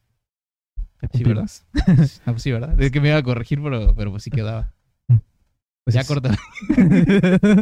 Sí, 1.13 1.25
¿verdad? 1.25 1.51
Ah, 2.27 2.33
pues 2.33 2.43
sí, 2.43 2.53
¿verdad? 2.53 2.81
Es 2.81 2.91
que 2.91 3.01
me 3.01 3.09
iba 3.09 3.17
a 3.19 3.23
corregir, 3.23 3.61
pero, 3.63 3.95
pero 3.95 4.11
pues 4.11 4.23
sí 4.23 4.31
quedaba. 4.31 4.73
Pues 5.85 5.95
ya 5.95 6.01
es- 6.03 6.07
corta. 6.09 6.37